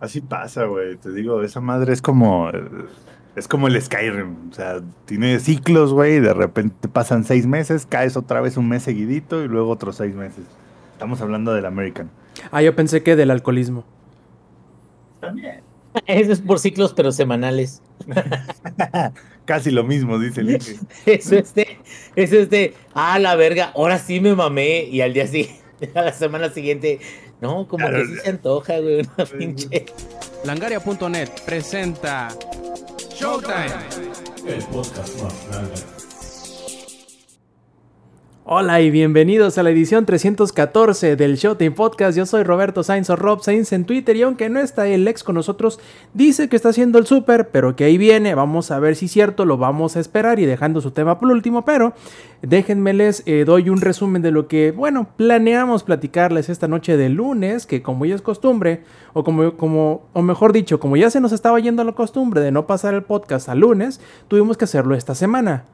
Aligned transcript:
Así 0.00 0.20
pasa, 0.20 0.64
güey. 0.64 0.96
Te 0.96 1.12
digo, 1.12 1.42
esa 1.42 1.60
madre 1.60 1.92
es 1.92 2.02
como. 2.02 2.50
Es 3.36 3.46
como 3.46 3.68
el 3.68 3.80
Skyrim. 3.80 4.50
O 4.50 4.54
sea, 4.54 4.80
tiene 5.04 5.38
ciclos, 5.38 5.92
güey. 5.92 6.20
De 6.20 6.34
repente 6.34 6.88
pasan 6.88 7.24
seis 7.24 7.46
meses, 7.46 7.86
caes 7.86 8.16
otra 8.16 8.40
vez 8.40 8.56
un 8.56 8.68
mes 8.68 8.82
seguidito 8.82 9.44
y 9.44 9.48
luego 9.48 9.70
otros 9.70 9.96
seis 9.96 10.14
meses. 10.14 10.44
Estamos 10.92 11.20
hablando 11.20 11.52
del 11.52 11.66
American. 11.66 12.10
Ah, 12.50 12.62
yo 12.62 12.74
pensé 12.74 13.02
que 13.02 13.16
del 13.16 13.30
alcoholismo. 13.30 13.84
También. 15.20 15.62
Eso 16.06 16.32
es 16.32 16.40
por 16.40 16.58
ciclos, 16.58 16.94
pero 16.94 17.12
semanales. 17.12 17.82
Casi 19.44 19.70
lo 19.70 19.84
mismo, 19.84 20.18
dice 20.18 20.40
el 20.40 20.50
Eso 21.06 21.36
es 21.36 21.54
de, 21.54 21.78
eso 22.14 22.36
es 22.36 22.50
de, 22.50 22.74
ah, 22.94 23.18
la 23.18 23.34
verga, 23.34 23.72
ahora 23.74 23.98
sí 23.98 24.20
me 24.20 24.34
mamé. 24.34 24.84
Y 24.84 25.00
al 25.00 25.12
día 25.12 25.26
siguiente, 25.26 25.90
a 25.94 26.02
la 26.02 26.12
semana 26.12 26.50
siguiente, 26.50 27.00
no, 27.40 27.66
como 27.66 27.88
que 27.88 28.04
sí 28.06 28.16
se 28.22 28.30
antoja, 28.30 28.78
güey, 28.78 29.00
una 29.00 29.26
pinche. 29.26 29.86
Langaria.net 30.44 31.28
presenta 31.44 32.28
Showtime. 33.14 33.74
El 34.46 34.62
podcast 34.64 35.22
más 35.22 35.34
grande. 35.50 35.99
Hola 38.52 38.80
y 38.80 38.90
bienvenidos 38.90 39.58
a 39.58 39.62
la 39.62 39.70
edición 39.70 40.06
314 40.06 41.14
del 41.14 41.36
Showtime 41.36 41.70
Podcast. 41.70 42.18
Yo 42.18 42.26
soy 42.26 42.42
Roberto 42.42 42.82
Sainz 42.82 43.08
o 43.08 43.14
Rob 43.14 43.44
Sainz 43.44 43.72
en 43.72 43.84
Twitter 43.84 44.16
y 44.16 44.22
aunque 44.22 44.50
no 44.50 44.58
está 44.58 44.88
el 44.88 45.06
ex 45.06 45.22
con 45.22 45.36
nosotros, 45.36 45.78
dice 46.14 46.48
que 46.48 46.56
está 46.56 46.70
haciendo 46.70 46.98
el 46.98 47.06
súper, 47.06 47.50
pero 47.50 47.76
que 47.76 47.84
ahí 47.84 47.96
viene. 47.96 48.34
Vamos 48.34 48.72
a 48.72 48.80
ver 48.80 48.96
si 48.96 49.06
es 49.06 49.12
cierto, 49.12 49.44
lo 49.44 49.56
vamos 49.56 49.96
a 49.96 50.00
esperar 50.00 50.40
y 50.40 50.46
dejando 50.46 50.80
su 50.80 50.90
tema 50.90 51.20
por 51.20 51.30
último, 51.30 51.64
pero 51.64 51.94
déjenme 52.42 52.92
les 52.92 53.22
eh, 53.24 53.44
doy 53.44 53.70
un 53.70 53.80
resumen 53.80 54.20
de 54.20 54.32
lo 54.32 54.48
que, 54.48 54.72
bueno, 54.72 55.06
planeamos 55.16 55.84
platicarles 55.84 56.48
esta 56.48 56.66
noche 56.66 56.96
de 56.96 57.08
lunes, 57.08 57.66
que 57.66 57.82
como 57.82 58.04
ya 58.04 58.16
es 58.16 58.20
costumbre, 58.20 58.82
o 59.12 59.22
como, 59.22 59.56
como, 59.56 60.08
o 60.12 60.22
mejor 60.22 60.52
dicho, 60.52 60.80
como 60.80 60.96
ya 60.96 61.08
se 61.08 61.20
nos 61.20 61.30
estaba 61.30 61.60
yendo 61.60 61.84
la 61.84 61.92
costumbre 61.92 62.40
de 62.40 62.50
no 62.50 62.66
pasar 62.66 62.94
el 62.94 63.04
podcast 63.04 63.48
a 63.48 63.54
lunes, 63.54 64.00
tuvimos 64.26 64.56
que 64.56 64.64
hacerlo 64.64 64.96
esta 64.96 65.14
semana. 65.14 65.66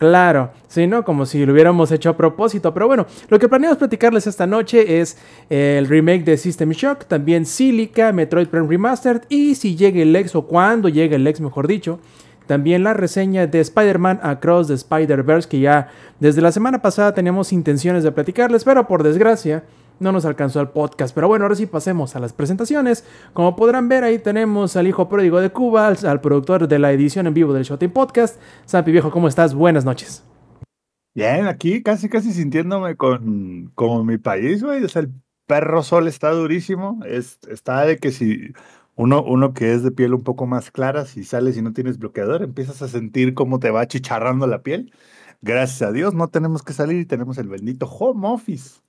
Claro, 0.00 0.50
sí, 0.66 0.86
¿no? 0.86 1.04
Como 1.04 1.26
si 1.26 1.44
lo 1.44 1.52
hubiéramos 1.52 1.92
hecho 1.92 2.08
a 2.08 2.16
propósito. 2.16 2.72
Pero 2.72 2.86
bueno, 2.86 3.04
lo 3.28 3.38
que 3.38 3.50
planeamos 3.50 3.76
platicarles 3.76 4.26
esta 4.26 4.46
noche 4.46 4.98
es 4.98 5.18
el 5.50 5.86
remake 5.86 6.24
de 6.24 6.38
System 6.38 6.70
Shock, 6.70 7.04
también 7.04 7.44
Silica, 7.44 8.10
Metroid 8.10 8.48
Prime 8.48 8.66
Remastered 8.66 9.24
y 9.28 9.56
si 9.56 9.76
llegue 9.76 10.00
el 10.00 10.16
ex 10.16 10.34
o 10.34 10.46
cuando 10.46 10.88
llegue 10.88 11.16
el 11.16 11.26
ex, 11.26 11.42
mejor 11.42 11.66
dicho. 11.66 12.00
También 12.46 12.82
la 12.82 12.94
reseña 12.94 13.46
de 13.46 13.60
Spider-Man 13.60 14.20
Across 14.22 14.68
the 14.68 14.74
Spider-Verse, 14.74 15.46
que 15.46 15.60
ya 15.60 15.88
desde 16.18 16.40
la 16.40 16.50
semana 16.50 16.80
pasada 16.80 17.12
teníamos 17.12 17.52
intenciones 17.52 18.02
de 18.02 18.10
platicarles, 18.10 18.64
pero 18.64 18.88
por 18.88 19.02
desgracia 19.02 19.64
no 20.00 20.12
nos 20.12 20.24
alcanzó 20.24 20.60
el 20.60 20.68
podcast. 20.68 21.14
Pero 21.14 21.28
bueno, 21.28 21.44
ahora 21.44 21.54
sí 21.54 21.66
pasemos 21.66 22.16
a 22.16 22.20
las 22.20 22.32
presentaciones. 22.32 23.04
Como 23.32 23.54
podrán 23.54 23.88
ver, 23.88 24.02
ahí 24.02 24.18
tenemos 24.18 24.76
al 24.76 24.86
hijo 24.86 25.08
pródigo 25.08 25.40
de 25.40 25.50
Cuba, 25.50 25.88
al, 25.88 26.20
productor 26.20 26.66
de 26.66 26.78
la 26.78 26.90
edición 26.92 27.26
en 27.26 27.34
vivo 27.34 27.52
del 27.52 27.64
Showtime 27.64 27.92
Podcast. 27.92 28.40
Sampi 28.64 28.90
Viejo, 28.90 29.10
¿cómo 29.10 29.28
estás? 29.28 29.54
Buenas 29.54 29.84
noches. 29.84 30.24
Bien, 31.14 31.46
aquí 31.46 31.82
casi 31.82 32.08
casi 32.08 32.32
sintiéndome 32.32 32.96
con 32.96 33.72
como 33.74 34.04
mi 34.04 34.18
país, 34.18 34.62
güey. 34.62 34.82
El 34.94 35.12
perro 35.46 35.82
sol 35.82 36.08
está 36.08 36.30
durísimo. 36.30 37.00
Es, 37.04 37.38
está 37.48 37.84
de 37.84 37.98
que 37.98 38.12
si 38.12 38.52
uno, 38.96 39.22
uno 39.22 39.52
que 39.54 39.72
es 39.72 39.82
de 39.82 39.90
piel 39.90 40.14
un 40.14 40.22
poco 40.22 40.46
más 40.46 40.70
clara, 40.70 41.04
si 41.04 41.24
sales 41.24 41.56
y 41.56 41.62
no 41.62 41.72
tienes 41.72 41.98
bloqueador, 41.98 42.42
empiezas 42.42 42.82
a 42.82 42.88
sentir 42.88 43.34
cómo 43.34 43.58
te 43.58 43.70
va 43.70 43.86
chicharrando 43.86 44.46
la 44.46 44.62
piel. 44.62 44.92
Gracias 45.42 45.80
a 45.82 45.90
Dios 45.90 46.14
no 46.14 46.28
tenemos 46.28 46.62
que 46.62 46.74
salir 46.74 47.00
y 47.00 47.06
tenemos 47.06 47.38
el 47.38 47.48
bendito 47.48 47.86
home 47.86 48.28
office. 48.28 48.80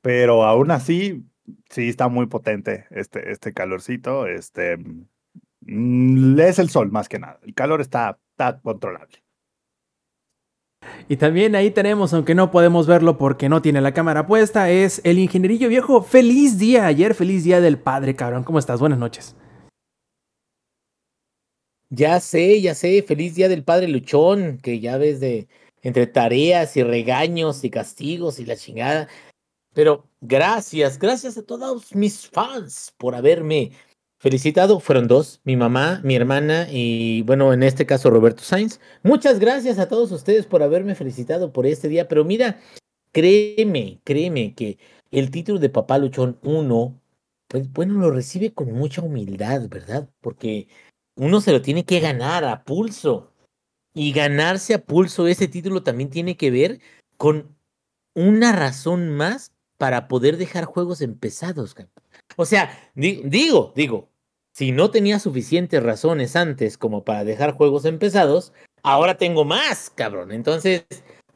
Pero 0.00 0.44
aún 0.44 0.70
así, 0.70 1.24
sí 1.70 1.88
está 1.88 2.08
muy 2.08 2.26
potente 2.26 2.86
este, 2.90 3.30
este 3.32 3.52
calorcito. 3.52 4.26
Este, 4.26 4.76
mm, 5.60 6.38
es 6.40 6.58
el 6.58 6.70
sol 6.70 6.90
más 6.90 7.08
que 7.08 7.18
nada. 7.18 7.40
El 7.42 7.54
calor 7.54 7.80
está, 7.80 8.18
está 8.30 8.60
controlable. 8.60 9.22
Y 11.08 11.16
también 11.16 11.54
ahí 11.54 11.70
tenemos, 11.70 12.12
aunque 12.14 12.34
no 12.34 12.50
podemos 12.50 12.86
verlo 12.86 13.18
porque 13.18 13.48
no 13.48 13.62
tiene 13.62 13.80
la 13.80 13.94
cámara 13.94 14.26
puesta, 14.26 14.70
es 14.70 15.00
el 15.04 15.18
ingenierillo 15.18 15.68
viejo. 15.68 16.02
Feliz 16.02 16.58
día 16.58 16.86
ayer, 16.86 17.14
feliz 17.14 17.44
día 17.44 17.60
del 17.60 17.78
padre, 17.78 18.14
cabrón. 18.14 18.44
¿Cómo 18.44 18.58
estás? 18.58 18.78
Buenas 18.80 18.98
noches. 18.98 19.34
Ya 21.90 22.20
sé, 22.20 22.60
ya 22.60 22.74
sé, 22.74 23.02
feliz 23.02 23.34
día 23.34 23.48
del 23.48 23.64
padre 23.64 23.88
luchón, 23.88 24.58
que 24.58 24.78
ya 24.78 24.98
ves 24.98 25.20
de 25.20 25.48
entre 25.82 26.06
tareas 26.06 26.76
y 26.76 26.82
regaños 26.82 27.64
y 27.64 27.70
castigos 27.70 28.38
y 28.38 28.44
la 28.44 28.56
chingada. 28.56 29.08
Pero 29.78 30.08
gracias, 30.20 30.98
gracias 30.98 31.38
a 31.38 31.44
todos 31.44 31.94
mis 31.94 32.26
fans 32.26 32.92
por 32.98 33.14
haberme 33.14 33.70
felicitado. 34.18 34.80
Fueron 34.80 35.06
dos, 35.06 35.40
mi 35.44 35.54
mamá, 35.54 36.00
mi 36.02 36.16
hermana 36.16 36.66
y 36.68 37.22
bueno, 37.22 37.52
en 37.52 37.62
este 37.62 37.86
caso 37.86 38.10
Roberto 38.10 38.42
Sainz. 38.42 38.80
Muchas 39.04 39.38
gracias 39.38 39.78
a 39.78 39.86
todos 39.86 40.10
ustedes 40.10 40.46
por 40.46 40.64
haberme 40.64 40.96
felicitado 40.96 41.52
por 41.52 41.64
este 41.64 41.86
día. 41.86 42.08
Pero 42.08 42.24
mira, 42.24 42.58
créeme, 43.12 44.00
créeme 44.02 44.52
que 44.56 44.78
el 45.12 45.30
título 45.30 45.60
de 45.60 45.70
Papá 45.70 45.98
Luchón 45.98 46.40
1, 46.42 47.00
pues 47.46 47.72
bueno, 47.72 48.00
lo 48.00 48.10
recibe 48.10 48.52
con 48.52 48.72
mucha 48.72 49.00
humildad, 49.02 49.68
¿verdad? 49.68 50.10
Porque 50.20 50.66
uno 51.14 51.40
se 51.40 51.52
lo 51.52 51.62
tiene 51.62 51.84
que 51.84 52.00
ganar 52.00 52.44
a 52.44 52.64
pulso. 52.64 53.32
Y 53.94 54.10
ganarse 54.12 54.74
a 54.74 54.84
pulso 54.84 55.28
ese 55.28 55.46
título 55.46 55.84
también 55.84 56.10
tiene 56.10 56.36
que 56.36 56.50
ver 56.50 56.80
con 57.16 57.56
una 58.16 58.50
razón 58.50 59.10
más 59.10 59.52
para 59.78 60.08
poder 60.08 60.36
dejar 60.36 60.64
juegos 60.64 61.00
empezados. 61.00 61.74
O 62.36 62.44
sea, 62.44 62.70
digo, 62.94 63.72
digo, 63.74 64.10
si 64.52 64.72
no 64.72 64.90
tenía 64.90 65.18
suficientes 65.18 65.82
razones 65.82 66.36
antes 66.36 66.76
como 66.76 67.04
para 67.04 67.24
dejar 67.24 67.52
juegos 67.52 67.84
empezados, 67.84 68.52
ahora 68.82 69.16
tengo 69.16 69.44
más, 69.44 69.90
cabrón. 69.90 70.32
Entonces, 70.32 70.84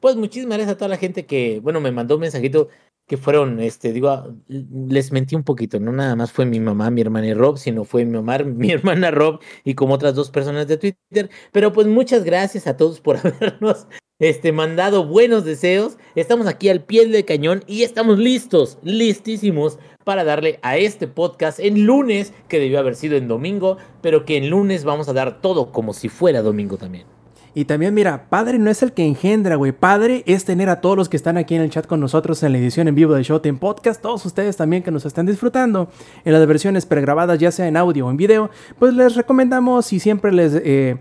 pues 0.01 0.17
muchísimas 0.17 0.59
gracias 0.59 0.75
a 0.75 0.79
toda 0.79 0.89
la 0.89 0.97
gente 0.97 1.25
que, 1.25 1.61
bueno, 1.61 1.81
me 1.81 1.93
mandó 1.93 2.17
un 2.17 2.23
mensajito 2.23 2.69
que 3.07 3.17
fueron, 3.17 3.61
este, 3.61 3.93
digo, 3.93 4.09
ah, 4.09 4.35
les 4.49 5.13
mentí 5.13 5.35
un 5.35 5.43
poquito, 5.45 5.79
no 5.81 5.93
nada 5.93 6.17
más 6.17 6.33
fue 6.33 6.47
mi 6.47 6.61
mamá, 6.61 6.91
mi 6.91 7.01
hermana 7.01 7.27
y 7.27 7.35
Rob, 7.35 7.59
sino 7.59 7.85
fue 7.85 8.05
mi 8.05 8.13
mamá, 8.13 8.39
mi 8.39 8.71
hermana 8.73 9.11
Rob 9.11 9.41
y 9.65 9.75
como 9.75 9.95
otras 9.95 10.15
dos 10.15 10.31
personas 10.31 10.67
de 10.67 10.79
Twitter. 10.79 11.31
Pero 11.53 11.73
pues 11.73 11.87
muchas 11.87 12.25
gracias 12.25 12.67
a 12.67 12.77
todos 12.77 13.01
por 13.01 13.17
habernos 13.25 13.87
este, 14.22 14.53
mandado 14.53 15.05
buenos 15.05 15.44
deseos. 15.44 15.99
Estamos 16.15 16.47
aquí 16.47 16.69
al 16.69 16.84
pie 16.84 17.09
del 17.09 17.25
cañón 17.25 17.65
y 17.66 17.83
estamos 17.83 18.21
listos, 18.21 18.78
listísimos 18.84 19.81
para 20.05 20.22
darle 20.22 20.60
a 20.62 20.77
este 20.77 21.09
podcast 21.09 21.59
en 21.59 21.87
lunes, 21.87 22.32
que 22.47 22.61
debió 22.61 22.78
haber 22.78 22.94
sido 22.94 23.16
en 23.16 23.27
domingo, 23.27 23.78
pero 24.00 24.25
que 24.25 24.37
en 24.37 24.49
lunes 24.49 24.84
vamos 24.84 25.09
a 25.09 25.12
dar 25.12 25.41
todo 25.41 25.72
como 25.72 25.93
si 25.93 26.09
fuera 26.09 26.41
domingo 26.41 26.77
también. 26.77 27.05
Y 27.53 27.65
también, 27.65 27.94
mira, 27.94 28.28
padre 28.31 28.61
no 28.61 28.71
es 28.71 28.84
el 28.84 28.93
que 28.93 29.05
engendra, 29.05 29.56
güey. 29.56 29.72
Padre 29.72 30.22
es 30.27 30.44
tener 30.44 30.69
a 30.69 30.81
todos 30.81 30.97
los 30.97 31.09
que 31.09 31.16
están 31.16 31.37
aquí 31.37 31.56
en 31.56 31.62
el 31.62 31.71
chat 31.71 31.87
con 31.88 31.99
nosotros 31.99 32.44
en 32.44 32.53
la 32.53 32.59
edición 32.59 32.87
en 32.87 32.94
vivo 32.94 33.15
de 33.15 33.25
Showtime 33.25 33.59
Podcast. 33.59 34.00
Todos 34.00 34.25
ustedes 34.25 34.56
también 34.56 34.84
que 34.84 34.93
nos 34.93 35.05
están 35.05 35.27
disfrutando 35.27 35.88
en 36.25 36.32
las 36.32 36.47
versiones 36.47 36.87
pregrabadas, 36.87 37.41
ya 37.41 37.50
sea 37.50 37.66
en 37.66 37.77
audio 37.77 38.06
o 38.06 38.11
en 38.11 38.16
video. 38.16 38.50
Pues 38.78 38.94
les 38.94 39.16
recomendamos 39.16 39.93
y 39.93 39.99
siempre 39.99 40.31
les. 40.31 40.55
Eh, 40.55 40.97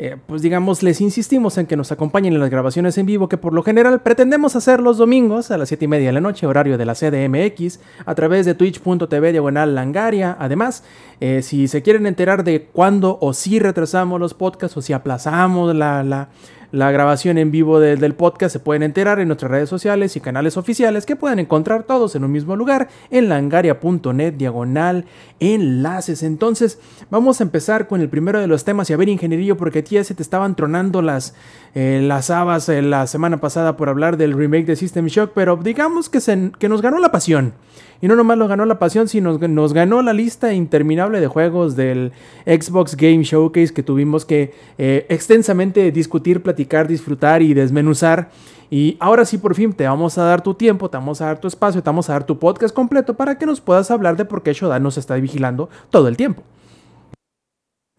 eh, 0.00 0.16
pues 0.26 0.42
digamos, 0.42 0.84
les 0.84 1.00
insistimos 1.00 1.58
en 1.58 1.66
que 1.66 1.76
nos 1.76 1.90
acompañen 1.90 2.32
en 2.32 2.38
las 2.38 2.50
grabaciones 2.50 2.96
en 2.98 3.06
vivo, 3.06 3.28
que 3.28 3.36
por 3.36 3.52
lo 3.52 3.64
general 3.64 4.00
pretendemos 4.00 4.54
hacer 4.54 4.78
los 4.78 4.96
domingos 4.96 5.50
a 5.50 5.58
las 5.58 5.68
7 5.68 5.86
y 5.86 5.88
media 5.88 6.06
de 6.06 6.12
la 6.12 6.20
noche, 6.20 6.46
horario 6.46 6.78
de 6.78 6.84
la 6.84 6.94
CDMX, 6.94 7.80
a 8.06 8.14
través 8.14 8.46
de 8.46 8.54
twitch.tv 8.54 9.32
diagonal 9.32 9.74
langaria. 9.74 10.36
Además, 10.38 10.84
eh, 11.20 11.42
si 11.42 11.66
se 11.66 11.82
quieren 11.82 12.06
enterar 12.06 12.44
de 12.44 12.68
cuándo 12.72 13.18
o 13.20 13.32
si 13.32 13.58
retrasamos 13.58 14.20
los 14.20 14.34
podcasts 14.34 14.76
o 14.76 14.82
si 14.82 14.92
aplazamos 14.92 15.74
la, 15.74 16.04
la 16.04 16.28
la 16.70 16.90
grabación 16.90 17.38
en 17.38 17.50
vivo 17.50 17.80
del 17.80 18.14
podcast 18.14 18.52
se 18.52 18.60
pueden 18.60 18.82
enterar 18.82 19.20
en 19.20 19.28
nuestras 19.28 19.50
redes 19.50 19.68
sociales 19.68 20.16
y 20.16 20.20
canales 20.20 20.56
oficiales 20.56 21.06
que 21.06 21.16
pueden 21.16 21.38
encontrar 21.38 21.84
todos 21.84 22.14
en 22.14 22.24
un 22.24 22.32
mismo 22.32 22.56
lugar 22.56 22.88
en 23.10 23.28
langaria.net 23.28 24.34
diagonal 24.34 25.06
enlaces. 25.40 26.22
Entonces 26.22 26.78
vamos 27.10 27.40
a 27.40 27.44
empezar 27.44 27.88
con 27.88 28.00
el 28.00 28.08
primero 28.08 28.40
de 28.40 28.46
los 28.46 28.64
temas 28.64 28.90
y 28.90 28.92
a 28.92 28.96
ver 28.96 29.08
ingenierillo 29.08 29.56
porque 29.56 29.78
a 29.78 29.84
ti 29.84 30.02
se 30.04 30.14
te 30.14 30.22
estaban 30.22 30.56
tronando 30.56 31.00
las, 31.00 31.34
eh, 31.74 32.00
las 32.02 32.30
habas 32.30 32.68
eh, 32.68 32.82
la 32.82 33.06
semana 33.06 33.38
pasada 33.40 33.76
por 33.76 33.88
hablar 33.88 34.16
del 34.16 34.34
remake 34.34 34.66
de 34.66 34.76
System 34.76 35.06
Shock, 35.06 35.32
pero 35.34 35.56
digamos 35.56 36.08
que, 36.08 36.20
se, 36.20 36.52
que 36.58 36.68
nos 36.68 36.82
ganó 36.82 36.98
la 36.98 37.10
pasión. 37.10 37.54
Y 38.00 38.08
no 38.08 38.14
nomás 38.14 38.38
nos 38.38 38.48
ganó 38.48 38.64
la 38.64 38.78
pasión, 38.78 39.08
sino 39.08 39.36
nos, 39.38 39.72
ganó 39.72 40.02
la 40.02 40.12
lista 40.12 40.52
interminable 40.52 41.20
de 41.20 41.26
juegos 41.26 41.74
del 41.74 42.12
Xbox 42.46 42.96
Game 42.96 43.24
Showcase 43.24 43.74
que 43.74 43.82
tuvimos 43.82 44.24
que 44.24 44.54
eh, 44.78 45.06
extensamente 45.08 45.90
discutir, 45.90 46.42
platicar, 46.42 46.86
disfrutar 46.86 47.42
y 47.42 47.54
desmenuzar. 47.54 48.30
Y 48.70 48.96
ahora 49.00 49.24
sí, 49.24 49.38
por 49.38 49.54
fin, 49.54 49.72
te 49.72 49.86
vamos 49.86 50.18
a 50.18 50.24
dar 50.24 50.42
tu 50.42 50.54
tiempo, 50.54 50.90
te 50.90 50.96
vamos 50.96 51.20
a 51.20 51.26
dar 51.26 51.40
tu 51.40 51.48
espacio, 51.48 51.82
te 51.82 51.88
vamos 51.88 52.08
a 52.08 52.12
dar 52.12 52.24
tu 52.24 52.38
podcast 52.38 52.74
completo 52.74 53.14
para 53.14 53.38
que 53.38 53.46
nos 53.46 53.60
puedas 53.60 53.90
hablar 53.90 54.16
de 54.16 54.24
por 54.24 54.42
qué 54.42 54.52
Shodan 54.52 54.82
nos 54.82 54.98
está 54.98 55.16
vigilando 55.16 55.68
todo 55.90 56.06
el 56.06 56.16
tiempo. 56.16 56.42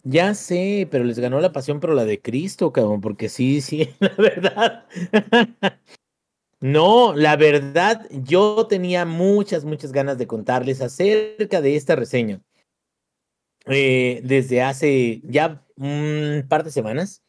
Ya 0.02 0.34
sé, 0.34 0.88
pero 0.90 1.04
les 1.04 1.18
ganó 1.18 1.40
la 1.40 1.52
pasión, 1.52 1.78
pero 1.78 1.92
la 1.92 2.06
de 2.06 2.22
Cristo, 2.22 2.72
cabrón, 2.72 3.02
porque 3.02 3.28
sí, 3.28 3.60
sí, 3.60 3.90
la 4.00 4.14
verdad. 4.16 4.84
No, 6.60 7.14
la 7.14 7.36
verdad, 7.36 8.06
yo 8.10 8.66
tenía 8.66 9.06
muchas, 9.06 9.64
muchas 9.64 9.92
ganas 9.92 10.18
de 10.18 10.26
contarles 10.26 10.82
acerca 10.82 11.60
de 11.60 11.76
esta 11.76 11.96
reseña. 11.96 12.42
eh, 13.66 14.20
desde 14.24 14.62
hace 14.62 15.20
ya 15.24 15.64
un 15.76 16.44
par 16.48 16.64
de 16.64 16.70
semanas. 16.70 17.22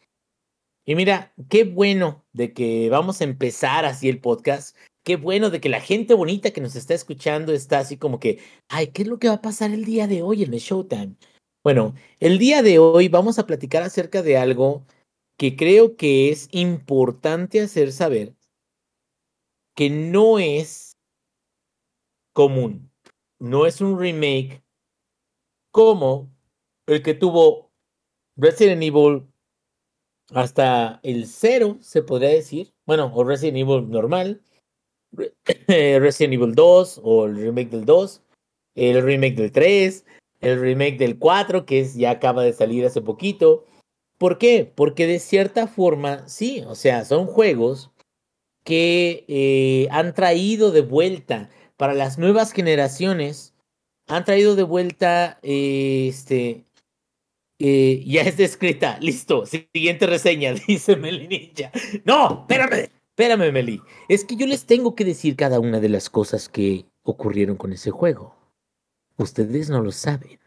Y 0.86 0.96
mira, 0.96 1.34
qué 1.50 1.64
bueno 1.64 2.26
de 2.34 2.54
que 2.54 2.90
vamos 2.90 3.22
a 3.22 3.26
empezar 3.26 3.86
así 3.86 4.10
el 4.10 4.20
podcast. 4.20 4.76
Qué 5.04 5.16
bueno 5.16 5.50
de 5.50 5.62
que 5.62 5.70
la 5.70 5.82
gente 5.82 6.14
bonita 6.14 6.52
que 6.52 6.62
nos 6.62 6.76
está 6.76 6.94
escuchando 6.94 7.54
está 7.54 7.80
así 7.80 7.98
como 7.98 8.20
que, 8.20 8.40
ay, 8.70 8.88
¿qué 8.88 9.04
es 9.04 9.08
lo 9.08 9.20
que 9.20 9.28
va 9.30 9.36
a 9.36 9.42
pasar 9.42 9.72
el 9.72 9.86
día 9.86 10.08
de 10.08 10.22
hoy 10.24 10.44
en 10.44 10.54
el 10.54 10.60
Showtime? 10.60 11.16
Bueno, 11.64 11.96
el 12.20 12.40
día 12.40 12.64
de 12.64 12.80
hoy 12.80 13.08
vamos 13.08 13.40
a 13.40 13.46
platicar 13.46 13.84
acerca 13.84 14.22
de 14.24 14.38
algo 14.38 14.86
que 15.38 15.56
creo 15.56 15.96
que 15.96 16.30
es 16.30 16.48
importante 16.52 17.62
hacer 17.62 17.92
saber 17.92 18.36
que 19.76 19.90
no 19.90 20.40
es 20.40 20.94
común, 22.34 22.92
no 23.40 23.66
es 23.66 23.82
un 23.82 24.00
remake 24.00 24.62
como 25.72 26.30
el 26.88 27.02
que 27.02 27.14
tuvo 27.14 27.72
Resident 28.36 28.84
Evil 28.84 29.28
hasta 30.34 31.00
el 31.04 31.28
cero, 31.28 31.78
se 31.82 32.04
podría 32.04 32.30
decir, 32.30 32.74
bueno, 32.86 33.12
o 33.14 33.24
Resident 33.24 33.58
Evil 33.58 33.90
normal, 33.90 34.42
Resident 35.68 36.34
Evil 36.34 36.56
2 36.56 37.02
o 37.04 37.26
el 37.26 37.36
remake 37.36 37.70
del 37.70 37.86
2, 37.86 38.22
el 38.76 39.04
remake 39.04 39.36
del 39.36 39.52
3, 39.52 40.06
el 40.40 40.60
remake 40.60 40.98
del 40.98 41.20
4 41.20 41.66
que 41.66 41.82
es, 41.82 41.96
ya 41.96 42.12
acaba 42.12 42.44
de 42.44 42.54
salir 42.54 42.86
hace 42.86 43.02
poquito. 43.02 43.66
¿Por 44.18 44.38
qué? 44.38 44.72
Porque 44.74 45.08
de 45.08 45.20
cierta 45.20 45.68
forma, 45.68 46.28
sí, 46.28 46.64
o 46.68 46.76
sea, 46.76 47.06
son 47.06 47.26
juegos 47.26 47.92
que 48.64 49.26
eh, 49.28 49.88
han 49.92 50.14
traído 50.14 50.72
de 50.72 50.82
vuelta 50.82 51.50
para 51.78 51.94
las 51.94 52.18
nuevas 52.18 52.52
generaciones, 52.52 53.54
han 54.08 54.26
traído 54.26 54.56
de 54.56 54.64
vuelta, 54.64 55.40
eh, 55.42 56.08
este, 56.10 56.66
eh, 57.60 58.04
ya 58.06 58.22
está 58.22 58.44
escrita, 58.44 58.98
listo, 59.00 59.46
siguiente 59.46 60.06
reseña, 60.08 60.54
dice 60.68 60.96
Meli 60.96 61.28
Ninja. 61.28 61.72
No, 62.06 62.42
espérame, 62.42 62.90
espérame 63.10 63.52
Meli, 63.52 63.82
es 64.10 64.26
que 64.26 64.36
yo 64.36 64.46
les 64.48 64.66
tengo 64.66 64.96
que 64.96 65.06
decir 65.06 65.36
cada 65.36 65.60
una 65.60 65.80
de 65.80 65.90
las 65.90 66.10
cosas 66.10 66.50
que 66.50 66.86
ocurrieron 67.04 67.56
con 67.56 67.74
ese 67.74 67.92
juego. 67.92 68.36
Ustedes 69.18 69.70
no 69.70 69.82
lo 69.82 69.92
saben. 69.92 70.40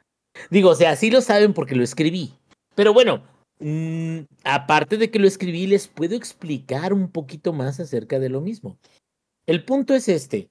Digo, 0.50 0.70
o 0.70 0.74
sea, 0.74 0.96
sí 0.96 1.10
lo 1.10 1.20
saben 1.20 1.52
porque 1.52 1.76
lo 1.76 1.84
escribí. 1.84 2.34
Pero 2.74 2.92
bueno, 2.92 3.22
Mm, 3.60 4.20
aparte 4.42 4.96
de 4.96 5.10
que 5.10 5.18
lo 5.18 5.26
escribí, 5.26 5.66
les 5.66 5.88
puedo 5.88 6.16
explicar 6.16 6.92
un 6.92 7.10
poquito 7.10 7.52
más 7.52 7.80
acerca 7.80 8.18
de 8.18 8.28
lo 8.28 8.40
mismo. 8.40 8.78
El 9.46 9.64
punto 9.64 9.94
es 9.94 10.08
este. 10.08 10.50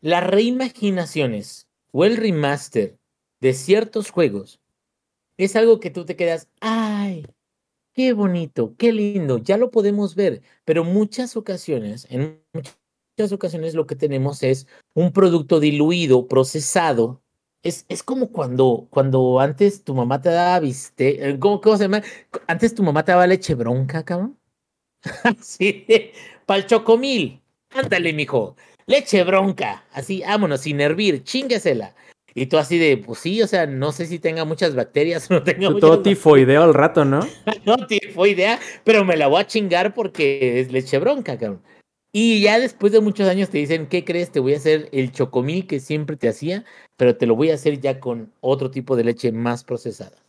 Las 0.00 0.24
reimaginaciones 0.24 1.66
o 1.92 2.04
el 2.04 2.16
remaster 2.16 2.98
de 3.40 3.54
ciertos 3.54 4.10
juegos 4.10 4.60
es 5.36 5.56
algo 5.56 5.80
que 5.80 5.90
tú 5.90 6.04
te 6.04 6.16
quedas, 6.16 6.48
ay, 6.60 7.24
qué 7.94 8.12
bonito, 8.12 8.74
qué 8.76 8.92
lindo, 8.92 9.38
ya 9.38 9.56
lo 9.56 9.70
podemos 9.70 10.14
ver, 10.14 10.42
pero 10.64 10.84
muchas 10.84 11.36
ocasiones, 11.36 12.06
en 12.10 12.42
muchas 12.52 13.32
ocasiones 13.32 13.74
lo 13.74 13.86
que 13.86 13.96
tenemos 13.96 14.42
es 14.42 14.66
un 14.94 15.12
producto 15.12 15.60
diluido, 15.60 16.26
procesado, 16.28 17.22
es, 17.68 17.86
es 17.88 18.02
como 18.02 18.30
cuando, 18.32 18.86
cuando 18.90 19.40
antes 19.40 19.84
tu 19.84 19.94
mamá 19.94 20.20
te 20.20 20.30
daba 20.30 20.60
viste, 20.60 21.28
eh, 21.28 21.38
¿cómo, 21.38 21.60
¿cómo, 21.60 21.76
se 21.76 21.84
llama? 21.84 22.02
Antes 22.46 22.74
tu 22.74 22.82
mamá 22.82 23.04
te 23.04 23.12
daba 23.12 23.26
leche 23.26 23.54
bronca, 23.54 24.04
cabrón. 24.04 24.38
sí, 25.40 25.86
pa'l 26.46 26.66
chocomil. 26.66 27.40
Ándale, 27.70 28.12
mijo. 28.12 28.56
Leche 28.86 29.22
bronca. 29.24 29.84
Así, 29.92 30.22
vámonos, 30.22 30.62
sin 30.62 30.80
hervir, 30.80 31.22
chinguesela. 31.22 31.94
Y 32.34 32.46
tú 32.46 32.56
así 32.56 32.78
de, 32.78 32.96
pues 32.96 33.18
sí, 33.20 33.42
o 33.42 33.46
sea, 33.46 33.66
no 33.66 33.90
sé 33.92 34.06
si 34.06 34.18
tenga 34.18 34.44
muchas 34.44 34.74
bacterias 34.74 35.30
o 35.30 35.34
no 35.34 35.42
tenga 35.42 35.70
muchas 35.70 35.80
Todo 35.80 36.02
tifoideo 36.02 36.62
al 36.62 36.74
rato, 36.74 37.04
¿no? 37.04 37.20
no, 37.66 37.76
tifoidea, 37.86 38.58
pero 38.84 39.04
me 39.04 39.16
la 39.16 39.26
voy 39.26 39.40
a 39.40 39.46
chingar 39.46 39.94
porque 39.94 40.60
es 40.60 40.70
leche 40.70 40.98
bronca, 40.98 41.36
cabrón. 41.38 41.62
Y 42.12 42.40
ya 42.40 42.58
después 42.58 42.92
de 42.92 43.00
muchos 43.00 43.28
años 43.28 43.50
te 43.50 43.58
dicen, 43.58 43.86
¿qué 43.86 44.04
crees? 44.04 44.30
Te 44.30 44.40
voy 44.40 44.54
a 44.54 44.56
hacer 44.56 44.88
el 44.92 45.12
chocomil 45.12 45.66
que 45.66 45.80
siempre 45.80 46.16
te 46.16 46.28
hacía, 46.28 46.64
pero 46.98 47.16
te 47.16 47.26
lo 47.26 47.36
voy 47.36 47.50
a 47.50 47.54
hacer 47.54 47.80
ya 47.80 48.00
con 48.00 48.34
otro 48.40 48.70
tipo 48.72 48.96
de 48.96 49.04
leche 49.04 49.30
más 49.30 49.62
procesada. 49.62 50.20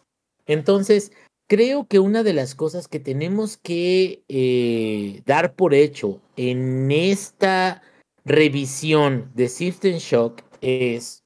Entonces, 0.46 1.12
creo 1.48 1.88
que 1.88 1.98
una 1.98 2.22
de 2.22 2.34
las 2.34 2.54
cosas 2.54 2.88
que 2.88 3.00
tenemos 3.00 3.58
que 3.58 4.24
eh, 4.28 5.24
dar 5.26 5.56
por 5.56 5.74
hecho 5.74 6.22
en 6.38 6.92
esta 6.92 7.82
revisión 8.24 9.32
de 9.34 9.50
System 9.50 9.98
Shock 9.98 10.44
es, 10.62 11.24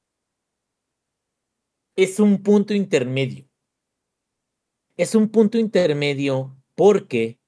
es 1.94 2.18
un 2.18 2.42
punto 2.42 2.72
intermedio. 2.72 3.44
Es 4.96 5.14
un 5.14 5.28
punto 5.28 5.58
intermedio 5.58 6.56
porque 6.74 7.38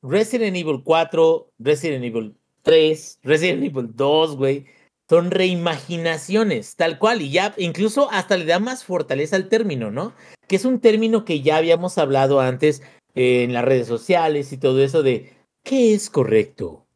Resident 0.00 0.56
Evil 0.56 0.82
4, 0.84 1.52
Resident 1.58 2.04
Evil 2.04 2.36
3, 2.62 3.18
Resident 3.24 3.64
Evil 3.64 3.90
2, 3.92 4.36
güey, 4.36 4.66
son 5.08 5.30
reimaginaciones, 5.30 6.76
tal 6.76 6.98
cual, 6.98 7.22
y 7.22 7.30
ya 7.30 7.54
incluso 7.58 8.10
hasta 8.10 8.36
le 8.36 8.46
da 8.46 8.58
más 8.58 8.84
fortaleza 8.84 9.36
al 9.36 9.48
término, 9.48 9.90
¿no? 9.90 10.14
Que 10.48 10.56
es 10.56 10.64
un 10.64 10.80
término 10.80 11.24
que 11.24 11.42
ya 11.42 11.56
habíamos 11.56 11.98
hablado 11.98 12.40
antes 12.40 12.82
en 13.14 13.52
las 13.52 13.64
redes 13.64 13.86
sociales 13.86 14.52
y 14.52 14.58
todo 14.58 14.82
eso 14.82 15.02
de 15.02 15.32
¿qué 15.62 15.94
es 15.94 16.10
correcto? 16.10 16.86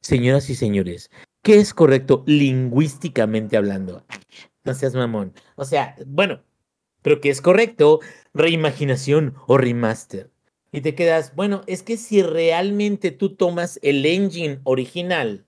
Señoras 0.00 0.48
y 0.50 0.54
señores, 0.54 1.10
¿qué 1.42 1.56
es 1.56 1.74
correcto 1.74 2.22
lingüísticamente 2.26 3.56
hablando? 3.56 4.04
No 4.64 4.74
seas 4.74 4.94
mamón. 4.94 5.34
O 5.56 5.64
sea, 5.64 5.96
bueno, 6.06 6.42
pero 7.02 7.20
¿qué 7.20 7.30
es 7.30 7.40
correcto? 7.40 8.00
Reimaginación 8.34 9.34
o 9.46 9.58
remaster. 9.58 10.30
Y 10.72 10.80
te 10.80 10.94
quedas, 10.94 11.34
bueno, 11.34 11.62
es 11.66 11.82
que 11.82 11.96
si 11.96 12.22
realmente 12.22 13.10
tú 13.10 13.34
tomas 13.34 13.78
el 13.82 14.04
engine 14.04 14.60
original 14.64 15.45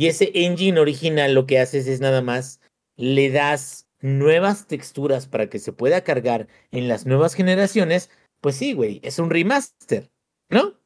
y 0.00 0.06
ese 0.06 0.30
engine 0.32 0.80
original 0.80 1.34
lo 1.34 1.44
que 1.44 1.58
haces 1.58 1.86
es 1.86 2.00
nada 2.00 2.22
más 2.22 2.58
le 2.96 3.28
das 3.28 3.86
nuevas 4.00 4.66
texturas 4.66 5.26
para 5.26 5.50
que 5.50 5.58
se 5.58 5.74
pueda 5.74 6.04
cargar 6.04 6.48
en 6.70 6.88
las 6.88 7.04
nuevas 7.04 7.34
generaciones, 7.34 8.08
pues 8.40 8.56
sí, 8.56 8.72
güey, 8.72 9.00
es 9.02 9.18
un 9.18 9.28
remaster, 9.28 10.10
¿no? 10.48 10.80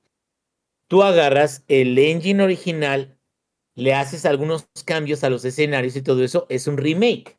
Tú 0.88 1.04
agarras 1.04 1.62
el 1.68 1.96
engine 1.96 2.42
original, 2.42 3.16
le 3.76 3.94
haces 3.94 4.26
algunos 4.26 4.66
cambios 4.84 5.22
a 5.22 5.30
los 5.30 5.44
escenarios 5.44 5.94
y 5.94 6.02
todo 6.02 6.24
eso, 6.24 6.46
es 6.48 6.66
un 6.66 6.76
remake. 6.76 7.38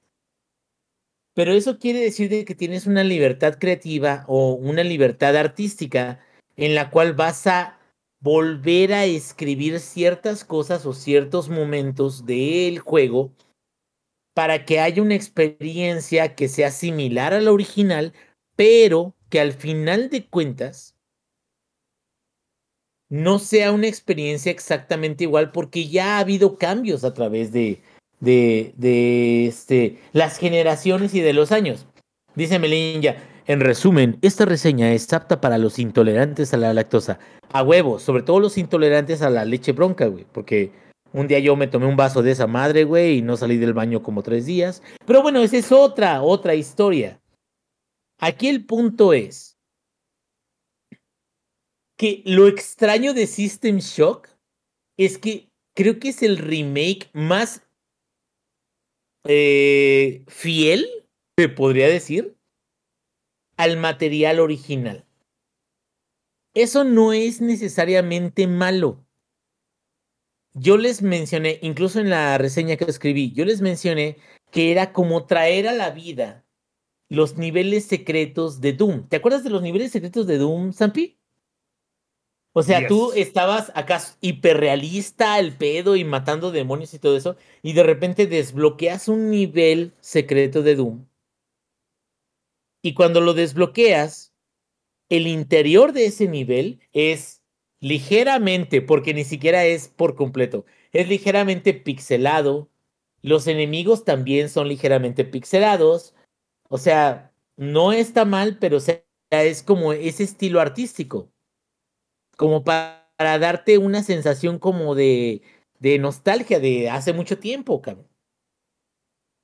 Pero 1.34 1.52
eso 1.52 1.78
quiere 1.78 2.00
decir 2.00 2.46
que 2.46 2.56
tienes 2.56 2.88
una 2.88 3.04
libertad 3.04 3.58
creativa 3.60 4.24
o 4.30 4.54
una 4.54 4.86
libertad 4.86 5.36
artística 5.36 6.22
en 6.56 6.74
la 6.74 6.90
cual 6.90 7.12
vas 7.16 7.46
a 7.48 7.78
volver 8.26 8.92
a 8.92 9.06
escribir 9.06 9.80
ciertas 9.80 10.44
cosas 10.44 10.88
o 10.88 10.94
ciertos 10.94 11.48
momentos 11.48 12.26
del 12.26 12.80
juego 12.80 13.32
para 14.34 14.66
que 14.66 14.80
haya 14.80 15.04
una 15.04 15.14
experiencia 15.14 16.34
que 16.34 16.48
sea 16.48 16.72
similar 16.72 17.36
a 17.36 17.40
la 17.40 17.52
original, 17.52 18.14
pero 18.56 19.14
que 19.30 19.40
al 19.40 19.54
final 19.54 20.10
de 20.10 20.26
cuentas 20.26 20.96
no 23.10 23.38
sea 23.38 23.72
una 23.72 23.86
experiencia 23.86 24.52
exactamente 24.52 25.26
igual 25.26 25.52
porque 25.52 25.88
ya 25.88 26.18
ha 26.18 26.20
habido 26.22 26.58
cambios 26.58 27.04
a 27.04 27.14
través 27.14 27.52
de, 27.52 27.84
de, 28.22 29.46
este, 29.46 30.00
las 30.14 30.40
generaciones 30.40 31.14
y 31.14 31.22
de 31.22 31.34
los 31.34 31.52
años. 31.52 31.86
Dice 32.34 32.58
Melinja, 32.58 33.18
en 33.48 33.60
resumen, 33.60 34.18
esta 34.22 34.46
reseña 34.46 34.92
es 34.94 35.12
apta 35.14 35.40
para 35.40 35.58
los 35.58 35.78
intolerantes 35.78 36.54
a 36.54 36.58
la 36.58 36.74
lactosa. 36.74 37.20
A 37.52 37.64
huevo, 37.64 38.00
sobre 38.00 38.24
todo 38.24 38.40
los 38.40 38.58
intolerantes 38.58 39.22
a 39.22 39.30
la 39.30 39.46
leche 39.46 39.72
bronca, 39.72 40.08
güey. 40.08 40.26
Porque 40.32 40.72
un 41.14 41.28
día 41.28 41.40
yo 41.40 41.56
me 41.56 41.68
tomé 41.68 41.86
un 41.86 41.96
vaso 41.96 42.24
de 42.24 42.32
esa 42.32 42.48
madre, 42.48 42.84
güey, 42.84 43.18
y 43.18 43.22
no 43.22 43.38
salí 43.38 43.58
del 43.58 43.74
baño 43.74 44.02
como 44.02 44.24
tres 44.24 44.46
días. 44.46 44.82
Pero 45.06 45.22
bueno, 45.22 45.42
esa 45.42 45.58
es 45.58 45.72
otra, 45.72 46.24
otra 46.24 46.56
historia. 46.56 47.22
Aquí 48.20 48.48
el 48.48 48.66
punto 48.66 49.14
es 49.14 49.58
que 51.98 52.24
lo 52.26 52.48
extraño 52.48 53.14
de 53.14 53.28
System 53.28 53.78
Shock 53.78 54.28
es 54.98 55.18
que 55.18 55.50
creo 55.76 56.00
que 56.00 56.10
es 56.10 56.24
el 56.24 56.38
remake 56.38 57.10
más 57.14 57.62
eh, 59.26 60.24
fiel, 60.28 60.88
se 61.38 61.50
podría 61.50 61.88
decir, 61.88 62.36
al 63.58 63.78
material 63.78 64.40
original. 64.40 65.06
Eso 66.54 66.84
no 66.84 67.14
es 67.14 67.42
necesariamente 67.42 68.48
malo. 68.48 69.06
Yo 70.54 70.78
les 70.78 71.02
mencioné, 71.02 71.60
incluso 71.62 72.00
en 72.00 72.10
la 72.10 72.38
reseña 72.38 72.78
que 72.78 72.86
escribí, 72.86 73.34
yo 73.34 73.44
les 73.44 73.60
mencioné 73.62 74.18
que 74.52 74.72
era 74.72 74.94
como 74.94 75.26
traer 75.26 75.68
a 75.68 75.74
la 75.74 75.90
vida 75.90 76.46
los 77.10 77.38
niveles 77.38 77.86
secretos 77.86 78.62
de 78.62 78.72
Doom. 78.72 79.08
¿Te 79.10 79.18
acuerdas 79.18 79.44
de 79.44 79.50
los 79.50 79.62
niveles 79.62 79.92
secretos 79.92 80.28
de 80.28 80.38
Doom, 80.38 80.72
Zampi? 80.72 81.18
O 82.54 82.64
sea, 82.64 82.88
tú 82.88 83.12
estabas 83.12 83.70
acá 83.76 84.02
hiperrealista, 84.22 85.40
el 85.40 85.52
pedo 85.52 85.98
y 85.98 86.06
matando 86.06 86.52
demonios 86.52 86.94
y 86.94 87.00
todo 87.00 87.18
eso, 87.18 87.36
y 87.62 87.74
de 87.74 87.84
repente 87.84 88.28
desbloqueas 88.28 89.10
un 89.10 89.30
nivel 89.30 89.92
secreto 90.00 90.64
de 90.64 90.76
Doom. 90.76 91.06
Y 92.86 92.94
cuando 92.94 93.20
lo 93.20 93.34
desbloqueas, 93.34 94.32
el 95.10 95.26
interior 95.26 95.92
de 95.92 96.06
ese 96.06 96.28
nivel 96.28 96.82
es 96.94 97.42
ligeramente, 97.80 98.80
porque 98.84 99.16
ni 99.16 99.24
siquiera 99.24 99.66
es 99.66 99.88
por 99.88 100.16
completo, 100.16 100.68
es 100.92 101.10
ligeramente 101.10 101.74
pixelado. 101.74 102.70
Los 103.24 103.48
enemigos 103.48 104.06
también 104.06 104.50
son 104.50 104.68
ligeramente 104.68 105.26
pixelados. 105.26 106.14
O 106.70 106.78
sea, 106.78 107.34
no 107.58 107.92
está 107.92 108.24
mal, 108.24 108.60
pero 108.60 108.78
es 109.32 109.64
como 109.64 109.92
ese 109.92 110.24
estilo 110.24 110.62
artístico 110.62 111.32
como 112.38 112.64
para, 112.64 113.10
darte 113.18 113.80
una 113.80 114.04
sensación 114.04 114.60
como 114.60 114.94
de, 114.94 115.42
de 115.80 115.98
nostalgia 115.98 116.60
de 116.60 116.92
hace 116.92 117.14
mucho 117.14 117.40
tiempo, 117.40 117.82
cabrón. 117.82 118.08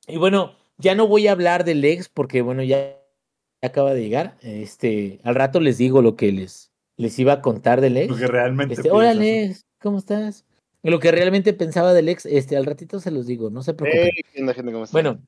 Y 0.06 0.18
bueno, 0.18 0.56
ya 0.78 0.94
no 0.94 1.08
voy 1.08 1.26
a 1.26 1.32
hablar 1.32 1.64
del 1.64 1.84
ex 1.84 2.08
porque, 2.08 2.44
bueno, 2.44 2.62
ya 2.62 3.01
acaba 3.62 3.94
de 3.94 4.02
llegar. 4.02 4.38
Este, 4.42 5.20
al 5.24 5.36
rato 5.36 5.60
les 5.60 5.78
digo 5.78 6.02
lo 6.02 6.16
que 6.16 6.32
les, 6.32 6.72
les 6.98 7.18
iba 7.20 7.34
a 7.34 7.42
contar 7.42 7.82
del 7.82 7.98
ex. 7.98 8.10
Lo 8.10 8.18
que 8.18 8.28
realmente. 8.28 8.74
Este, 8.76 8.92
Hola, 8.92 9.14
Lex, 9.14 9.66
¿cómo 9.80 9.98
estás? 9.98 10.46
Lo 10.84 11.00
que 11.00 11.12
realmente 11.12 11.54
pensaba 11.54 11.94
del 11.94 12.10
ex, 12.10 12.26
este, 12.26 12.58
al 12.58 12.66
ratito 12.66 13.00
se 13.00 13.12
los 13.12 13.28
digo, 13.28 13.50
no 13.50 13.62
se 13.62 13.74
preocupen. 13.74 14.86
Bueno, 14.92 15.22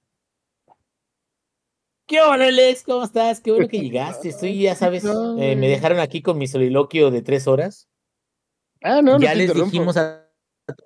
¿Qué 2.05 2.19
hola, 2.19 2.47
Alex? 2.47 2.83
¿Cómo 2.83 3.05
estás? 3.05 3.39
Qué 3.39 3.51
bueno 3.51 3.67
que 3.67 3.79
llegaste. 3.81 4.29
Estoy, 4.29 4.59
ya 4.61 4.75
sabes, 4.75 5.05
eh, 5.05 5.55
me 5.55 5.67
dejaron 5.67 5.99
aquí 5.99 6.21
con 6.21 6.37
mi 6.37 6.47
soliloquio 6.47 7.11
de 7.11 7.21
tres 7.21 7.47
horas. 7.47 7.87
Ah, 8.81 9.01
no, 9.01 9.19
Ya 9.19 9.33
les 9.33 9.53
dijimos 9.53 9.95
a 9.95 10.29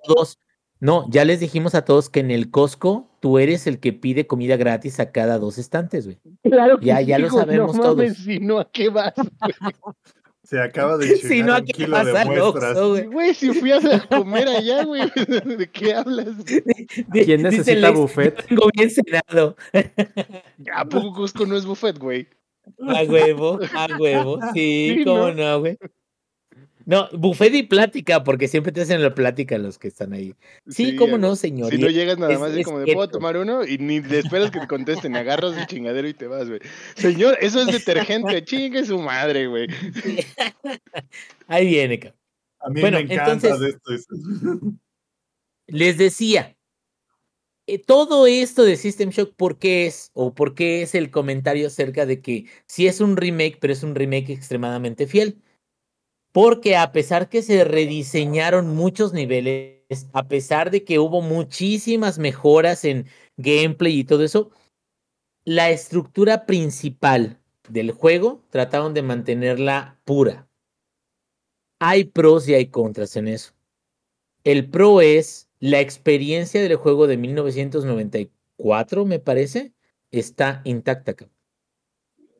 todos, 0.04 0.38
no, 0.78 1.06
ya 1.10 1.24
les 1.24 1.40
dijimos 1.40 1.74
a 1.74 1.84
todos 1.84 2.08
que 2.08 2.20
en 2.20 2.30
el 2.30 2.50
Costco 2.50 3.07
tú 3.20 3.38
eres 3.38 3.66
el 3.66 3.80
que 3.80 3.92
pide 3.92 4.26
comida 4.26 4.56
gratis 4.56 5.00
a 5.00 5.10
cada 5.12 5.38
dos 5.38 5.58
estantes, 5.58 6.06
güey. 6.06 6.18
Claro 6.42 6.78
que 6.78 6.86
Ya, 6.86 7.00
ya 7.00 7.18
lo 7.18 7.30
sabemos 7.30 7.76
no 7.76 7.82
todos. 7.82 8.16
Si 8.16 8.40
no, 8.40 8.58
¿a 8.58 8.70
qué 8.70 8.88
vas? 8.88 9.14
Se 10.48 10.58
acaba 10.58 10.96
de 10.96 11.06
si 11.16 11.42
no, 11.42 11.56
un 11.56 11.64
kilo 11.64 12.02
de 12.02 12.24
muestras. 12.24 12.78
Güey, 13.10 13.34
si 13.34 13.52
fui 13.52 13.70
a 13.70 13.80
comer 14.08 14.48
allá, 14.48 14.82
güey, 14.82 15.02
¿de 15.58 15.70
qué 15.70 15.92
hablas? 15.92 16.28
¿Quién 17.12 17.42
necesita 17.42 17.90
buffet? 17.90 18.46
Tengo 18.46 18.70
bien 18.74 18.88
cenado. 18.88 19.56
¿A 20.72 20.86
poco 20.86 21.12
Cusco 21.12 21.44
no 21.44 21.54
es 21.54 21.66
buffet, 21.66 21.98
güey? 21.98 22.28
A 22.80 23.02
huevo, 23.02 23.58
a 23.74 23.88
huevo. 23.98 24.38
Sí, 24.54 25.02
cómo 25.04 25.32
no, 25.32 25.60
güey. 25.60 25.76
No, 25.82 25.88
buffet 27.12 27.54
y 27.54 27.62
plática, 27.64 28.24
porque 28.24 28.48
siempre 28.48 28.72
te 28.72 28.80
hacen 28.80 29.02
la 29.02 29.14
plática 29.14 29.58
los 29.58 29.78
que 29.78 29.88
están 29.88 30.14
ahí. 30.14 30.34
Sí, 30.68 30.96
cómo 30.96 31.18
no, 31.18 31.36
señor. 31.36 31.70
Si 31.70 31.78
no 31.78 31.88
llegas 31.88 32.18
nada 32.18 32.38
más 32.38 32.52
es, 32.52 32.64
como 32.64 32.80
de, 32.80 32.92
¿puedo 32.94 33.08
tomar 33.08 33.36
uno? 33.36 33.64
Y 33.66 33.76
ni 33.78 34.00
te 34.00 34.20
esperas 34.20 34.50
que 34.50 34.60
te 34.60 34.66
contesten, 34.66 35.14
agarras 35.14 35.56
el 35.56 35.66
chingadero 35.66 36.08
y 36.08 36.14
te 36.14 36.26
vas, 36.26 36.48
güey. 36.48 36.60
Señor, 36.94 37.36
eso 37.40 37.60
es 37.60 37.66
detergente, 37.66 38.42
chingue 38.44 38.86
su 38.86 38.98
madre, 38.98 39.46
güey. 39.46 39.68
Ahí 41.46 41.66
viene, 41.66 41.98
cabrón. 41.98 42.18
A 42.60 42.70
mí 42.70 42.82
me 42.82 43.00
encanta 43.00 43.56
de 43.56 43.68
esto. 43.68 43.92
Les 45.66 45.98
decía, 45.98 46.56
eh, 47.66 47.78
todo 47.78 48.26
esto 48.26 48.64
de 48.64 48.78
System 48.78 49.10
Shock, 49.10 49.34
¿por 49.36 49.58
qué 49.58 49.86
es? 49.86 50.10
O 50.14 50.34
por 50.34 50.54
qué 50.54 50.80
es 50.80 50.94
el 50.94 51.10
comentario 51.10 51.66
acerca 51.66 52.06
de 52.06 52.22
que 52.22 52.46
sí 52.66 52.86
es 52.86 53.02
un 53.02 53.18
remake, 53.18 53.58
pero 53.60 53.74
es 53.74 53.82
un 53.82 53.94
remake 53.94 54.30
extremadamente 54.30 55.06
fiel 55.06 55.42
porque 56.32 56.76
a 56.76 56.92
pesar 56.92 57.28
que 57.28 57.42
se 57.42 57.64
rediseñaron 57.64 58.74
muchos 58.74 59.12
niveles, 59.12 60.08
a 60.12 60.28
pesar 60.28 60.70
de 60.70 60.84
que 60.84 60.98
hubo 60.98 61.22
muchísimas 61.22 62.18
mejoras 62.18 62.84
en 62.84 63.06
gameplay 63.36 64.00
y 64.00 64.04
todo 64.04 64.24
eso, 64.24 64.50
la 65.44 65.70
estructura 65.70 66.44
principal 66.46 67.40
del 67.68 67.92
juego 67.92 68.44
trataron 68.50 68.94
de 68.94 69.02
mantenerla 69.02 69.98
pura. 70.04 70.48
Hay 71.80 72.04
pros 72.04 72.48
y 72.48 72.54
hay 72.54 72.66
contras 72.66 73.16
en 73.16 73.28
eso. 73.28 73.52
El 74.44 74.68
pro 74.68 75.00
es 75.00 75.48
la 75.60 75.80
experiencia 75.80 76.62
del 76.62 76.76
juego 76.76 77.06
de 77.06 77.16
1994, 77.16 79.04
me 79.04 79.18
parece, 79.18 79.72
está 80.10 80.60
intacta. 80.64 81.14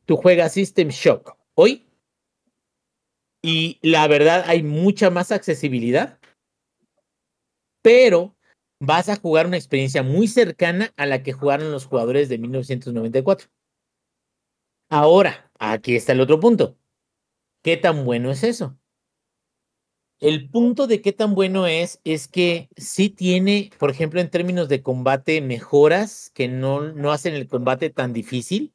Tú 0.04 0.16
juegas 0.16 0.52
System 0.52 0.88
Shock 0.88 1.36
hoy 1.54 1.87
y 3.48 3.78
la 3.80 4.06
verdad 4.08 4.44
hay 4.46 4.62
mucha 4.62 5.08
más 5.08 5.32
accesibilidad, 5.32 6.18
pero 7.82 8.36
vas 8.78 9.08
a 9.08 9.16
jugar 9.16 9.46
una 9.46 9.56
experiencia 9.56 10.02
muy 10.02 10.28
cercana 10.28 10.92
a 10.98 11.06
la 11.06 11.22
que 11.22 11.32
jugaron 11.32 11.72
los 11.72 11.86
jugadores 11.86 12.28
de 12.28 12.36
1994. 12.36 13.48
Ahora, 14.90 15.50
aquí 15.58 15.96
está 15.96 16.12
el 16.12 16.20
otro 16.20 16.38
punto. 16.40 16.76
¿Qué 17.64 17.78
tan 17.78 18.04
bueno 18.04 18.30
es 18.30 18.44
eso? 18.44 18.78
El 20.20 20.50
punto 20.50 20.86
de 20.86 21.00
qué 21.00 21.14
tan 21.14 21.34
bueno 21.34 21.66
es 21.66 22.02
es 22.04 22.28
que 22.28 22.68
sí 22.76 23.08
tiene, 23.08 23.70
por 23.78 23.90
ejemplo, 23.90 24.20
en 24.20 24.28
términos 24.28 24.68
de 24.68 24.82
combate, 24.82 25.40
mejoras 25.40 26.30
que 26.34 26.48
no, 26.48 26.92
no 26.92 27.12
hacen 27.12 27.32
el 27.32 27.48
combate 27.48 27.88
tan 27.88 28.12
difícil 28.12 28.74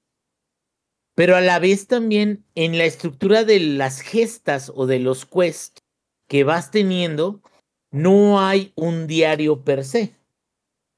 pero 1.15 1.35
a 1.35 1.41
la 1.41 1.59
vez 1.59 1.87
también 1.87 2.43
en 2.55 2.77
la 2.77 2.85
estructura 2.85 3.43
de 3.43 3.59
las 3.59 4.01
gestas 4.01 4.71
o 4.75 4.85
de 4.85 4.99
los 4.99 5.25
quests 5.25 5.83
que 6.27 6.43
vas 6.43 6.71
teniendo, 6.71 7.41
no 7.91 8.41
hay 8.41 8.73
un 8.75 9.05
diario 9.05 9.63
per 9.63 9.85
se. 9.85 10.15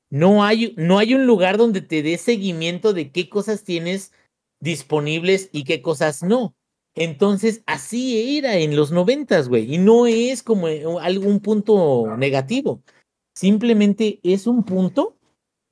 No 0.09 0.43
hay, 0.45 0.73
no 0.77 0.97
hay 0.97 1.13
un 1.13 1.25
lugar 1.25 1.57
donde 1.57 1.81
te 1.81 2.01
dé 2.01 2.17
seguimiento 2.17 2.93
de 2.93 3.11
qué 3.11 3.27
cosas 3.27 3.63
tienes 3.63 4.13
disponibles 4.61 5.49
y 5.51 5.65
qué 5.65 5.81
cosas 5.81 6.23
no. 6.23 6.55
Entonces, 6.95 7.61
así 7.65 8.37
era 8.37 8.55
en 8.55 8.77
los 8.77 8.91
noventas, 8.91 9.49
güey. 9.49 9.73
Y 9.73 9.77
no 9.77 10.07
es 10.07 10.41
como 10.41 10.69
eh, 10.69 10.85
algún 11.01 11.41
punto 11.41 12.15
negativo. 12.17 12.81
Simplemente 13.35 14.21
es 14.23 14.47
un 14.47 14.63
punto 14.63 15.14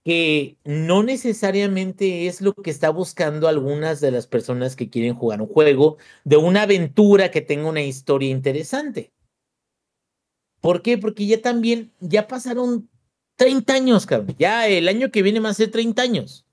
que 0.04 0.58
no 0.66 1.02
necesariamente 1.02 2.28
es 2.28 2.42
lo 2.42 2.54
que 2.54 2.70
está 2.70 2.90
buscando 2.90 3.48
algunas 3.48 4.02
de 4.02 4.12
las 4.12 4.28
personas 4.28 4.76
que 4.76 4.90
quieren 4.90 5.16
jugar 5.16 5.42
un 5.42 5.48
juego 5.48 5.98
de 6.26 6.38
una 6.38 6.64
aventura 6.64 7.32
que 7.32 7.42
tenga 7.42 7.70
una 7.70 7.82
historia 7.82 8.30
interesante. 8.30 9.14
¿Por 10.60 10.82
qué? 10.82 10.98
Porque 10.98 11.26
ya 11.26 11.42
también, 11.42 11.92
ya 12.00 12.28
pasaron 12.28 12.90
30 13.38 13.74
años, 13.74 14.06
cabrón. 14.06 14.36
Ya 14.38 14.68
el 14.68 14.88
año 14.88 15.12
que 15.12 15.22
viene 15.22 15.46
a 15.48 15.54
ser 15.54 15.72
30 15.72 16.02
años. 16.02 16.46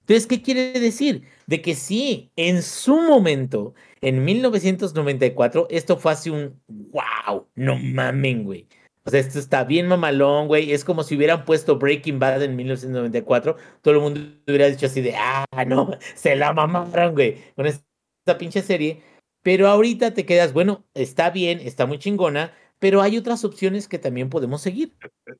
Entonces, 0.00 0.26
¿qué 0.26 0.42
quiere 0.42 0.72
decir? 0.78 1.22
De 1.46 1.62
que 1.62 1.74
sí, 1.74 2.32
en 2.36 2.62
su 2.62 3.00
momento, 3.00 3.74
en 4.00 4.24
1994, 4.24 5.68
esto 5.70 5.96
fue 5.96 6.12
así 6.12 6.30
un 6.30 6.60
wow, 6.66 7.46
no 7.54 7.78
mamen, 7.78 8.44
güey. 8.44 8.66
O 9.04 9.10
sea, 9.10 9.20
esto 9.20 9.38
está 9.38 9.64
bien 9.64 9.88
mamalón, 9.88 10.46
güey. 10.46 10.72
Es 10.72 10.84
como 10.84 11.02
si 11.02 11.16
hubieran 11.16 11.44
puesto 11.44 11.78
Breaking 11.78 12.18
Bad 12.18 12.42
en 12.42 12.54
1994. 12.54 13.56
Todo 13.80 13.94
el 13.94 14.00
mundo 14.00 14.20
hubiera 14.46 14.66
dicho 14.66 14.86
así 14.86 15.00
de, 15.00 15.16
ah, 15.16 15.46
no, 15.66 15.90
se 16.14 16.36
la 16.36 16.52
mamaron, 16.52 17.14
güey, 17.14 17.38
con 17.56 17.66
esta 17.66 18.38
pinche 18.38 18.62
serie. 18.62 19.02
Pero 19.42 19.66
ahorita 19.66 20.14
te 20.14 20.24
quedas, 20.24 20.52
bueno, 20.52 20.84
está 20.94 21.30
bien, 21.30 21.58
está 21.58 21.84
muy 21.86 21.98
chingona, 21.98 22.52
pero 22.78 23.02
hay 23.02 23.18
otras 23.18 23.44
opciones 23.44 23.88
que 23.88 23.98
también 23.98 24.30
podemos 24.30 24.62
seguir. 24.62 24.96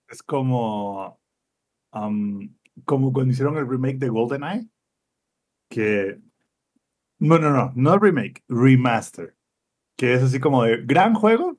Es 0.09 0.25
como, 0.25 1.21
como 2.85 3.13
cuando 3.13 3.33
hicieron 3.33 3.57
el 3.59 3.69
remake 3.69 3.99
de 3.99 4.09
GoldenEye, 4.09 4.69
que, 5.69 6.19
no, 7.21 7.39
no, 7.39 7.51
no, 7.51 7.73
no 7.77 7.99
remake, 7.99 8.43
remaster, 8.49 9.37
que 9.97 10.15
es 10.15 10.23
así 10.25 10.41
como 10.41 10.65
de 10.65 10.79
gran 10.85 11.15
juego, 11.15 11.57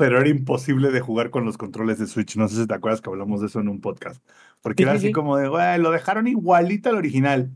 pero 0.00 0.18
era 0.18 0.30
imposible 0.30 0.90
de 0.90 1.00
jugar 1.00 1.28
con 1.28 1.44
los 1.44 1.58
controles 1.58 1.98
de 1.98 2.06
Switch. 2.06 2.34
No 2.36 2.48
sé 2.48 2.56
si 2.56 2.66
te 2.66 2.72
acuerdas 2.72 3.02
que 3.02 3.10
hablamos 3.10 3.42
de 3.42 3.48
eso 3.48 3.60
en 3.60 3.68
un 3.68 3.82
podcast. 3.82 4.24
Porque 4.62 4.84
era 4.84 4.92
así 4.92 5.12
como 5.12 5.36
de, 5.36 5.46
güey, 5.46 5.78
lo 5.78 5.90
dejaron 5.90 6.26
igualito 6.26 6.88
al 6.88 6.96
original. 6.96 7.52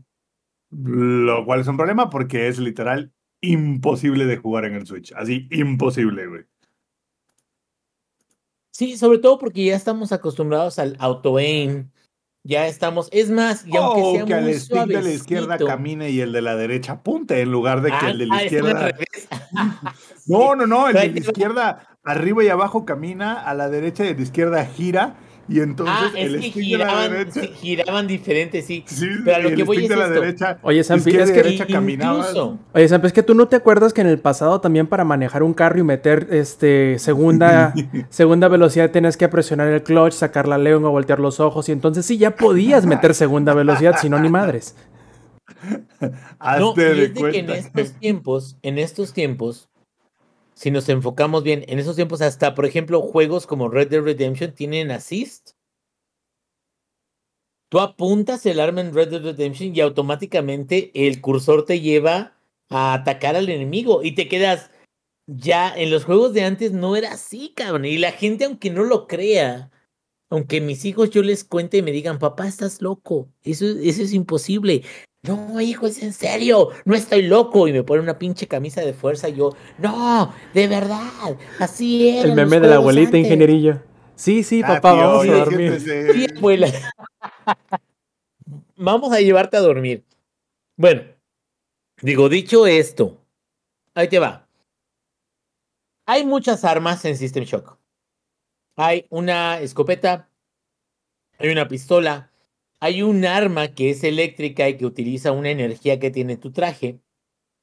Lo 0.69 1.43
cual 1.43 1.61
es 1.61 1.67
un 1.67 1.75
problema 1.75 2.11
porque 2.11 2.47
es 2.47 2.59
literal 2.59 3.11
imposible 3.41 4.27
de 4.27 4.37
jugar 4.37 4.65
en 4.65 4.75
el 4.75 4.85
Switch. 4.85 5.11
Así, 5.13 5.47
imposible, 5.49 6.27
güey. 6.27 6.43
Sí, 8.69 8.95
sobre 8.95 9.17
todo 9.17 9.39
porque 9.39 9.65
ya 9.65 9.75
estamos 9.75 10.11
acostumbrados 10.11 10.77
al 10.77 10.95
auto-aim. 10.99 11.89
Ya 12.43 12.67
estamos, 12.67 13.09
es 13.11 13.31
más, 13.31 13.65
y 13.65 13.75
aunque 13.75 14.01
oh, 14.03 14.11
sea 14.13 14.25
que 14.25 14.35
muy 14.35 14.51
el 14.51 14.59
stick 14.59 14.85
de 14.85 15.01
la 15.01 15.09
izquierda 15.11 15.57
camine 15.57 16.11
y 16.11 16.21
el 16.21 16.31
de 16.31 16.43
la 16.43 16.55
derecha 16.55 16.91
apunte 16.91 17.41
en 17.41 17.51
lugar 17.51 17.81
de 17.81 17.89
que 17.89 17.97
Ah, 17.99 18.11
el 18.11 18.19
de 18.19 18.25
la 18.27 18.35
ah, 18.35 18.43
izquierda. 18.43 18.95
No, 20.27 20.55
no, 20.55 20.67
no, 20.67 20.87
el 20.87 20.93
de 20.93 21.09
la 21.09 21.19
izquierda 21.19 21.94
arriba 22.05 22.43
y 22.43 22.49
abajo 22.49 22.85
camina, 22.85 23.33
a 23.33 23.53
la 23.53 23.69
derecha 23.69 24.05
y 24.05 24.09
a 24.09 24.13
la 24.13 24.21
izquierda 24.21 24.65
gira 24.65 25.15
y 25.47 25.59
entonces 25.59 25.95
Ah, 25.95 26.11
es 26.15 26.25
el 26.33 26.39
que 26.41 26.49
stick 26.49 26.55
de 26.55 26.77
la 26.77 26.85
giraban, 26.87 27.11
derecha. 27.11 27.41
sí, 27.41 27.47
giraban 27.53 28.07
diferente, 28.07 28.61
sí. 28.63 28.83
Sí, 28.87 29.07
Pero 29.23 29.37
a 29.37 29.39
lo 29.39 29.49
que 29.55 29.63
voy 29.63 29.77
stick 29.77 29.83
es 29.83 29.89
de 29.89 29.95
la 29.95 30.07
esto. 30.07 30.21
derecha. 30.21 30.57
Oye, 30.63 30.83
Sampi, 30.83 31.11
es 31.15 31.29
que 31.29 31.43
derecha. 31.43 31.65
Incluso, 31.69 32.57
Oye, 32.73 32.87
Sam, 32.87 33.01
es 33.05 33.13
que 33.13 33.21
tú 33.21 33.35
no 33.35 33.47
te 33.47 33.55
acuerdas 33.55 33.93
que 33.93 34.01
en 34.01 34.07
el 34.07 34.17
pasado 34.19 34.59
también 34.59 34.87
para 34.87 35.03
manejar 35.03 35.43
un 35.43 35.53
carro 35.53 35.77
y 35.79 35.83
meter 35.83 36.27
este 36.31 36.97
segunda, 36.97 37.73
segunda 38.09 38.47
velocidad 38.47 38.89
tenías 38.89 39.17
que 39.17 39.27
presionar 39.27 39.67
el 39.67 39.83
clutch, 39.83 40.13
sacar 40.13 40.47
la 40.47 40.57
lengua, 40.57 40.89
voltear 40.89 41.19
los 41.19 41.39
ojos 41.39 41.69
y 41.69 41.73
entonces 41.73 42.07
sí 42.07 42.17
ya 42.17 42.35
podías 42.35 42.85
meter 42.87 43.13
segunda 43.13 43.53
velocidad, 43.53 43.97
si 44.01 44.09
no 44.09 44.19
ni 44.19 44.29
madres. 44.29 44.75
Hazte 46.39 46.59
no, 46.59 46.73
y 46.75 47.01
es 47.01 47.13
de 47.13 47.31
que 47.31 47.39
en 47.39 47.49
estos 47.51 47.91
tiempos, 47.99 48.57
en 48.63 48.77
estos 48.79 49.13
tiempos, 49.13 49.69
si 50.55 50.71
nos 50.71 50.87
enfocamos 50.89 51.43
bien, 51.43 51.65
en 51.67 51.79
esos 51.79 51.97
tiempos 51.97 52.21
hasta, 52.21 52.55
por 52.55 52.65
ejemplo, 52.65 53.01
juegos 53.01 53.45
como 53.45 53.69
Red 53.69 53.89
Dead 53.89 54.01
Redemption 54.01 54.53
tienen 54.53 54.89
assist. 54.89 55.51
Tú 57.69 57.79
apuntas 57.79 58.45
el 58.45 58.59
arma 58.61 58.81
en 58.81 58.93
Red 58.93 59.09
Dead 59.09 59.21
Redemption 59.21 59.75
y 59.75 59.81
automáticamente 59.81 60.91
el 60.93 61.19
cursor 61.19 61.65
te 61.65 61.81
lleva 61.81 62.37
a 62.69 62.93
atacar 62.93 63.35
al 63.35 63.49
enemigo 63.49 64.01
y 64.01 64.13
te 64.15 64.29
quedas. 64.29 64.71
Ya 65.27 65.75
en 65.75 65.89
los 65.91 66.05
juegos 66.05 66.33
de 66.33 66.43
antes 66.43 66.71
no 66.71 66.95
era 66.95 67.11
así, 67.13 67.51
cabrón. 67.55 67.85
Y 67.85 67.97
la 67.97 68.11
gente, 68.11 68.45
aunque 68.45 68.69
no 68.69 68.83
lo 68.83 69.07
crea, 69.07 69.71
aunque 70.29 70.61
mis 70.61 70.85
hijos 70.85 71.09
yo 71.11 71.21
les 71.21 71.43
cuente 71.43 71.77
y 71.77 71.81
me 71.81 71.91
digan, 71.91 72.19
papá, 72.19 72.47
estás 72.47 72.81
loco. 72.81 73.29
Eso, 73.43 73.65
eso 73.65 74.01
es 74.01 74.13
imposible. 74.13 74.83
No, 75.23 75.59
hijo, 75.59 75.87
es 75.87 76.03
en 76.03 76.13
serio. 76.13 76.69
No 76.85 76.95
estoy 76.95 77.23
loco. 77.23 77.67
Y 77.67 77.73
me 77.73 77.83
pone 77.83 78.01
una 78.01 78.19
pinche 78.19 78.47
camisa 78.47 78.81
de 78.81 78.93
fuerza 78.93 79.29
y 79.29 79.35
yo, 79.35 79.51
no, 79.79 80.33
de 80.53 80.67
verdad. 80.67 81.37
Así 81.59 82.09
era. 82.09 82.29
El 82.29 82.35
meme 82.35 82.59
de 82.59 82.67
la 82.67 82.75
abuelita 82.75 83.07
antes". 83.07 83.21
ingenierillo. 83.21 83.81
Sí, 84.15 84.43
sí, 84.43 84.61
Ah, 84.63 84.75
papá, 84.75 84.93
tío, 84.93 85.01
vamos 85.01 85.27
a 85.27 85.33
dormir. 85.45 85.79
Sí, 85.79 86.27
abuela. 86.37 86.71
Vamos 88.77 89.13
a 89.13 89.21
llevarte 89.21 89.55
a 89.57 89.61
dormir. 89.61 90.03
Bueno, 90.77 91.03
digo, 92.01 92.27
dicho 92.27 92.67
esto, 92.67 93.17
ahí 93.93 94.09
te 94.09 94.19
va. 94.19 94.47
Hay 96.05 96.25
muchas 96.25 96.65
armas 96.65 97.03
en 97.05 97.17
System 97.17 97.45
Shock. 97.45 97.74
Hay 98.75 99.05
una 99.09 99.59
escopeta, 99.61 100.29
hay 101.39 101.49
una 101.49 101.67
pistola, 101.67 102.31
hay 102.79 103.01
un 103.01 103.25
arma 103.25 103.69
que 103.69 103.89
es 103.91 104.03
eléctrica 104.03 104.67
y 104.69 104.77
que 104.77 104.85
utiliza 104.85 105.31
una 105.31 105.49
energía 105.49 105.99
que 105.99 106.11
tiene 106.11 106.37
tu 106.37 106.51
traje, 106.51 106.99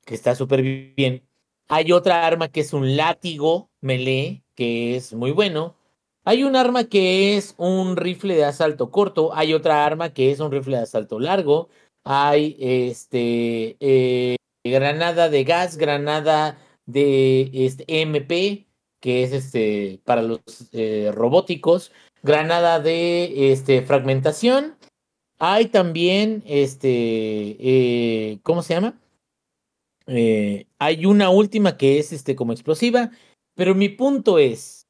que 0.05 0.15
está 0.15 0.35
súper 0.35 0.63
bien. 0.63 1.29
Hay 1.69 1.93
otra 1.93 2.27
arma 2.27 2.49
que 2.49 2.61
es 2.61 2.73
un 2.73 2.97
látigo 2.97 3.71
melee, 3.81 4.43
que 4.55 4.97
es 4.97 5.13
muy 5.13 5.31
bueno. 5.31 5.77
Hay 6.25 6.45
un 6.45 6.57
arma 6.57 6.85
que 6.85 7.37
es 7.37 7.55
un 7.59 7.97
rifle 7.97 8.37
de 8.37 8.45
asalto 8.45 8.91
corto. 8.91 9.35
Hay 9.35 9.55
otra 9.55 9.85
arma 9.85 10.13
que 10.13 10.31
es 10.31 10.41
un 10.41 10.53
rifle 10.53 10.77
de 10.77 10.83
asalto 10.85 11.21
largo. 11.21 11.69
Hay 12.05 12.57
este 12.59 13.77
eh, 13.81 14.37
granada 14.65 15.29
de 15.29 15.45
gas, 15.45 15.77
granada 15.77 16.59
de 16.87 17.51
este 17.53 17.85
MP, 18.03 18.67
que 19.03 19.25
es 19.25 19.33
este 19.33 20.01
para 20.05 20.23
los 20.23 20.41
eh, 20.71 21.11
robóticos, 21.13 21.93
granada 22.23 22.79
de 22.81 23.53
este 23.53 23.83
fragmentación. 23.83 24.77
Hay 25.39 25.67
también 25.67 26.45
este 26.47 27.57
eh, 27.59 28.39
¿cómo 28.45 28.63
se 28.63 28.75
llama? 28.75 28.99
Eh, 30.07 30.69
hay 30.79 31.05
una 31.05 31.31
última 31.31 31.77
que 31.77 31.99
es 31.99 32.13
este 32.13 32.37
como 32.37 32.53
explosiva, 32.53 33.11
pero 33.55 33.75
mi 33.75 33.89
punto 33.89 34.39
es 34.39 34.87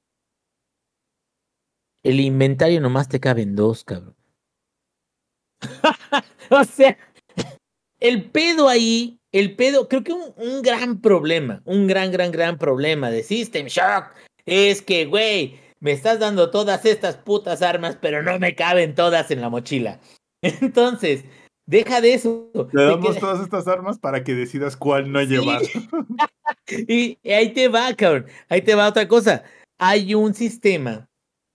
el 2.03 2.21
inventario 2.21 2.81
nomás 2.83 3.09
te 3.09 3.19
caben 3.19 3.57
dos, 3.57 3.83
cabrón. 3.83 4.17
o 6.51 6.65
sea, 6.65 6.99
el 7.99 8.31
pedo 8.31 8.69
ahí, 8.69 9.22
el 9.33 9.57
pedo, 9.57 9.89
creo 9.89 10.05
que 10.05 10.13
un, 10.13 10.33
un, 10.37 10.63
gran 10.63 11.01
problema, 11.01 11.63
un 11.65 11.87
gran, 11.87 12.13
gran, 12.13 12.31
gran 12.31 12.59
problema 12.59 13.11
de 13.11 13.23
System 13.23 13.67
Shock 13.67 14.13
es 14.45 14.83
que, 14.83 15.07
güey, 15.07 15.59
me 15.81 15.93
estás 15.93 16.21
dando 16.21 16.51
todas 16.51 16.85
estas 16.85 17.17
putas 17.17 17.61
armas, 17.61 17.99
pero 18.01 18.23
no 18.23 18.39
me 18.39 18.55
caben 18.55 18.95
todas 18.95 19.31
en 19.31 19.41
la 19.41 19.49
mochila. 19.49 20.01
Entonces, 20.43 21.25
deja 21.67 22.01
de 22.01 22.15
eso. 22.15 22.51
Le 22.73 22.85
damos 22.85 23.19
todas 23.19 23.41
estas 23.41 23.67
armas 23.67 23.99
para 23.99 24.23
que 24.23 24.35
decidas 24.35 24.77
cuál 24.77 25.11
no 25.11 25.21
Sí. 25.21 25.27
llevar. 25.27 25.63
y 26.89 27.19
ahí 27.29 27.53
te 27.53 27.69
va, 27.69 27.93
cabrón. 27.95 28.27
Ahí 28.49 28.63
te 28.63 28.75
va 28.75 28.89
otra 28.89 29.09
cosa. 29.09 29.43
Hay 29.79 30.15
un 30.15 30.35
sistema. 30.35 31.09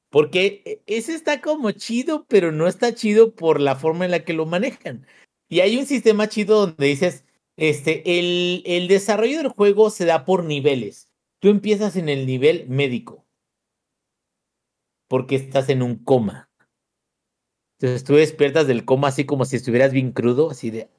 Porque 0.09 0.61
e, 0.65 0.81
ese 0.87 1.13
está 1.13 1.41
como 1.41 1.71
chido, 1.71 2.25
pero 2.27 2.51
no 2.51 2.67
está 2.67 2.93
chido 2.93 3.35
por 3.35 3.59
la 3.59 3.75
forma 3.75 4.05
en 4.05 4.11
la 4.11 4.23
que 4.23 4.33
lo 4.33 4.45
manejan. 4.45 5.05
Y 5.49 5.61
hay 5.61 5.77
un 5.77 5.85
sistema 5.85 6.27
chido 6.27 6.65
donde 6.65 6.87
dices, 6.87 7.23
este, 7.57 8.19
el, 8.19 8.63
el 8.65 8.87
desarrollo 8.87 9.37
del 9.37 9.49
juego 9.49 9.89
se 9.89 10.05
da 10.05 10.23
por 10.25 10.45
niveles. 10.45 11.09
Tú 11.39 11.49
empiezas 11.49 11.95
en 11.95 12.07
el 12.07 12.25
nivel 12.25 12.67
médico. 12.69 13.25
Porque 15.09 15.35
estás 15.35 15.69
en 15.69 15.81
un 15.81 16.03
coma. 16.03 16.49
Entonces 17.79 18.03
tú 18.03 18.15
despiertas 18.15 18.67
del 18.67 18.85
coma 18.85 19.09
así 19.09 19.25
como 19.25 19.45
si 19.45 19.55
estuvieras 19.55 19.91
bien 19.91 20.11
crudo, 20.11 20.51
así 20.51 20.71
de... 20.71 20.89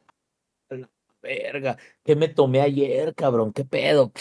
"A 0.70 0.74
la 0.74 0.90
Verga, 1.20 1.76
¿qué 2.04 2.14
me 2.14 2.28
tomé 2.28 2.60
ayer, 2.60 3.14
cabrón? 3.14 3.52
¿Qué 3.52 3.64
pedo? 3.64 4.12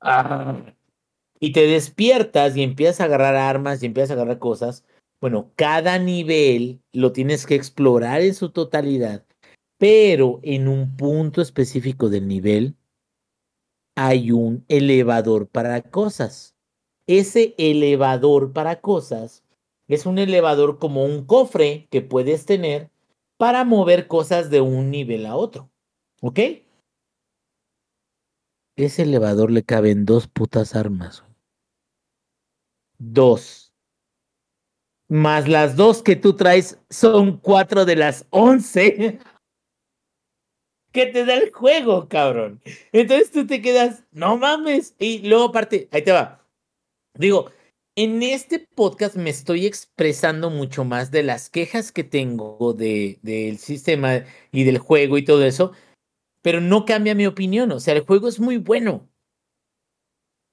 Ah. 0.00 0.74
Y 1.38 1.52
te 1.52 1.66
despiertas 1.66 2.56
y 2.56 2.62
empiezas 2.62 3.00
a 3.00 3.04
agarrar 3.04 3.36
armas 3.36 3.82
y 3.82 3.86
empiezas 3.86 4.10
a 4.10 4.14
agarrar 4.14 4.38
cosas. 4.38 4.84
Bueno, 5.20 5.52
cada 5.56 5.98
nivel 5.98 6.80
lo 6.92 7.12
tienes 7.12 7.46
que 7.46 7.54
explorar 7.54 8.22
en 8.22 8.34
su 8.34 8.50
totalidad, 8.50 9.24
pero 9.80 10.40
en 10.42 10.68
un 10.68 10.94
punto 10.94 11.40
específico 11.40 12.10
del 12.10 12.28
nivel 12.28 12.76
hay 13.96 14.30
un 14.30 14.62
elevador 14.68 15.48
para 15.48 15.80
cosas. 15.80 16.54
Ese 17.06 17.54
elevador 17.56 18.52
para 18.52 18.82
cosas 18.82 19.42
es 19.88 20.04
un 20.04 20.18
elevador 20.18 20.78
como 20.78 21.06
un 21.06 21.24
cofre 21.24 21.88
que 21.90 22.02
puedes 22.02 22.44
tener 22.44 22.90
para 23.38 23.64
mover 23.64 24.06
cosas 24.06 24.50
de 24.50 24.60
un 24.60 24.90
nivel 24.90 25.24
a 25.24 25.34
otro. 25.34 25.70
¿Ok? 26.20 26.40
Ese 28.76 29.02
elevador 29.04 29.50
le 29.50 29.62
caben 29.62 30.04
dos 30.04 30.28
putas 30.28 30.76
armas. 30.76 31.24
Dos. 32.98 33.72
Más 35.08 35.48
las 35.48 35.74
dos 35.74 36.02
que 36.02 36.16
tú 36.16 36.36
traes 36.36 36.78
son 36.90 37.38
cuatro 37.38 37.86
de 37.86 37.96
las 37.96 38.26
once. 38.28 39.18
Que 40.92 41.06
te 41.06 41.24
da 41.24 41.34
el 41.34 41.52
juego, 41.52 42.08
cabrón. 42.08 42.60
Entonces 42.92 43.30
tú 43.30 43.46
te 43.46 43.62
quedas, 43.62 44.04
no 44.12 44.36
mames. 44.36 44.94
Y 44.98 45.26
luego 45.28 45.44
aparte, 45.44 45.88
ahí 45.92 46.02
te 46.02 46.12
va. 46.12 46.46
Digo, 47.14 47.50
en 47.96 48.22
este 48.22 48.60
podcast 48.60 49.16
me 49.16 49.30
estoy 49.30 49.66
expresando 49.66 50.50
mucho 50.50 50.84
más 50.84 51.10
de 51.10 51.22
las 51.22 51.50
quejas 51.50 51.92
que 51.92 52.04
tengo 52.04 52.72
de, 52.72 53.18
del 53.22 53.58
sistema 53.58 54.24
y 54.52 54.64
del 54.64 54.78
juego 54.78 55.18
y 55.18 55.24
todo 55.24 55.44
eso, 55.44 55.72
pero 56.42 56.60
no 56.60 56.84
cambia 56.84 57.14
mi 57.14 57.26
opinión. 57.26 57.72
O 57.72 57.80
sea, 57.80 57.94
el 57.94 58.00
juego 58.00 58.28
es 58.28 58.40
muy 58.40 58.56
bueno. 58.56 59.08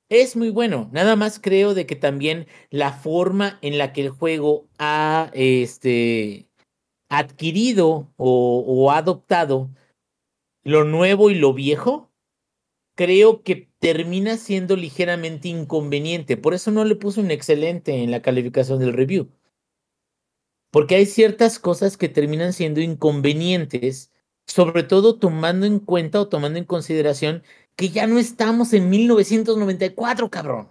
Es 0.10 0.36
muy 0.36 0.50
bueno. 0.50 0.90
Nada 0.92 1.16
más 1.16 1.40
creo 1.40 1.74
de 1.74 1.86
que 1.86 1.96
también 1.96 2.48
la 2.70 2.92
forma 2.94 3.60
en 3.62 3.78
la 3.78 3.94
que 3.94 4.02
el 4.02 4.10
juego 4.10 4.68
ha 4.80 5.32
este, 5.34 6.48
adquirido 7.10 8.12
o, 8.18 8.64
o 8.68 8.92
ha 8.92 8.98
adoptado 8.98 9.70
lo 10.68 10.84
nuevo 10.84 11.30
y 11.30 11.36
lo 11.36 11.54
viejo, 11.54 12.12
creo 12.94 13.42
que 13.42 13.70
termina 13.80 14.36
siendo 14.36 14.76
ligeramente 14.76 15.48
inconveniente. 15.48 16.36
Por 16.36 16.54
eso 16.54 16.72
no 16.72 16.84
le 16.84 16.98
puse 16.98 17.22
un 17.22 17.32
excelente 17.32 18.04
en 18.04 18.12
la 18.12 18.22
calificación 18.22 18.80
del 18.80 18.92
review. 18.92 19.30
Porque 20.70 20.96
hay 20.96 21.06
ciertas 21.06 21.58
cosas 21.58 21.96
que 21.96 22.10
terminan 22.10 22.52
siendo 22.52 22.82
inconvenientes, 22.82 24.12
sobre 24.46 24.84
todo 24.84 25.18
tomando 25.18 25.66
en 25.66 25.80
cuenta 25.80 26.20
o 26.20 26.28
tomando 26.28 26.60
en 26.60 26.66
consideración 26.66 27.44
que 27.78 27.88
ya 27.88 28.06
no 28.06 28.20
estamos 28.20 28.74
en 28.74 28.90
1994, 28.90 30.30
cabrón. 30.30 30.68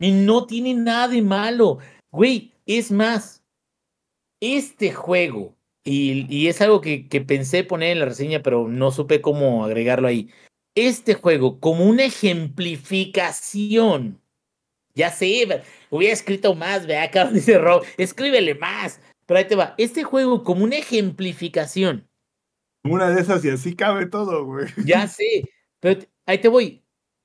Y 0.00 0.10
no 0.10 0.46
tiene 0.46 0.74
nada 0.74 1.06
de 1.06 1.22
malo. 1.22 1.78
Güey, 2.10 2.54
es 2.66 2.90
más, 2.90 3.44
este 4.40 4.92
juego, 4.92 5.54
y, 5.84 6.26
y 6.34 6.48
es 6.48 6.60
algo 6.60 6.80
que, 6.80 7.08
que 7.08 7.20
pensé 7.20 7.64
poner 7.64 7.92
en 7.92 8.00
la 8.00 8.06
reseña, 8.06 8.42
pero 8.42 8.68
no 8.68 8.90
supe 8.90 9.20
cómo 9.20 9.64
agregarlo 9.64 10.08
ahí 10.08 10.30
este 10.74 11.14
juego 11.14 11.60
como 11.60 11.84
una 11.84 12.02
ejemplificación. 12.04 14.20
Ya 14.94 15.10
sé, 15.10 15.62
hubiera 15.90 16.12
escrito 16.12 16.54
más, 16.54 16.86
vea, 16.86 17.02
acá 17.04 17.30
dice 17.30 17.56
Rob, 17.58 17.82
escríbele 17.96 18.54
más. 18.54 19.00
Pero 19.26 19.38
ahí 19.38 19.46
te 19.46 19.56
va, 19.56 19.74
este 19.78 20.02
juego 20.02 20.44
como 20.44 20.64
una 20.64 20.76
ejemplificación. 20.76 22.06
Una 22.84 23.10
de 23.10 23.20
esas 23.20 23.44
y 23.44 23.50
así 23.50 23.76
cabe 23.76 24.06
todo, 24.06 24.44
güey. 24.44 24.66
Ya 24.84 25.06
sé, 25.06 25.44
pero 25.80 26.00
ahí 26.26 26.38
te 26.38 26.48
voy. 26.48 26.82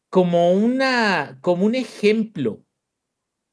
Como 0.10 0.54
una, 0.54 1.40
como 1.42 1.66
un 1.66 1.76
ejemplo 1.76 2.64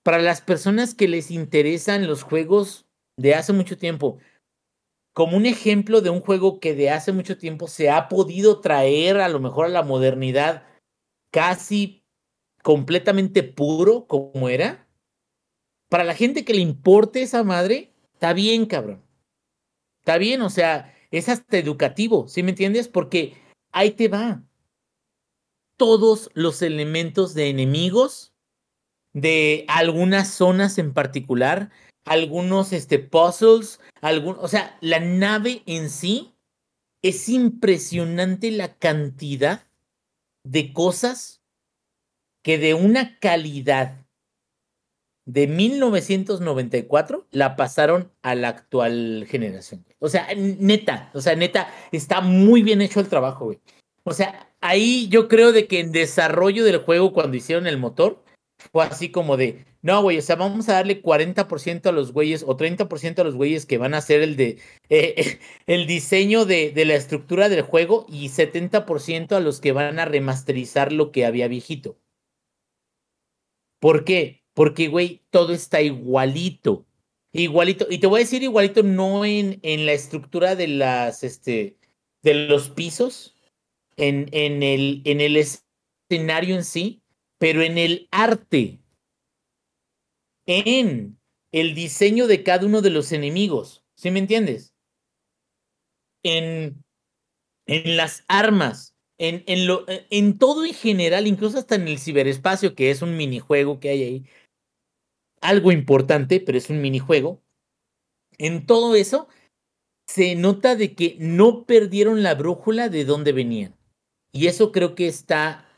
para 0.04 0.18
las 0.18 0.40
personas 0.40 0.94
que 0.94 1.08
les 1.08 1.32
interesan 1.32 2.06
los 2.06 2.22
juegos 2.22 2.86
de 3.16 3.34
hace 3.34 3.52
mucho 3.52 3.76
tiempo, 3.78 4.18
como 5.14 5.36
un 5.36 5.46
ejemplo 5.46 6.00
de 6.00 6.10
un 6.10 6.20
juego 6.20 6.58
que 6.60 6.74
de 6.74 6.90
hace 6.90 7.12
mucho 7.12 7.38
tiempo 7.38 7.68
se 7.68 7.88
ha 7.88 8.08
podido 8.08 8.60
traer 8.60 9.18
a 9.18 9.28
lo 9.28 9.38
mejor 9.38 9.66
a 9.66 9.70
la 9.70 9.84
modernidad 9.84 10.66
casi 11.30 12.04
completamente 12.62 13.44
puro 13.44 14.06
como 14.06 14.48
era. 14.48 14.88
Para 15.88 16.02
la 16.02 16.14
gente 16.14 16.44
que 16.44 16.54
le 16.54 16.60
importe 16.60 17.22
esa 17.22 17.44
madre, 17.44 17.94
está 18.14 18.32
bien, 18.32 18.66
cabrón. 18.66 19.04
Está 20.00 20.18
bien, 20.18 20.42
o 20.42 20.50
sea, 20.50 20.92
es 21.12 21.28
hasta 21.28 21.58
educativo, 21.58 22.26
¿sí 22.26 22.42
me 22.42 22.50
entiendes? 22.50 22.88
Porque 22.88 23.36
ahí 23.70 23.92
te 23.92 24.08
va. 24.08 24.42
Todos 25.76 26.28
los 26.34 26.60
elementos 26.60 27.34
de 27.34 27.50
enemigos 27.50 28.34
de 29.12 29.64
algunas 29.68 30.28
zonas 30.28 30.78
en 30.78 30.92
particular, 30.92 31.70
algunos 32.04 32.72
este, 32.72 32.98
puzzles, 32.98 33.80
algún, 34.00 34.36
o 34.40 34.48
sea, 34.48 34.76
la 34.80 35.00
nave 35.00 35.62
en 35.66 35.90
sí 35.90 36.34
es 37.02 37.28
impresionante 37.28 38.50
la 38.50 38.74
cantidad 38.74 39.66
de 40.44 40.72
cosas 40.72 41.42
que 42.42 42.58
de 42.58 42.74
una 42.74 43.18
calidad 43.18 44.04
de 45.26 45.46
1994 45.46 47.26
la 47.30 47.56
pasaron 47.56 48.12
a 48.22 48.34
la 48.34 48.48
actual 48.48 49.26
generación. 49.28 49.84
O 49.98 50.08
sea, 50.08 50.28
neta, 50.36 51.10
o 51.14 51.20
sea, 51.20 51.34
neta, 51.34 51.72
está 51.92 52.20
muy 52.20 52.62
bien 52.62 52.82
hecho 52.82 53.00
el 53.00 53.08
trabajo, 53.08 53.46
güey. 53.46 53.60
O 54.04 54.12
sea, 54.12 54.54
ahí 54.60 55.08
yo 55.08 55.28
creo 55.28 55.52
de 55.52 55.66
que 55.66 55.80
en 55.80 55.92
desarrollo 55.92 56.64
del 56.64 56.78
juego, 56.78 57.14
cuando 57.14 57.36
hicieron 57.36 57.66
el 57.66 57.78
motor, 57.78 58.22
fue 58.70 58.84
así 58.84 59.10
como 59.10 59.38
de, 59.38 59.64
no, 59.84 60.00
güey, 60.00 60.16
o 60.16 60.22
sea, 60.22 60.36
vamos 60.36 60.66
a 60.70 60.72
darle 60.72 61.02
40% 61.02 61.86
a 61.86 61.92
los 61.92 62.12
güeyes 62.12 62.42
o 62.42 62.56
30% 62.56 63.18
a 63.18 63.24
los 63.24 63.34
güeyes 63.34 63.66
que 63.66 63.76
van 63.76 63.92
a 63.92 63.98
hacer 63.98 64.22
el 64.22 64.34
de 64.34 64.58
eh, 64.88 65.38
el 65.66 65.86
diseño 65.86 66.46
de, 66.46 66.70
de, 66.70 66.86
la 66.86 66.94
estructura 66.94 67.50
del 67.50 67.60
juego 67.60 68.06
y 68.08 68.30
70% 68.30 69.32
a 69.32 69.40
los 69.40 69.60
que 69.60 69.72
van 69.72 69.98
a 69.98 70.06
remasterizar 70.06 70.90
lo 70.90 71.12
que 71.12 71.26
había 71.26 71.48
viejito. 71.48 71.98
¿Por 73.78 74.04
qué? 74.04 74.42
Porque, 74.54 74.88
güey, 74.88 75.20
todo 75.28 75.52
está 75.52 75.82
igualito. 75.82 76.86
Igualito. 77.32 77.86
Y 77.90 77.98
te 77.98 78.06
voy 78.06 78.20
a 78.20 78.24
decir 78.24 78.42
igualito, 78.42 78.82
no 78.82 79.26
en, 79.26 79.58
en 79.60 79.84
la 79.84 79.92
estructura 79.92 80.56
de 80.56 80.68
las, 80.68 81.22
este, 81.24 81.76
de 82.22 82.32
los 82.32 82.70
pisos, 82.70 83.36
en, 83.98 84.30
en, 84.32 84.62
el, 84.62 85.02
en 85.04 85.20
el 85.20 85.36
escenario 85.36 86.54
en 86.54 86.64
sí, 86.64 87.02
pero 87.36 87.60
en 87.60 87.76
el 87.76 88.08
arte, 88.10 88.78
en 90.46 91.18
el 91.52 91.74
diseño 91.74 92.26
de 92.26 92.42
cada 92.42 92.66
uno 92.66 92.82
de 92.82 92.90
los 92.90 93.12
enemigos. 93.12 93.84
¿Sí 93.96 94.10
me 94.10 94.18
entiendes? 94.18 94.74
En, 96.22 96.82
en 97.66 97.96
las 97.96 98.24
armas, 98.28 98.96
en, 99.18 99.44
en, 99.46 99.66
lo, 99.66 99.84
en 99.88 100.38
todo 100.38 100.64
en 100.64 100.74
general, 100.74 101.26
incluso 101.26 101.58
hasta 101.58 101.76
en 101.76 101.88
el 101.88 101.98
ciberespacio, 101.98 102.74
que 102.74 102.90
es 102.90 103.02
un 103.02 103.16
minijuego 103.16 103.78
que 103.78 103.90
hay 103.90 104.02
ahí. 104.02 104.26
Algo 105.40 105.72
importante, 105.72 106.40
pero 106.40 106.58
es 106.58 106.70
un 106.70 106.80
minijuego. 106.80 107.42
En 108.38 108.66
todo 108.66 108.96
eso 108.96 109.28
se 110.08 110.34
nota 110.34 110.76
de 110.76 110.94
que 110.94 111.16
no 111.18 111.64
perdieron 111.64 112.22
la 112.22 112.34
brújula 112.34 112.88
de 112.88 113.04
dónde 113.04 113.32
venían. 113.32 113.76
Y 114.32 114.48
eso 114.48 114.72
creo 114.72 114.94
que 114.94 115.06
está 115.06 115.68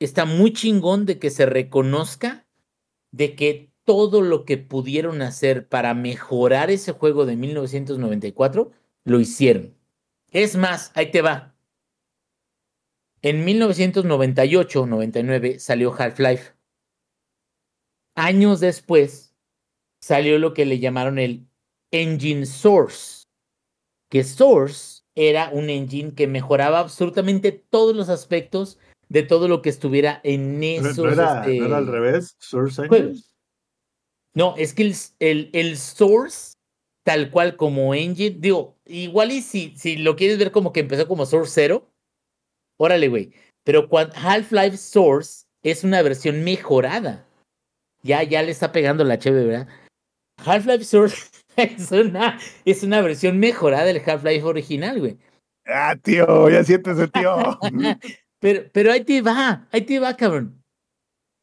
está 0.00 0.24
muy 0.24 0.52
chingón 0.52 1.06
de 1.06 1.18
que 1.18 1.30
se 1.30 1.46
reconozca 1.46 2.43
de 3.14 3.36
que 3.36 3.70
todo 3.84 4.20
lo 4.22 4.44
que 4.44 4.58
pudieron 4.58 5.22
hacer 5.22 5.68
para 5.68 5.94
mejorar 5.94 6.70
ese 6.70 6.90
juego 6.92 7.26
de 7.26 7.36
1994 7.36 8.72
lo 9.04 9.20
hicieron. 9.20 9.76
Es 10.32 10.56
más, 10.56 10.90
ahí 10.94 11.12
te 11.12 11.22
va. 11.22 11.54
En 13.22 13.46
1998-99 13.46 15.60
salió 15.60 15.94
Half-Life. 15.96 16.54
Años 18.16 18.58
después 18.58 19.36
salió 20.00 20.40
lo 20.40 20.52
que 20.52 20.66
le 20.66 20.80
llamaron 20.80 21.20
el 21.20 21.46
Engine 21.92 22.46
Source, 22.46 23.28
que 24.10 24.24
Source 24.24 25.04
era 25.14 25.50
un 25.52 25.70
engine 25.70 26.14
que 26.14 26.26
mejoraba 26.26 26.80
absolutamente 26.80 27.52
todos 27.52 27.94
los 27.94 28.08
aspectos 28.08 28.80
de 29.14 29.22
todo 29.22 29.46
lo 29.46 29.62
que 29.62 29.70
estuviera 29.70 30.20
en 30.24 30.60
esos. 30.60 30.98
¿No 30.98 31.08
era, 31.08 31.40
este, 31.42 31.60
¿no 31.60 31.66
era 31.66 31.76
al 31.76 31.86
revés? 31.86 32.34
¿Source 32.40 32.82
Engine? 32.82 33.22
No, 34.34 34.56
es 34.58 34.74
que 34.74 34.82
el, 34.82 34.94
el, 35.20 35.50
el, 35.52 35.78
Source, 35.78 36.54
tal 37.04 37.30
cual 37.30 37.54
como 37.56 37.94
Engine, 37.94 38.36
digo, 38.40 38.76
igual 38.84 39.30
y 39.30 39.40
si, 39.40 39.72
si 39.76 39.96
lo 39.96 40.16
quieres 40.16 40.36
ver 40.36 40.50
como 40.50 40.72
que 40.72 40.80
empezó 40.80 41.06
como 41.06 41.26
Source 41.26 41.52
0, 41.54 41.88
órale, 42.76 43.06
güey. 43.06 43.32
Pero 43.62 43.88
Half-Life 43.88 44.76
Source 44.76 45.44
es 45.62 45.84
una 45.84 46.02
versión 46.02 46.42
mejorada. 46.42 47.24
Ya, 48.02 48.24
ya 48.24 48.42
le 48.42 48.50
está 48.50 48.72
pegando 48.72 49.04
la 49.04 49.20
cheve, 49.20 49.44
¿verdad? 49.44 49.68
Half-Life 50.44 50.82
Source 50.82 51.30
es 51.56 51.92
una, 51.92 52.40
es 52.64 52.82
una 52.82 53.00
versión 53.00 53.38
mejorada 53.38 53.84
del 53.84 54.02
Half-Life 54.04 54.42
original, 54.42 54.98
güey. 54.98 55.16
Ah, 55.66 55.94
tío, 56.02 56.50
ya 56.50 56.64
sientes 56.64 56.98
el 56.98 57.12
tío. 57.12 57.60
Pero, 58.44 58.68
pero 58.74 58.92
ahí 58.92 59.02
te 59.02 59.22
va, 59.22 59.66
ahí 59.72 59.80
te 59.86 59.98
va, 59.98 60.14
cabrón. 60.18 60.62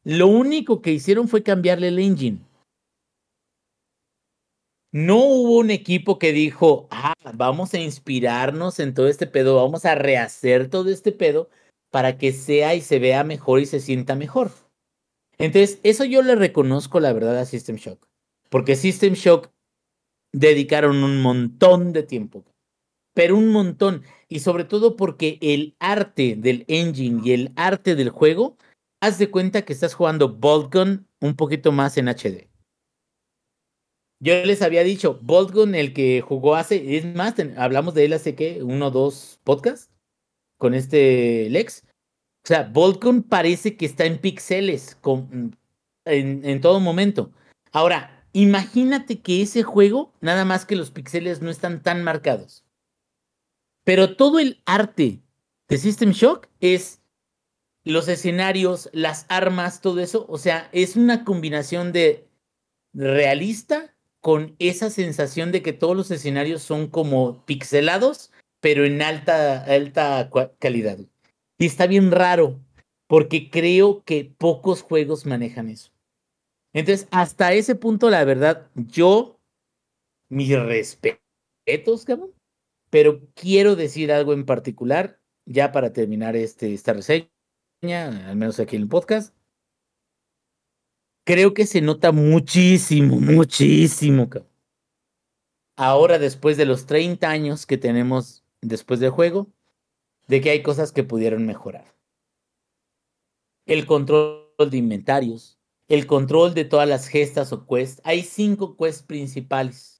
Lo 0.04 0.28
único 0.28 0.80
que 0.80 0.92
hicieron 0.92 1.26
fue 1.26 1.42
cambiarle 1.42 1.88
el 1.88 1.98
engine. 1.98 2.38
No 4.92 5.16
hubo 5.16 5.58
un 5.58 5.72
equipo 5.72 6.20
que 6.20 6.32
dijo, 6.32 6.86
ah, 6.92 7.14
vamos 7.34 7.74
a 7.74 7.80
inspirarnos 7.80 8.78
en 8.78 8.94
todo 8.94 9.08
este 9.08 9.26
pedo, 9.26 9.56
vamos 9.56 9.84
a 9.84 9.96
rehacer 9.96 10.70
todo 10.70 10.90
este 10.90 11.10
pedo 11.10 11.50
para 11.90 12.18
que 12.18 12.30
sea 12.30 12.76
y 12.76 12.80
se 12.80 13.00
vea 13.00 13.24
mejor 13.24 13.58
y 13.58 13.66
se 13.66 13.80
sienta 13.80 14.14
mejor. 14.14 14.52
Entonces, 15.38 15.80
eso 15.82 16.04
yo 16.04 16.22
le 16.22 16.36
reconozco 16.36 17.00
la 17.00 17.12
verdad 17.12 17.36
a 17.36 17.46
System 17.46 17.78
Shock. 17.78 18.06
Porque 18.48 18.76
System 18.76 19.14
Shock 19.14 19.50
dedicaron 20.32 21.02
un 21.02 21.20
montón 21.20 21.92
de 21.92 22.04
tiempo 22.04 22.44
pero 23.14 23.36
un 23.36 23.48
montón. 23.48 24.02
Y 24.32 24.40
sobre 24.40 24.64
todo 24.64 24.96
porque 24.96 25.36
el 25.42 25.76
arte 25.78 26.36
del 26.38 26.64
engine 26.66 27.20
y 27.22 27.32
el 27.32 27.52
arte 27.54 27.94
del 27.94 28.08
juego, 28.08 28.56
haz 29.02 29.18
de 29.18 29.30
cuenta 29.30 29.60
que 29.62 29.74
estás 29.74 29.92
jugando 29.92 30.30
Boltgun 30.30 31.06
un 31.20 31.36
poquito 31.36 31.70
más 31.70 31.98
en 31.98 32.08
HD. 32.08 32.48
Yo 34.20 34.42
les 34.46 34.62
había 34.62 34.84
dicho, 34.84 35.18
Boltgun, 35.20 35.74
el 35.74 35.92
que 35.92 36.22
jugó 36.22 36.54
hace, 36.54 36.96
es 36.96 37.04
más, 37.14 37.34
hablamos 37.58 37.92
de 37.92 38.06
él 38.06 38.14
hace 38.14 38.34
que 38.34 38.62
uno 38.62 38.86
o 38.86 38.90
dos 38.90 39.38
podcasts 39.44 39.90
con 40.56 40.72
este 40.72 41.50
Lex. 41.50 41.84
O 42.42 42.48
sea, 42.48 42.62
Boltgun 42.72 43.22
parece 43.22 43.76
que 43.76 43.84
está 43.84 44.06
en 44.06 44.16
píxeles 44.16 44.96
en, 46.06 46.40
en 46.42 46.60
todo 46.62 46.80
momento. 46.80 47.32
Ahora, 47.70 48.24
imagínate 48.32 49.20
que 49.20 49.42
ese 49.42 49.62
juego, 49.62 50.14
nada 50.22 50.46
más 50.46 50.64
que 50.64 50.76
los 50.76 50.90
píxeles 50.90 51.42
no 51.42 51.50
están 51.50 51.82
tan 51.82 52.02
marcados. 52.02 52.64
Pero 53.84 54.16
todo 54.16 54.38
el 54.38 54.62
arte 54.64 55.20
de 55.68 55.78
System 55.78 56.10
Shock 56.10 56.48
es 56.60 57.00
los 57.84 58.08
escenarios, 58.08 58.88
las 58.92 59.26
armas, 59.28 59.80
todo 59.80 60.00
eso. 60.00 60.26
O 60.28 60.38
sea, 60.38 60.68
es 60.72 60.96
una 60.96 61.24
combinación 61.24 61.92
de 61.92 62.28
realista 62.94 63.94
con 64.20 64.54
esa 64.58 64.88
sensación 64.90 65.50
de 65.50 65.62
que 65.62 65.72
todos 65.72 65.96
los 65.96 66.10
escenarios 66.10 66.62
son 66.62 66.86
como 66.86 67.44
pixelados, 67.44 68.30
pero 68.60 68.84
en 68.84 69.02
alta, 69.02 69.64
alta 69.64 70.30
calidad. 70.60 70.98
Y 71.58 71.66
está 71.66 71.86
bien 71.86 72.12
raro, 72.12 72.60
porque 73.08 73.50
creo 73.50 74.04
que 74.04 74.32
pocos 74.38 74.82
juegos 74.82 75.26
manejan 75.26 75.68
eso. 75.68 75.92
Entonces, 76.72 77.08
hasta 77.10 77.52
ese 77.52 77.74
punto, 77.74 78.08
la 78.10 78.24
verdad, 78.24 78.70
yo, 78.74 79.40
mis 80.28 80.56
respetos, 80.56 82.04
cabrón, 82.06 82.31
pero 82.92 83.22
quiero 83.34 83.74
decir 83.74 84.12
algo 84.12 84.34
en 84.34 84.44
particular, 84.44 85.18
ya 85.46 85.72
para 85.72 85.94
terminar 85.94 86.36
este, 86.36 86.74
esta 86.74 86.92
reseña, 86.92 87.30
al 88.28 88.36
menos 88.36 88.60
aquí 88.60 88.76
en 88.76 88.82
el 88.82 88.88
podcast. 88.88 89.34
Creo 91.24 91.54
que 91.54 91.64
se 91.64 91.80
nota 91.80 92.12
muchísimo, 92.12 93.18
muchísimo. 93.18 94.28
Ahora, 95.74 96.18
después 96.18 96.58
de 96.58 96.66
los 96.66 96.84
30 96.84 97.30
años 97.30 97.64
que 97.64 97.78
tenemos 97.78 98.44
después 98.60 99.00
del 99.00 99.08
juego, 99.08 99.50
de 100.28 100.42
que 100.42 100.50
hay 100.50 100.62
cosas 100.62 100.92
que 100.92 101.02
pudieron 101.02 101.46
mejorar. 101.46 101.94
El 103.64 103.86
control 103.86 104.50
de 104.68 104.76
inventarios, 104.76 105.58
el 105.88 106.06
control 106.06 106.52
de 106.52 106.66
todas 106.66 106.86
las 106.86 107.08
gestas 107.08 107.54
o 107.54 107.66
quests. 107.66 108.02
Hay 108.04 108.22
cinco 108.22 108.76
quests 108.76 109.02
principales 109.02 109.91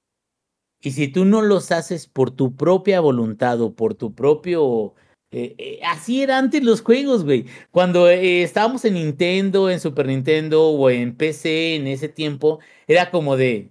y 0.82 0.90
si 0.92 1.08
tú 1.08 1.24
no 1.24 1.42
los 1.42 1.70
haces 1.72 2.06
por 2.08 2.30
tu 2.30 2.56
propia 2.56 3.00
voluntad 3.00 3.60
o 3.60 3.74
por 3.74 3.94
tu 3.94 4.14
propio 4.14 4.94
Eh, 5.34 5.54
eh, 5.58 5.80
así 5.84 6.22
era 6.22 6.38
antes 6.38 6.62
los 6.62 6.82
juegos, 6.82 7.24
güey. 7.24 7.46
Cuando 7.70 8.08
eh, 8.08 8.42
estábamos 8.42 8.84
en 8.84 8.94
Nintendo, 8.94 9.70
en 9.70 9.80
Super 9.80 10.06
Nintendo 10.06 10.68
o 10.68 10.90
en 10.90 11.16
PC 11.16 11.76
en 11.76 11.86
ese 11.86 12.08
tiempo, 12.10 12.60
era 12.86 13.10
como 13.10 13.36
de, 13.36 13.70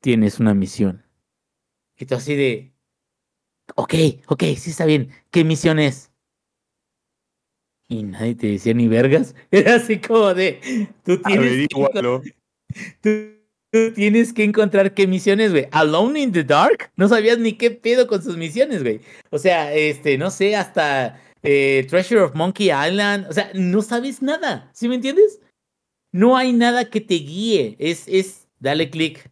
tienes 0.00 0.40
una 0.40 0.54
misión. 0.54 1.04
Y 1.96 2.06
tú 2.06 2.16
así 2.16 2.34
de, 2.34 2.72
ok, 3.76 3.94
ok, 4.28 4.42
sí 4.56 4.70
está 4.70 4.86
bien. 4.86 5.10
¿Qué 5.30 5.44
misión 5.44 5.78
es? 5.78 6.12
Y 7.88 8.02
nadie 8.02 8.34
te 8.34 8.48
decía 8.48 8.74
ni 8.74 8.86
vergas. 8.88 9.34
Era 9.50 9.76
así 9.76 9.98
como 10.00 10.34
de, 10.34 10.60
tú 11.04 11.20
tienes, 11.22 11.68
que, 11.68 12.22
tú, 13.00 13.37
tú 13.70 13.92
tienes 13.94 14.32
que 14.32 14.44
encontrar 14.44 14.94
qué 14.94 15.06
misiones, 15.06 15.52
güey. 15.52 15.68
Alone 15.72 16.20
in 16.20 16.32
the 16.32 16.44
Dark. 16.44 16.90
No 16.96 17.08
sabías 17.08 17.38
ni 17.38 17.54
qué 17.54 17.70
pedo 17.70 18.06
con 18.06 18.22
sus 18.22 18.36
misiones, 18.36 18.82
güey. 18.82 19.00
O 19.30 19.38
sea, 19.38 19.74
este, 19.74 20.18
no 20.18 20.30
sé, 20.30 20.56
hasta 20.56 21.20
eh, 21.42 21.86
Treasure 21.88 22.22
of 22.22 22.34
Monkey 22.34 22.70
Island. 22.70 23.26
O 23.28 23.32
sea, 23.32 23.50
no 23.54 23.82
sabes 23.82 24.22
nada. 24.22 24.70
¿Sí 24.72 24.88
me 24.88 24.96
entiendes? 24.96 25.40
No 26.12 26.36
hay 26.36 26.52
nada 26.52 26.88
que 26.90 27.00
te 27.00 27.14
guíe. 27.14 27.76
Es, 27.78 28.04
es, 28.08 28.48
dale 28.58 28.90
clic. 28.90 29.30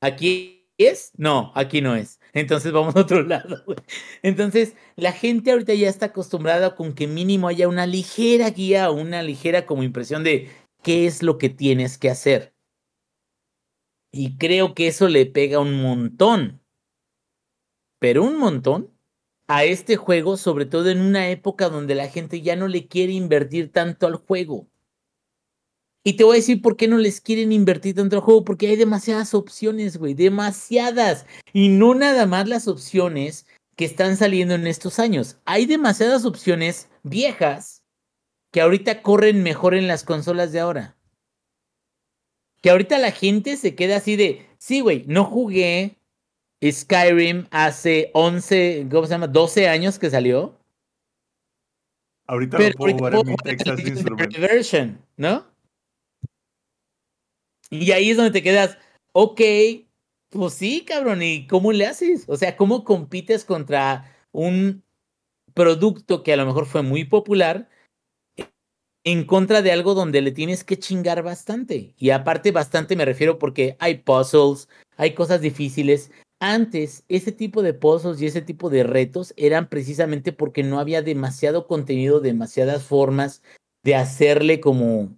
Aquí 0.00 0.68
es. 0.78 1.12
No, 1.16 1.52
aquí 1.54 1.80
no 1.80 1.96
es. 1.96 2.20
Entonces 2.32 2.72
vamos 2.72 2.94
a 2.96 3.00
otro 3.00 3.22
lado. 3.26 3.62
Güey. 3.66 3.78
Entonces, 4.22 4.74
la 4.96 5.12
gente 5.12 5.52
ahorita 5.52 5.74
ya 5.74 5.88
está 5.88 6.06
acostumbrada 6.06 6.74
con 6.74 6.92
que 6.92 7.06
mínimo 7.06 7.48
haya 7.48 7.68
una 7.68 7.86
ligera 7.86 8.50
guía, 8.50 8.90
una 8.90 9.22
ligera 9.22 9.66
como 9.66 9.82
impresión 9.82 10.24
de 10.24 10.48
qué 10.82 11.06
es 11.06 11.22
lo 11.22 11.38
que 11.38 11.48
tienes 11.48 11.98
que 11.98 12.10
hacer. 12.10 12.54
Y 14.12 14.36
creo 14.38 14.74
que 14.74 14.88
eso 14.88 15.08
le 15.08 15.26
pega 15.26 15.60
un 15.60 15.80
montón. 15.80 16.60
Pero 17.98 18.24
un 18.24 18.38
montón 18.38 18.90
a 19.46 19.64
este 19.64 19.96
juego, 19.96 20.36
sobre 20.36 20.66
todo 20.66 20.90
en 20.90 21.00
una 21.00 21.30
época 21.30 21.68
donde 21.68 21.94
la 21.94 22.08
gente 22.08 22.40
ya 22.40 22.56
no 22.56 22.68
le 22.68 22.88
quiere 22.88 23.12
invertir 23.12 23.72
tanto 23.72 24.06
al 24.06 24.16
juego. 24.16 24.68
Y 26.02 26.14
te 26.14 26.24
voy 26.24 26.36
a 26.36 26.40
decir 26.40 26.62
por 26.62 26.76
qué 26.76 26.88
no 26.88 26.96
les 26.96 27.20
quieren 27.20 27.52
invertir 27.52 27.94
tanto 27.94 28.16
al 28.16 28.22
juego, 28.22 28.44
porque 28.44 28.68
hay 28.68 28.76
demasiadas 28.76 29.34
opciones, 29.34 29.98
güey, 29.98 30.14
demasiadas. 30.14 31.26
Y 31.52 31.68
no 31.68 31.94
nada 31.94 32.26
más 32.26 32.48
las 32.48 32.68
opciones 32.68 33.46
que 33.76 33.84
están 33.84 34.16
saliendo 34.16 34.54
en 34.54 34.66
estos 34.66 34.98
años. 34.98 35.38
Hay 35.44 35.66
demasiadas 35.66 36.24
opciones 36.24 36.88
viejas 37.02 37.82
que 38.50 38.62
ahorita 38.62 39.02
corren 39.02 39.42
mejor 39.42 39.74
en 39.74 39.88
las 39.88 40.04
consolas 40.04 40.52
de 40.52 40.60
ahora 40.60 40.99
que 42.60 42.70
ahorita 42.70 42.98
la 42.98 43.12
gente 43.12 43.56
se 43.56 43.74
queda 43.74 43.96
así 43.96 44.16
de, 44.16 44.46
sí, 44.58 44.80
güey, 44.80 45.04
no 45.06 45.24
jugué 45.24 45.96
Skyrim 46.62 47.46
hace 47.50 48.10
11, 48.12 48.88
¿cómo 48.90 49.06
se 49.06 49.10
llama? 49.10 49.26
12 49.26 49.68
años 49.68 49.98
que 49.98 50.10
salió. 50.10 50.58
Ahorita 52.26 52.58
lo 52.58 52.70
puedo 52.72 52.96
jugar 52.96 53.14
en 53.14 53.26
mi 53.26 53.36
Texas 53.36 53.80
Instruments. 53.80 54.38
Version, 54.38 55.04
¿no? 55.16 55.46
Y 57.70 57.92
ahí 57.92 58.10
es 58.10 58.16
donde 58.16 58.32
te 58.32 58.42
quedas, 58.42 58.78
ok, 59.12 59.40
pues 60.28 60.54
sí, 60.54 60.84
cabrón, 60.84 61.22
¿y 61.22 61.46
cómo 61.46 61.72
le 61.72 61.86
haces? 61.86 62.24
O 62.28 62.36
sea, 62.36 62.56
¿cómo 62.56 62.84
compites 62.84 63.44
contra 63.44 64.14
un 64.32 64.84
producto 65.54 66.22
que 66.22 66.32
a 66.32 66.36
lo 66.36 66.46
mejor 66.46 66.66
fue 66.66 66.82
muy 66.82 67.04
popular, 67.04 67.68
en 69.04 69.24
contra 69.24 69.62
de 69.62 69.72
algo 69.72 69.94
donde 69.94 70.20
le 70.20 70.32
tienes 70.32 70.64
que 70.64 70.78
chingar 70.78 71.22
bastante. 71.22 71.94
Y 71.96 72.10
aparte 72.10 72.52
bastante 72.52 72.96
me 72.96 73.04
refiero 73.04 73.38
porque 73.38 73.76
hay 73.78 73.98
puzzles, 73.98 74.68
hay 74.96 75.14
cosas 75.14 75.40
difíciles. 75.40 76.10
Antes, 76.40 77.04
ese 77.08 77.32
tipo 77.32 77.62
de 77.62 77.74
puzzles 77.74 78.20
y 78.20 78.26
ese 78.26 78.42
tipo 78.42 78.70
de 78.70 78.82
retos 78.82 79.34
eran 79.36 79.68
precisamente 79.68 80.32
porque 80.32 80.62
no 80.62 80.80
había 80.80 81.02
demasiado 81.02 81.66
contenido, 81.66 82.20
demasiadas 82.20 82.82
formas 82.84 83.42
de 83.82 83.94
hacerle 83.94 84.60
como 84.60 85.16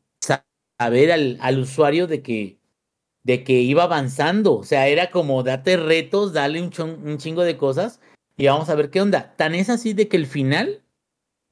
saber 0.79 1.12
al, 1.12 1.38
al 1.40 1.59
usuario 1.61 2.07
de 2.07 2.23
que, 2.23 2.59
de 3.25 3.45
que 3.45 3.61
iba 3.61 3.85
avanzando. 3.85 4.55
O 4.57 4.64
sea, 4.64 4.88
era 4.88 5.11
como 5.11 5.42
date 5.42 5.77
retos, 5.77 6.33
dale 6.33 6.61
un, 6.61 6.73
un 7.05 7.18
chingo 7.18 7.42
de 7.42 7.57
cosas 7.57 8.01
y 8.37 8.47
vamos 8.47 8.68
a 8.68 8.75
ver 8.75 8.90
qué 8.90 9.01
onda. 9.01 9.35
Tan 9.37 9.55
es 9.55 9.71
así 9.71 9.92
de 9.92 10.09
que 10.09 10.16
el 10.16 10.27
final 10.27 10.82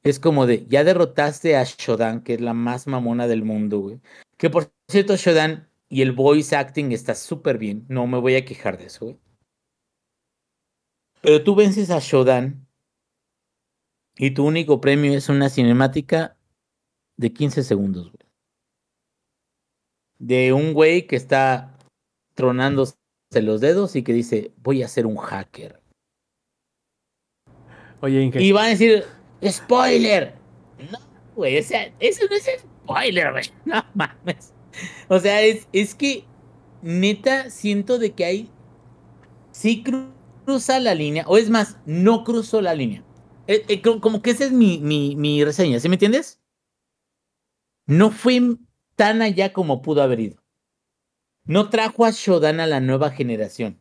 es 0.02 0.18
como 0.18 0.46
de, 0.46 0.66
ya 0.66 0.84
derrotaste 0.84 1.56
a 1.56 1.64
Shodan, 1.64 2.22
que 2.22 2.34
es 2.34 2.40
la 2.40 2.54
más 2.54 2.86
mamona 2.86 3.26
del 3.26 3.44
mundo, 3.44 3.80
güey. 3.80 4.00
Que 4.36 4.48
por 4.48 4.72
cierto, 4.88 5.16
Shodan 5.16 5.68
y 5.88 6.02
el 6.02 6.12
voice 6.12 6.56
acting 6.56 6.92
está 6.92 7.14
súper 7.14 7.58
bien. 7.58 7.84
No 7.88 8.06
me 8.06 8.18
voy 8.18 8.36
a 8.36 8.44
quejar 8.44 8.78
de 8.78 8.86
eso, 8.86 9.06
güey. 9.06 9.18
Pero 11.22 11.44
tú 11.44 11.54
vences 11.54 11.90
a 11.90 11.98
Shodan 11.98 12.66
y 14.16 14.30
tu 14.30 14.46
único 14.46 14.80
premio 14.80 15.12
es 15.12 15.28
una 15.28 15.50
cinemática 15.50 16.36
de 17.16 17.32
15 17.32 17.62
segundos, 17.62 18.10
güey. 18.10 18.30
De 20.18 20.52
un 20.52 20.72
güey 20.72 21.06
que 21.06 21.16
está 21.16 21.78
tronándose 22.34 22.96
los 23.34 23.60
dedos 23.60 23.96
y 23.96 24.02
que 24.02 24.12
dice, 24.12 24.52
voy 24.56 24.82
a 24.82 24.88
ser 24.88 25.06
un 25.06 25.16
hacker. 25.16 25.82
Oye, 28.00 28.22
Inge. 28.22 28.42
Y 28.42 28.52
va 28.52 28.64
a 28.64 28.68
decir, 28.68 29.04
¡Spoiler! 29.44 30.34
No, 30.90 30.98
güey, 31.34 31.56
o 31.56 31.60
eso 31.60 32.24
no 32.28 32.36
es 32.36 32.50
spoiler, 32.58 33.32
güey. 33.32 33.44
No 33.64 33.84
mames. 33.94 34.52
O 35.08 35.18
sea, 35.18 35.42
es, 35.42 35.68
es 35.72 35.94
que 35.94 36.24
neta 36.82 37.50
siento 37.50 37.98
de 37.98 38.12
que 38.12 38.24
hay. 38.24 38.50
Sí 39.52 39.82
cruza 39.82 40.80
la 40.80 40.94
línea, 40.94 41.24
o 41.26 41.36
es 41.36 41.50
más, 41.50 41.78
no 41.84 42.24
cruzó 42.24 42.60
la 42.60 42.74
línea. 42.74 43.04
Eh, 43.46 43.64
eh, 43.68 43.82
como 43.82 44.22
que 44.22 44.30
esa 44.30 44.44
es 44.44 44.52
mi, 44.52 44.78
mi, 44.78 45.16
mi 45.16 45.44
reseña, 45.44 45.80
¿sí 45.80 45.88
me 45.88 45.96
entiendes? 45.96 46.40
No 47.86 48.10
fue 48.10 48.40
tan 48.94 49.22
allá 49.22 49.52
como 49.52 49.82
pudo 49.82 50.02
haber 50.02 50.20
ido. 50.20 50.42
No 51.44 51.68
trajo 51.68 52.04
a 52.04 52.10
Shodan 52.10 52.60
a 52.60 52.66
la 52.66 52.80
nueva 52.80 53.10
generación. 53.10 53.80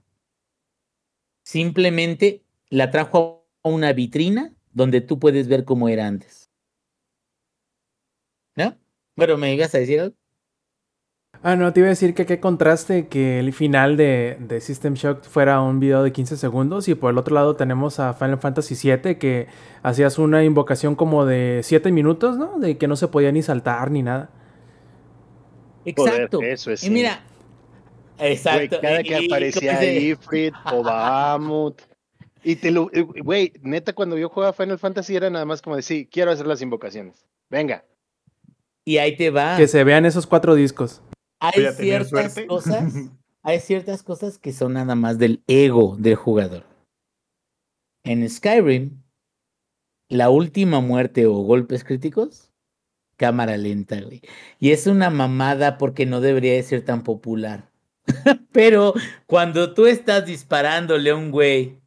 Simplemente 1.43 2.43
la 2.69 2.89
trajo 2.89 3.47
a 3.63 3.69
una 3.69 3.93
vitrina 3.93 4.55
donde 4.79 5.01
tú 5.01 5.19
puedes 5.19 5.49
ver 5.49 5.65
cómo 5.65 5.89
era 5.89 6.07
antes. 6.07 6.49
¿No? 8.55 8.77
Pero 9.15 9.37
me 9.37 9.53
ibas 9.53 9.75
a 9.75 9.79
decir 9.79 9.99
algo. 9.99 10.15
Ah, 11.43 11.57
no, 11.57 11.71
te 11.73 11.81
iba 11.81 11.87
a 11.87 11.89
decir 11.89 12.13
que 12.13 12.25
qué 12.25 12.39
contraste 12.39 13.07
que 13.07 13.39
el 13.39 13.51
final 13.51 13.97
de, 13.97 14.37
de, 14.39 14.61
System 14.61 14.93
Shock 14.93 15.23
fuera 15.23 15.61
un 15.61 15.81
video 15.81 16.01
de 16.01 16.13
15 16.13 16.37
segundos 16.37 16.87
y 16.87 16.95
por 16.95 17.11
el 17.11 17.17
otro 17.17 17.35
lado 17.35 17.57
tenemos 17.57 17.99
a 17.99 18.13
Final 18.13 18.39
Fantasy 18.39 18.75
VII 18.75 19.15
que 19.17 19.47
hacías 19.83 20.17
una 20.17 20.43
invocación 20.45 20.95
como 20.95 21.25
de 21.25 21.59
7 21.63 21.91
minutos, 21.91 22.37
¿no? 22.37 22.57
De 22.57 22.77
que 22.77 22.87
no 22.87 22.95
se 22.95 23.09
podía 23.09 23.31
ni 23.33 23.41
saltar 23.41 23.91
ni 23.91 24.01
nada. 24.01 24.29
Exacto. 25.83 26.41
Eso 26.41 26.71
es. 26.71 26.83
Y 26.85 26.89
mira, 26.89 27.21
exacto. 28.17 28.79
Güey, 28.79 28.81
cada 28.81 29.03
que 29.03 29.21
Y- 29.21 29.25
aparecía 29.25 29.93
Ifrit 29.93 30.53
o 30.71 30.83
Bahamut. 30.83 31.81
Y 32.43 32.55
te 32.55 32.71
lo, 32.71 32.89
eh, 32.93 33.01
güey, 33.01 33.53
neta, 33.61 33.93
cuando 33.93 34.17
yo 34.17 34.29
jugaba 34.29 34.53
Final 34.53 34.79
Fantasy 34.79 35.15
era 35.15 35.29
nada 35.29 35.45
más 35.45 35.61
como 35.61 35.75
de, 35.75 35.81
sí, 35.81 36.07
quiero 36.11 36.31
hacer 36.31 36.47
las 36.47 36.61
invocaciones. 36.61 37.25
Venga. 37.49 37.85
Y 38.85 38.97
ahí 38.97 39.15
te 39.15 39.29
va. 39.29 39.57
Que 39.57 39.67
se 39.67 39.83
vean 39.83 40.05
esos 40.05 40.25
cuatro 40.25 40.55
discos. 40.55 41.01
Hay 41.39 41.51
tener 41.51 41.73
ciertas 42.05 42.39
cosas, 42.47 42.93
hay 43.43 43.59
ciertas 43.59 44.03
cosas 44.03 44.37
que 44.37 44.51
son 44.53 44.73
nada 44.73 44.95
más 44.95 45.17
del 45.17 45.43
ego 45.47 45.95
del 45.97 46.15
jugador. 46.15 46.65
En 48.03 48.27
Skyrim, 48.29 49.01
la 50.09 50.29
última 50.29 50.79
muerte 50.79 51.27
o 51.27 51.33
golpes 51.33 51.83
críticos, 51.83 52.51
cámara 53.17 53.57
lenta, 53.57 54.01
güey. 54.01 54.21
Y 54.59 54.71
es 54.71 54.87
una 54.87 55.09
mamada 55.09 55.77
porque 55.77 56.05
no 56.05 56.21
debería 56.21 56.53
de 56.53 56.63
ser 56.63 56.83
tan 56.83 57.03
popular. 57.03 57.69
Pero 58.51 58.93
cuando 59.27 59.73
tú 59.73 59.85
estás 59.85 60.25
disparándole 60.25 61.11
a 61.11 61.15
un 61.15 61.31
güey 61.31 61.78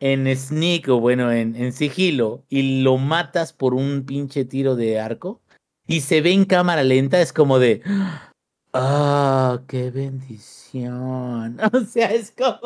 en 0.00 0.34
sneak 0.36 0.88
o 0.88 1.00
bueno, 1.00 1.32
en, 1.32 1.56
en 1.56 1.72
sigilo 1.72 2.44
y 2.48 2.82
lo 2.82 2.98
matas 2.98 3.52
por 3.52 3.74
un 3.74 4.04
pinche 4.04 4.44
tiro 4.44 4.76
de 4.76 5.00
arco 5.00 5.40
y 5.86 6.00
se 6.00 6.20
ve 6.20 6.32
en 6.32 6.44
cámara 6.44 6.82
lenta, 6.82 7.20
es 7.20 7.32
como 7.32 7.58
de, 7.58 7.82
Ah, 8.72 9.62
qué 9.68 9.90
bendición. 9.90 11.58
O 11.72 11.80
sea, 11.84 12.12
es 12.12 12.32
como, 12.32 12.60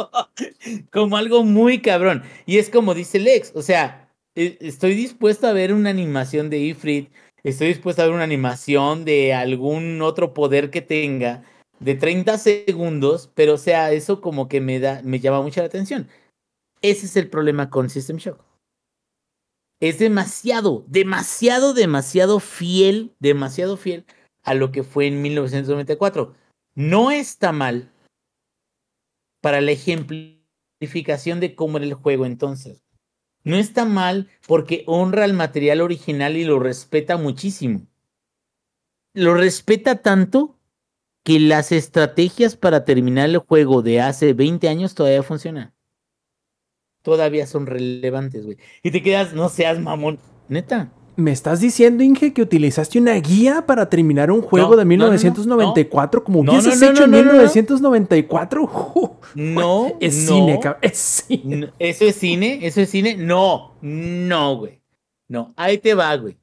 como 0.90 1.16
algo 1.16 1.44
muy 1.44 1.80
cabrón. 1.82 2.22
Y 2.46 2.58
es 2.58 2.70
como 2.70 2.94
dice 2.94 3.18
Lex, 3.18 3.52
o 3.54 3.62
sea, 3.62 4.08
e- 4.34 4.56
estoy 4.60 4.94
dispuesto 4.94 5.46
a 5.46 5.52
ver 5.52 5.72
una 5.74 5.90
animación 5.90 6.48
de 6.50 6.58
Ifrit, 6.58 7.10
estoy 7.44 7.68
dispuesto 7.68 8.02
a 8.02 8.06
ver 8.06 8.14
una 8.14 8.24
animación 8.24 9.04
de 9.04 9.34
algún 9.34 10.00
otro 10.00 10.32
poder 10.32 10.70
que 10.70 10.80
tenga 10.80 11.44
de 11.78 11.94
30 11.94 12.38
segundos, 12.38 13.30
pero 13.34 13.54
o 13.54 13.58
sea, 13.58 13.92
eso 13.92 14.20
como 14.20 14.48
que 14.48 14.60
me 14.60 14.80
da, 14.80 15.02
me 15.04 15.20
llama 15.20 15.42
mucho 15.42 15.60
la 15.60 15.66
atención. 15.66 16.08
Ese 16.82 17.06
es 17.06 17.16
el 17.16 17.28
problema 17.28 17.70
con 17.70 17.90
System 17.90 18.16
Shock. 18.18 18.40
Es 19.80 19.98
demasiado, 19.98 20.84
demasiado, 20.88 21.72
demasiado 21.72 22.40
fiel, 22.40 23.14
demasiado 23.20 23.76
fiel 23.76 24.06
a 24.42 24.54
lo 24.54 24.72
que 24.72 24.82
fue 24.82 25.06
en 25.06 25.22
1994. 25.22 26.34
No 26.74 27.10
está 27.10 27.52
mal 27.52 27.92
para 29.40 29.60
la 29.60 29.70
ejemplificación 29.70 31.40
de 31.40 31.54
cómo 31.54 31.78
era 31.78 31.86
el 31.86 31.94
juego 31.94 32.26
entonces. 32.26 32.82
No 33.44 33.56
está 33.56 33.84
mal 33.84 34.28
porque 34.46 34.84
honra 34.86 35.24
el 35.24 35.32
material 35.32 35.80
original 35.80 36.36
y 36.36 36.44
lo 36.44 36.58
respeta 36.58 37.16
muchísimo. 37.16 37.86
Lo 39.14 39.34
respeta 39.34 40.02
tanto 40.02 40.58
que 41.24 41.38
las 41.38 41.72
estrategias 41.72 42.56
para 42.56 42.84
terminar 42.84 43.28
el 43.28 43.38
juego 43.38 43.82
de 43.82 44.00
hace 44.00 44.32
20 44.32 44.68
años 44.68 44.94
todavía 44.94 45.22
funcionan. 45.22 45.74
Todavía 47.08 47.46
son 47.46 47.64
relevantes, 47.66 48.44
güey. 48.44 48.58
Y 48.82 48.90
te 48.90 49.02
quedas, 49.02 49.32
no 49.32 49.48
seas 49.48 49.80
mamón. 49.80 50.18
Neta. 50.50 50.92
¿Me 51.16 51.32
estás 51.32 51.58
diciendo, 51.60 52.04
Inge, 52.04 52.34
que 52.34 52.42
utilizaste 52.42 52.98
una 52.98 53.14
guía 53.14 53.64
para 53.66 53.88
terminar 53.88 54.30
un 54.30 54.42
juego 54.42 54.72
No, 54.72 54.76
de 54.76 54.84
no, 54.84 54.90
no, 54.96 55.06
no, 55.06 55.10
1994 55.12 56.22
como 56.22 56.40
hubieses 56.40 56.78
no, 56.78 56.86
no, 56.86 56.92
hecho 56.92 57.04
en 57.04 57.10
no, 57.10 57.16
no, 57.16 57.22
no, 57.22 57.28
no. 57.32 57.38
1994? 57.38 59.18
No, 59.34 59.96
Es 60.00 60.16
no. 60.26 60.34
cine, 60.34 60.60
cabrón. 60.60 60.80
Es 60.82 60.98
cine. 60.98 61.56
No, 61.56 61.72
¿Eso 61.78 62.04
es 62.04 62.14
cine? 62.16 62.58
¿Eso 62.62 62.82
es 62.82 62.90
cine? 62.90 63.16
No, 63.16 63.74
no, 63.80 64.58
güey. 64.58 64.82
No, 65.28 65.54
ahí 65.56 65.78
te 65.78 65.94
va, 65.94 66.14
güey. 66.14 66.36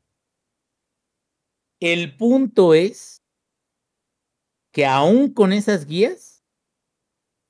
El 1.79 2.17
punto 2.17 2.73
es 2.73 3.21
que 4.73 4.85
aún 4.87 5.31
con 5.31 5.53
esas 5.53 5.85
guías, 5.85 6.43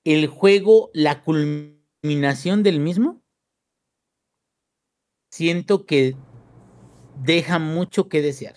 el 0.03 0.27
juego, 0.27 0.91
la 0.93 1.21
culminación 2.05 2.61
del 2.61 2.79
mismo, 2.79 3.19
siento 5.31 5.85
que 5.87 6.15
deja 7.23 7.57
mucho 7.57 8.07
que 8.09 8.21
desear. 8.21 8.55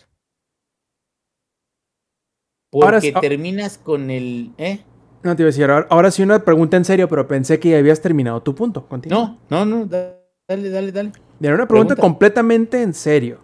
Ahora 2.70 2.98
Porque 2.98 3.08
sí- 3.08 3.12
ah- 3.16 3.20
terminas 3.20 3.78
con 3.78 4.10
el... 4.10 4.52
¿eh? 4.58 4.80
No 5.22 5.34
te 5.34 5.42
iba 5.42 5.46
a 5.48 5.52
decir, 5.52 5.64
ahora, 5.64 5.86
ahora 5.90 6.10
sí 6.10 6.22
una 6.22 6.44
pregunta 6.44 6.76
en 6.76 6.84
serio, 6.84 7.08
pero 7.08 7.26
pensé 7.26 7.58
que 7.58 7.70
ya 7.70 7.78
habías 7.78 8.00
terminado 8.02 8.40
tu 8.42 8.54
punto. 8.54 8.86
Continúa. 8.86 9.38
No, 9.48 9.64
no, 9.64 9.78
no, 9.78 9.86
da- 9.86 10.14
dale, 10.46 10.68
dale, 10.70 10.92
dale. 10.92 11.12
Era 11.40 11.54
una 11.54 11.66
pregunta, 11.66 11.94
Pregunta. 11.94 12.02
completamente 12.02 12.82
en 12.82 12.92
serio. 12.92 13.38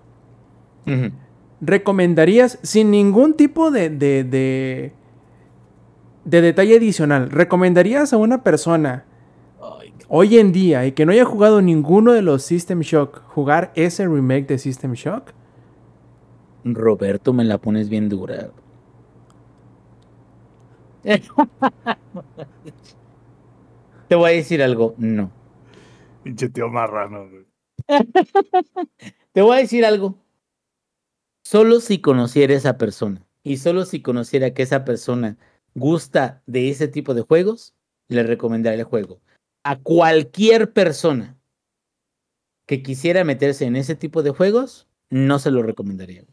¿Recomendarías, 1.62 2.58
sin 2.62 2.90
ningún 2.90 3.34
tipo 3.34 3.70
de, 3.70 3.88
de, 3.88 4.22
de, 4.24 4.92
de 6.26 6.40
detalle 6.42 6.76
adicional, 6.76 7.30
¿recomendarías 7.30 8.12
a 8.12 8.18
una 8.18 8.44
persona 8.44 9.06
hoy 10.16 10.38
en 10.38 10.52
día 10.52 10.86
y 10.86 10.92
que 10.92 11.04
no 11.04 11.10
haya 11.10 11.24
jugado 11.24 11.60
ninguno 11.60 12.12
de 12.12 12.22
los 12.22 12.44
System 12.44 12.82
Shock 12.82 13.20
jugar 13.26 13.72
ese 13.74 14.06
remake 14.06 14.46
de 14.46 14.58
System 14.58 14.92
Shock? 14.92 15.32
Roberto, 16.62 17.32
me 17.32 17.42
la 17.42 17.58
pones 17.58 17.88
bien 17.88 18.08
dura. 18.08 18.52
Te 24.08 24.14
voy 24.14 24.30
a 24.30 24.34
decir 24.34 24.62
algo, 24.62 24.94
no. 24.98 25.32
Pinche 26.22 26.48
tío 26.48 26.68
marrano, 26.68 27.28
güey. 27.28 27.46
Te 29.32 29.42
voy 29.42 29.56
a 29.56 29.60
decir 29.60 29.84
algo. 29.84 30.16
Solo 31.42 31.80
si 31.80 32.00
conociera 32.00 32.54
a 32.54 32.58
esa 32.58 32.78
persona 32.78 33.26
y 33.42 33.56
solo 33.56 33.84
si 33.84 34.00
conociera 34.00 34.54
que 34.54 34.62
esa 34.62 34.84
persona 34.84 35.38
gusta 35.74 36.44
de 36.46 36.70
ese 36.70 36.86
tipo 36.86 37.14
de 37.14 37.22
juegos, 37.22 37.74
le 38.06 38.22
recomendaría 38.22 38.78
el 38.78 38.84
juego. 38.84 39.18
A 39.64 39.76
cualquier 39.76 40.72
persona 40.72 41.36
que 42.66 42.82
quisiera 42.82 43.24
meterse 43.24 43.64
en 43.64 43.76
ese 43.76 43.94
tipo 43.94 44.22
de 44.22 44.30
juegos, 44.30 44.86
no 45.10 45.38
se 45.38 45.50
lo 45.50 45.62
recomendaría. 45.62 46.24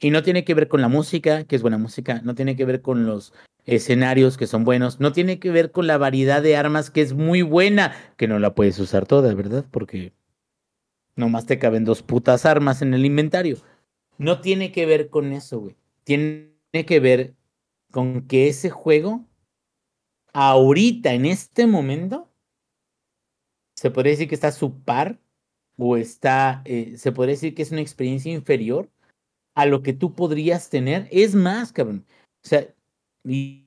Y 0.00 0.10
no 0.10 0.22
tiene 0.22 0.44
que 0.44 0.54
ver 0.54 0.68
con 0.68 0.80
la 0.80 0.88
música, 0.88 1.44
que 1.44 1.56
es 1.56 1.62
buena 1.62 1.78
música, 1.78 2.20
no 2.22 2.34
tiene 2.34 2.56
que 2.56 2.64
ver 2.64 2.82
con 2.82 3.06
los 3.06 3.32
escenarios 3.66 4.36
que 4.36 4.46
son 4.46 4.64
buenos, 4.64 5.00
no 5.00 5.12
tiene 5.12 5.38
que 5.38 5.50
ver 5.50 5.72
con 5.72 5.86
la 5.86 5.98
variedad 5.98 6.42
de 6.42 6.56
armas 6.56 6.90
que 6.90 7.02
es 7.02 7.12
muy 7.12 7.42
buena, 7.42 7.94
que 8.16 8.28
no 8.28 8.38
la 8.38 8.54
puedes 8.54 8.78
usar 8.78 9.06
toda, 9.06 9.34
¿verdad? 9.34 9.66
Porque 9.70 10.12
nomás 11.16 11.46
te 11.46 11.58
caben 11.58 11.84
dos 11.84 12.02
putas 12.02 12.46
armas 12.46 12.80
en 12.80 12.94
el 12.94 13.04
inventario. 13.04 13.58
No 14.16 14.40
tiene 14.40 14.72
que 14.72 14.86
ver 14.86 15.10
con 15.10 15.32
eso, 15.32 15.60
güey. 15.60 15.76
Tiene 16.04 16.50
que 16.86 17.00
ver 17.00 17.34
con 17.90 18.26
que 18.26 18.48
ese 18.48 18.70
juego, 18.70 19.24
ahorita, 20.32 21.12
en 21.14 21.26
este 21.26 21.66
momento, 21.66 22.30
se 23.76 23.90
podría 23.90 24.12
decir 24.12 24.28
que 24.28 24.34
está 24.34 24.48
a 24.48 24.52
su 24.52 24.80
par 24.82 25.20
o 25.76 25.96
está, 25.96 26.62
eh, 26.64 26.96
se 26.96 27.12
podría 27.12 27.34
decir 27.34 27.54
que 27.54 27.62
es 27.62 27.70
una 27.70 27.80
experiencia 27.80 28.32
inferior 28.32 28.90
a 29.54 29.66
lo 29.66 29.82
que 29.82 29.92
tú 29.92 30.14
podrías 30.14 30.70
tener. 30.70 31.08
Es 31.10 31.34
más, 31.34 31.72
cabrón. 31.72 32.04
O 32.44 32.48
sea, 32.48 32.74
y, 33.24 33.64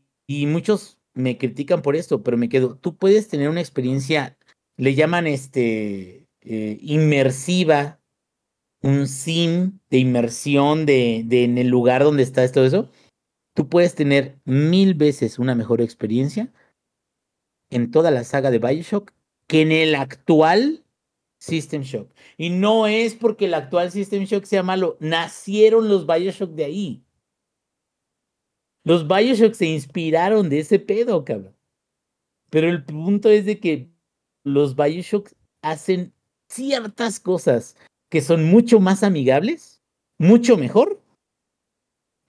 muchos 0.48 0.98
me 1.14 1.38
critican 1.38 1.82
por 1.82 1.96
esto, 1.96 2.24
pero 2.24 2.38
me 2.38 2.50
quedo, 2.50 2.78
tú 2.78 2.96
puedes 2.96 3.28
tener 3.28 3.50
una 3.50 3.60
experiencia, 3.60 4.38
le 4.78 4.96
llaman 4.96 5.28
este, 5.28 6.28
eh, 6.42 6.78
inmersiva, 6.82 8.00
un 8.82 9.08
sim 9.08 9.80
de 9.90 9.98
inmersión 10.00 10.86
de, 10.86 11.24
de 11.26 11.44
en 11.44 11.58
el 11.58 11.68
lugar 11.68 12.04
donde 12.04 12.24
estás, 12.24 12.52
todo 12.52 12.66
eso. 12.66 12.90
Tú 13.54 13.68
puedes 13.68 13.96
tener 13.96 14.40
mil 14.46 14.94
veces 14.94 15.40
una 15.40 15.56
mejor 15.56 15.82
experiencia 15.82 16.52
en 17.70 17.92
toda 17.92 18.12
la 18.12 18.24
saga 18.24 18.52
de 18.52 18.60
Bioshock 18.60 19.12
que 19.48 19.62
en 19.62 19.72
el 19.72 19.96
actual 19.96 20.86
System 21.40 21.82
Shock. 21.82 22.14
Y 22.38 22.52
no 22.52 22.88
es 22.88 23.16
porque 23.16 23.46
el 23.46 23.54
actual 23.54 23.92
System 23.92 24.24
Shock 24.24 24.46
sea 24.46 24.64
malo, 24.64 24.98
nacieron 25.00 25.90
los 25.90 26.06
Bioshock 26.06 26.52
de 26.52 26.66
ahí. 26.66 27.04
Los 28.84 29.08
Bioshock 29.08 29.54
se 29.54 29.66
inspiraron 29.66 30.50
de 30.50 30.60
ese 30.60 30.80
pedo, 30.80 31.26
cabrón. 31.26 31.56
Pero 32.50 32.70
el 32.70 32.84
punto 32.86 33.30
es 33.30 33.46
de 33.46 33.60
que 33.60 33.90
los 34.44 34.76
Bioshock 34.76 35.32
hacen 35.62 36.14
ciertas 36.48 37.20
cosas 37.20 37.76
que 38.10 38.22
son 38.22 38.46
mucho 38.46 38.80
más 38.80 39.04
amigables, 39.04 39.82
mucho 40.18 40.58
mejor 40.58 41.01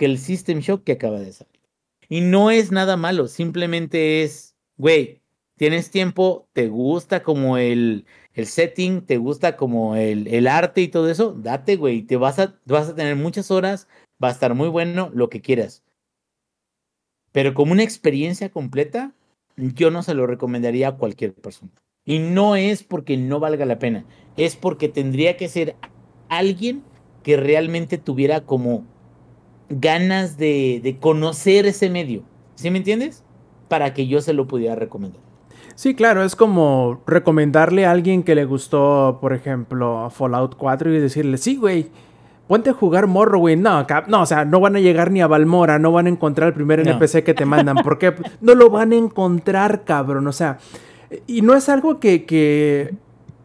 que 0.03 0.07
el 0.07 0.19
System 0.19 0.59
Shock 0.59 0.83
que 0.83 0.91
acaba 0.91 1.21
de 1.21 1.33
salir. 1.33 1.61
Y 2.09 2.23
no 2.23 2.51
es 2.51 2.73
nada 2.73 2.97
malo, 2.97 3.29
simplemente 3.29 4.25
es, 4.25 4.57
güey, 4.77 5.23
tienes 5.57 5.93
tiempo, 5.93 6.49
te 6.53 6.67
gusta 6.67 7.23
como 7.23 7.57
el, 7.57 8.05
el 8.35 8.47
setting, 8.47 9.03
te 9.03 9.19
gusta 9.19 9.57
como 9.57 9.95
el, 9.95 10.27
el 10.27 10.49
arte 10.49 10.81
y 10.81 10.89
todo 10.89 11.09
eso, 11.09 11.35
date, 11.35 11.77
güey, 11.77 12.03
te 12.03 12.17
vas 12.17 12.41
a, 12.41 12.59
vas 12.67 12.89
a 12.89 12.97
tener 12.97 13.15
muchas 13.15 13.53
horas, 13.53 13.87
va 14.21 14.27
a 14.27 14.33
estar 14.33 14.57
muy 14.57 14.67
bueno, 14.67 15.09
lo 15.15 15.31
que 15.31 15.41
quieras. 15.41 15.85
Pero 17.31 17.55
como 17.55 17.71
una 17.71 17.85
experiencia 17.85 18.51
completa, 18.51 19.15
yo 19.57 19.93
no 19.93 20.03
se 20.03 20.15
lo 20.15 20.27
recomendaría 20.27 20.89
a 20.89 20.97
cualquier 20.97 21.33
persona. 21.33 21.71
Y 22.05 22.19
no 22.19 22.57
es 22.57 22.83
porque 22.83 23.17
no 23.17 23.39
valga 23.39 23.67
la 23.67 23.79
pena, 23.79 24.05
es 24.37 24.57
porque 24.57 24.89
tendría 24.89 25.37
que 25.37 25.49
ser 25.49 25.77
alguien 26.29 26.83
que 27.23 27.37
realmente 27.37 27.99
tuviera 27.99 28.45
como 28.45 28.85
ganas 29.69 30.37
de, 30.37 30.81
de 30.83 30.97
conocer 30.99 31.67
ese 31.67 31.91
medio. 31.91 32.23
¿Sí 32.55 32.71
me 32.71 32.79
entiendes? 32.79 33.23
Para 33.69 33.95
que 33.95 34.07
yo 34.07 34.21
se 34.21 34.33
lo 34.33 34.47
pudiera 34.47 34.75
recomendar. 34.75 35.21
Sí, 35.75 35.95
claro, 35.95 36.23
es 36.23 36.37
como 36.37 37.01
recomendarle 37.07 37.87
a 37.87 37.91
alguien 37.93 38.23
que 38.23 38.35
le 38.35 38.45
gustó, 38.45 39.19
por 39.21 39.33
ejemplo, 39.33 40.11
Fallout 40.11 40.55
4 40.57 40.93
y 40.95 40.99
decirle, 41.01 41.39
sí, 41.39 41.57
güey, 41.57 41.87
ponte 42.47 42.69
a 42.71 42.75
jugar 42.75 43.07
Morrowind. 43.07 43.63
No, 43.63 43.87
cap- 43.87 44.07
no, 44.09 44.21
o 44.23 44.27
sea, 44.27 44.45
no 44.45 44.61
van 44.61 44.77
a 44.77 44.81
llegar 44.81 45.11
ni 45.11 45.23
a 45.23 45.27
Valmora, 45.27 45.79
no 45.79 45.91
van 45.91 46.07
a 46.07 46.11
encontrar 46.11 46.49
el 46.49 46.55
primer 46.55 46.85
No. 46.85 46.93
NPC 46.93 47.25
que 47.25 47.33
te 47.33 47.47
mandan, 47.47 47.77
porque 47.83 48.13
no 48.43 48.55
lo 48.55 48.69
van 48.69 48.93
a 48.93 48.97
encontrar, 48.97 49.85
cabrón. 49.85 50.27
O 50.27 50.33
sea, 50.33 50.59
y 51.27 51.41
no 51.41 51.55
es 51.55 51.71
algo 51.71 51.99
que, 52.01 52.27
que, 52.27 52.95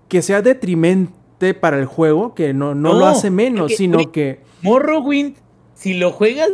que 0.10 0.22
sea 0.22 0.42
detrimente 0.42 1.54
para 1.54 1.80
el 1.80 1.86
juego, 1.86 2.36
que 2.36 2.54
no, 2.54 2.76
no, 2.76 2.94
lo 2.94 3.06
hace 3.06 3.30
menos, 3.32 3.74
sino 3.76 4.12
que... 4.12 4.42
Morrowind, 4.64 5.36
si 5.78 5.94
lo 5.94 6.12
juegas 6.12 6.50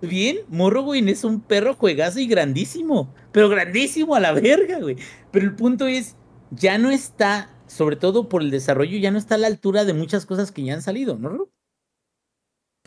bien, 0.00 0.38
Morrowind 0.48 1.08
es 1.08 1.22
un 1.22 1.40
perro 1.40 1.74
juegazo 1.74 2.18
y 2.18 2.26
grandísimo. 2.26 3.14
Pero 3.30 3.48
grandísimo 3.48 4.16
a 4.16 4.20
la 4.20 4.32
verga, 4.32 4.80
güey. 4.80 4.96
Pero 5.30 5.46
el 5.46 5.54
punto 5.54 5.86
es, 5.86 6.16
ya 6.50 6.76
no 6.76 6.90
está, 6.90 7.50
sobre 7.68 7.94
todo 7.94 8.28
por 8.28 8.42
el 8.42 8.50
desarrollo, 8.50 8.98
ya 8.98 9.12
no 9.12 9.18
está 9.18 9.36
a 9.36 9.38
la 9.38 9.46
altura 9.46 9.84
de 9.84 9.94
muchas 9.94 10.26
cosas 10.26 10.50
que 10.50 10.64
ya 10.64 10.74
han 10.74 10.82
salido, 10.82 11.16
¿no? 11.16 11.28
Ru? 11.28 11.50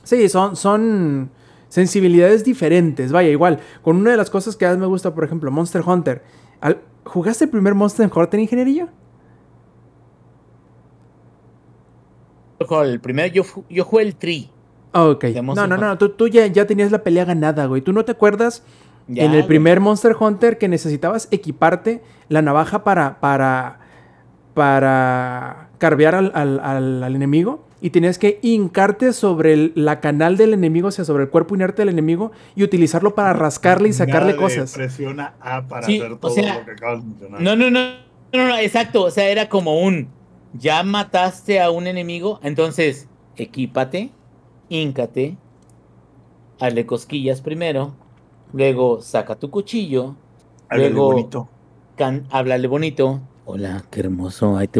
Sí, 0.03 0.27
son, 0.27 0.57
son 0.57 1.31
sensibilidades 1.69 2.43
diferentes. 2.43 3.13
Vaya, 3.13 3.29
igual, 3.29 3.59
con 3.81 3.95
una 3.95 4.11
de 4.11 4.17
las 4.17 4.29
cosas 4.29 4.57
que 4.57 4.65
más 4.65 4.77
me 4.77 4.87
gusta, 4.87 5.15
por 5.15 5.23
ejemplo, 5.23 5.51
Monster 5.51 5.83
Hunter. 5.85 6.21
Al- 6.59 6.81
¿Jugaste 7.05 7.45
el 7.45 7.49
primer 7.49 7.75
Monster 7.75 8.11
Hunter 8.13 8.39
Ingeniería? 8.39 8.91
El 12.83 12.99
primero, 12.99 13.33
yo, 13.33 13.43
yo 13.69 13.85
jugué 13.85 14.03
el 14.03 14.15
Tree. 14.15 14.49
Ah, 14.93 15.05
ok. 15.05 15.25
No, 15.41 15.67
no, 15.67 15.77
no, 15.77 15.97
tú, 15.97 16.09
tú 16.09 16.27
ya, 16.27 16.47
ya 16.47 16.65
tenías 16.67 16.91
la 16.91 17.03
pelea 17.03 17.25
ganada, 17.25 17.65
güey. 17.65 17.81
¿Tú 17.81 17.93
no 17.93 18.03
te 18.05 18.11
acuerdas 18.11 18.63
Ya, 19.07 19.23
en 19.23 19.31
el 19.31 19.37
güey. 19.39 19.47
primer 19.47 19.79
Monster 19.79 20.15
Hunter 20.19 20.57
que 20.57 20.67
necesitabas 20.67 21.27
equiparte 21.31 22.01
la 22.29 22.41
navaja 22.41 22.83
para, 22.83 23.19
para, 23.21 23.79
para 24.53 25.69
carvear 25.77 26.15
al, 26.15 26.31
al- 26.35 26.59
al- 26.59 27.03
al 27.03 27.15
enemigo? 27.15 27.65
Y 27.83 27.89
tenías 27.89 28.19
que 28.19 28.37
hincarte 28.43 29.11
sobre 29.11 29.53
el- 29.53 29.71
la 29.75 29.99
canal 30.01 30.37
del 30.37 30.53
enemigo, 30.53 30.89
o 30.89 30.91
sea, 30.91 31.03
sobre 31.03 31.23
el 31.23 31.29
cuerpo 31.29 31.55
inerte 31.55 31.81
del 31.81 31.89
enemigo 31.89 32.31
y 32.55 32.63
utilizarlo 32.63 33.15
para 33.15 33.33
rascarle 33.33 33.89
y 33.89 33.93
sacarle 33.93 34.35
cosas. 34.35 34.73
Presiona 34.73 35.33
A 35.39 35.63
para 35.67 35.87
Sí, 35.87 35.97
hacer 35.97 36.11
o 36.11 36.17
todo 36.17 36.31
sea, 36.31 36.59
lo 36.59 36.65
que 36.65 36.71
acabas 36.71 37.01
de 37.01 37.07
mencionar. 37.07 37.41
No, 37.41 37.55
no, 37.55 37.71
no. 37.71 37.79
No, 38.33 38.47
no, 38.47 38.57
exacto. 38.57 39.03
O 39.03 39.11
sea, 39.11 39.27
era 39.29 39.49
como 39.49 39.81
un. 39.81 40.07
Ya 40.53 40.83
mataste 40.83 41.59
a 41.59 41.71
un 41.71 41.87
enemigo, 41.87 42.39
entonces 42.43 43.07
equípate, 43.35 44.11
híncate, 44.71 45.35
hazle 46.59 46.85
cosquillas 46.85 47.41
primero, 47.41 47.93
luego 48.53 49.01
saca 49.01 49.35
tu 49.35 49.51
cuchillo, 49.51 50.15
luego 50.71 51.11
bonito. 51.11 51.49
háblale 52.29 52.67
bonito. 52.67 53.19
Hola, 53.45 53.83
qué 53.91 53.99
hermoso. 53.99 54.55
Ahí 54.55 54.69
te 54.69 54.79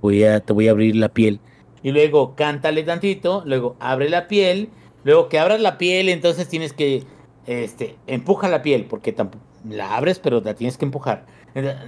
voy 0.00 0.22
a, 0.22 0.38
te 0.38 0.52
voy 0.52 0.68
a 0.68 0.70
abrir 0.70 0.94
la 0.94 1.08
piel. 1.08 1.40
Y 1.82 1.90
luego 1.90 2.36
cántale 2.36 2.84
tantito, 2.84 3.42
luego 3.44 3.74
abre 3.80 4.08
la 4.08 4.28
piel, 4.28 4.70
luego 5.02 5.28
que 5.28 5.40
abras 5.40 5.60
la 5.60 5.78
piel, 5.78 6.08
entonces 6.08 6.48
tienes 6.48 6.72
que 6.72 7.02
este, 7.46 7.96
empuja 8.06 8.48
la 8.48 8.62
piel, 8.62 8.86
porque 8.86 9.14
la 9.68 9.96
abres, 9.96 10.20
pero 10.20 10.40
la 10.40 10.54
tienes 10.54 10.78
que 10.78 10.84
empujar. 10.84 11.26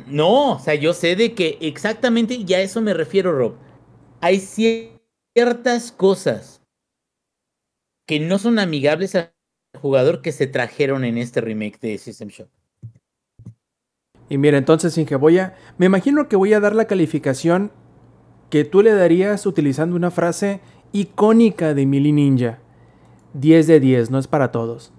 No, 0.08 0.54
o 0.54 0.58
sea, 0.58 0.74
yo 0.74 0.92
sé 0.92 1.14
de 1.14 1.32
que 1.34 1.58
exactamente, 1.60 2.44
ya 2.44 2.58
a 2.58 2.60
eso 2.60 2.82
me 2.82 2.92
refiero, 2.92 3.32
Rob. 3.32 3.54
Hay 4.20 4.40
ciertas 4.40 5.92
cosas 5.92 6.55
que 8.06 8.20
no 8.20 8.38
son 8.38 8.58
amigables 8.58 9.14
al 9.14 9.32
jugador 9.80 10.22
que 10.22 10.32
se 10.32 10.46
trajeron 10.46 11.04
en 11.04 11.18
este 11.18 11.40
remake 11.40 11.78
de 11.80 11.98
System 11.98 12.28
Shock. 12.28 12.48
Y 14.28 14.38
mira, 14.38 14.58
entonces, 14.58 14.94
sin 14.94 15.06
que 15.06 15.16
voy 15.16 15.38
a. 15.38 15.54
Me 15.78 15.86
imagino 15.86 16.28
que 16.28 16.36
voy 16.36 16.52
a 16.52 16.60
dar 16.60 16.74
la 16.74 16.86
calificación 16.86 17.70
que 18.50 18.64
tú 18.64 18.82
le 18.82 18.92
darías 18.92 19.46
utilizando 19.46 19.96
una 19.96 20.10
frase 20.10 20.60
icónica 20.92 21.74
de 21.74 21.86
Mili 21.86 22.12
Ninja. 22.12 22.60
10 23.34 23.66
de 23.66 23.80
10, 23.80 24.10
no 24.10 24.18
es 24.18 24.26
para 24.26 24.50
todos. 24.50 24.92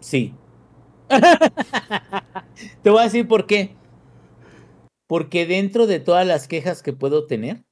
Sí. 0.00 0.34
Te 2.82 2.90
voy 2.90 3.00
a 3.00 3.04
decir 3.04 3.26
por 3.26 3.46
qué. 3.46 3.74
Porque 5.06 5.46
dentro 5.46 5.86
de 5.86 6.00
todas 6.00 6.26
las 6.26 6.46
quejas 6.46 6.82
que 6.82 6.92
puedo 6.92 7.26
tener, 7.26 7.64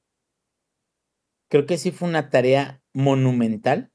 creo 1.49 1.65
que 1.65 1.77
sí 1.77 1.91
fue 1.91 2.09
una 2.09 2.29
tarea 2.29 2.81
monumental. 2.93 3.91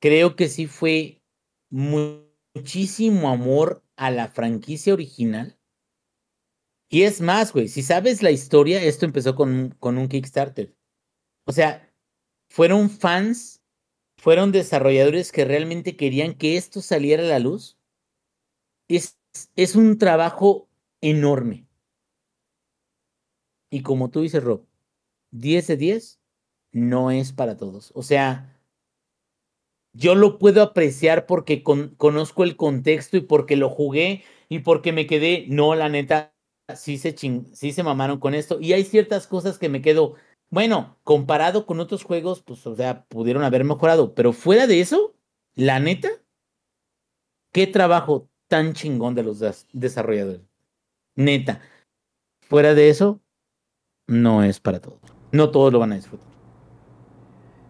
Creo 0.00 0.36
que 0.36 0.48
sí 0.48 0.66
fue 0.66 1.22
muchísimo 1.70 3.28
amor 3.28 3.84
a 3.96 4.10
la 4.10 4.28
franquicia 4.28 4.92
original. 4.92 5.58
Y 6.90 7.02
es 7.02 7.20
más, 7.20 7.52
güey, 7.52 7.68
si 7.68 7.82
sabes 7.82 8.22
la 8.22 8.30
historia, 8.30 8.82
esto 8.82 9.06
empezó 9.06 9.34
con, 9.34 9.74
con 9.80 9.98
un 9.98 10.08
Kickstarter. 10.08 10.76
O 11.46 11.52
sea, 11.52 11.92
fueron 12.48 12.90
fans 12.90 13.64
fueron 14.24 14.52
desarrolladores 14.52 15.32
que 15.32 15.44
realmente 15.44 15.96
querían 15.96 16.32
que 16.34 16.56
esto 16.56 16.80
saliera 16.80 17.22
a 17.22 17.26
la 17.26 17.38
luz. 17.38 17.78
Es, 18.88 19.18
es 19.54 19.76
un 19.76 19.98
trabajo 19.98 20.68
enorme. 21.02 21.66
Y 23.70 23.82
como 23.82 24.08
tú 24.08 24.22
dices, 24.22 24.42
Rob, 24.42 24.66
10 25.34 25.66
de 25.66 25.76
10 25.76 26.20
no 26.72 27.10
es 27.10 27.32
para 27.32 27.56
todos. 27.56 27.92
O 27.94 28.02
sea, 28.02 28.58
yo 29.92 30.14
lo 30.14 30.38
puedo 30.38 30.62
apreciar 30.62 31.26
porque 31.26 31.62
conozco 31.62 32.44
el 32.44 32.56
contexto 32.56 33.16
y 33.16 33.20
porque 33.20 33.56
lo 33.56 33.68
jugué 33.68 34.24
y 34.48 34.60
porque 34.60 34.92
me 34.92 35.06
quedé, 35.06 35.46
no, 35.48 35.74
la 35.74 35.88
neta, 35.88 36.34
sí 36.74 36.98
se, 36.98 37.14
sí 37.16 37.72
se 37.72 37.82
mamaron 37.82 38.18
con 38.18 38.34
esto. 38.34 38.60
Y 38.60 38.72
hay 38.72 38.84
ciertas 38.84 39.26
cosas 39.26 39.58
que 39.58 39.68
me 39.68 39.82
quedo, 39.82 40.14
bueno, 40.50 40.98
comparado 41.04 41.66
con 41.66 41.80
otros 41.80 42.04
juegos, 42.04 42.42
pues, 42.42 42.66
o 42.66 42.74
sea, 42.74 43.04
pudieron 43.06 43.44
haber 43.44 43.64
mejorado. 43.64 44.14
Pero 44.14 44.32
fuera 44.32 44.66
de 44.66 44.80
eso, 44.80 45.14
la 45.54 45.80
neta, 45.80 46.10
qué 47.52 47.66
trabajo 47.66 48.28
tan 48.48 48.72
chingón 48.72 49.14
de 49.14 49.24
los 49.24 49.42
desarrolladores. 49.72 50.42
Neta. 51.16 51.60
Fuera 52.40 52.74
de 52.74 52.88
eso, 52.90 53.20
no 54.06 54.44
es 54.44 54.60
para 54.60 54.80
todos. 54.80 55.13
No 55.34 55.50
todos 55.50 55.72
lo 55.72 55.80
van 55.80 55.90
a 55.90 55.96
disfrutar. 55.96 56.28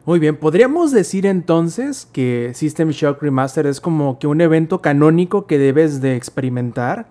Muy 0.05 0.19
bien, 0.19 0.37
podríamos 0.37 0.93
decir 0.93 1.25
entonces 1.25 2.07
que 2.13 2.53
System 2.53 2.91
Shock 2.91 3.23
Remaster 3.23 3.67
es 3.67 3.81
como 3.81 4.19
que 4.19 4.27
un 4.27 4.43
evento 4.43 4.83
canónico 4.83 5.47
que 5.47 5.59
debes 5.59 6.03
de 6.03 6.15
experimentar 6.15 7.07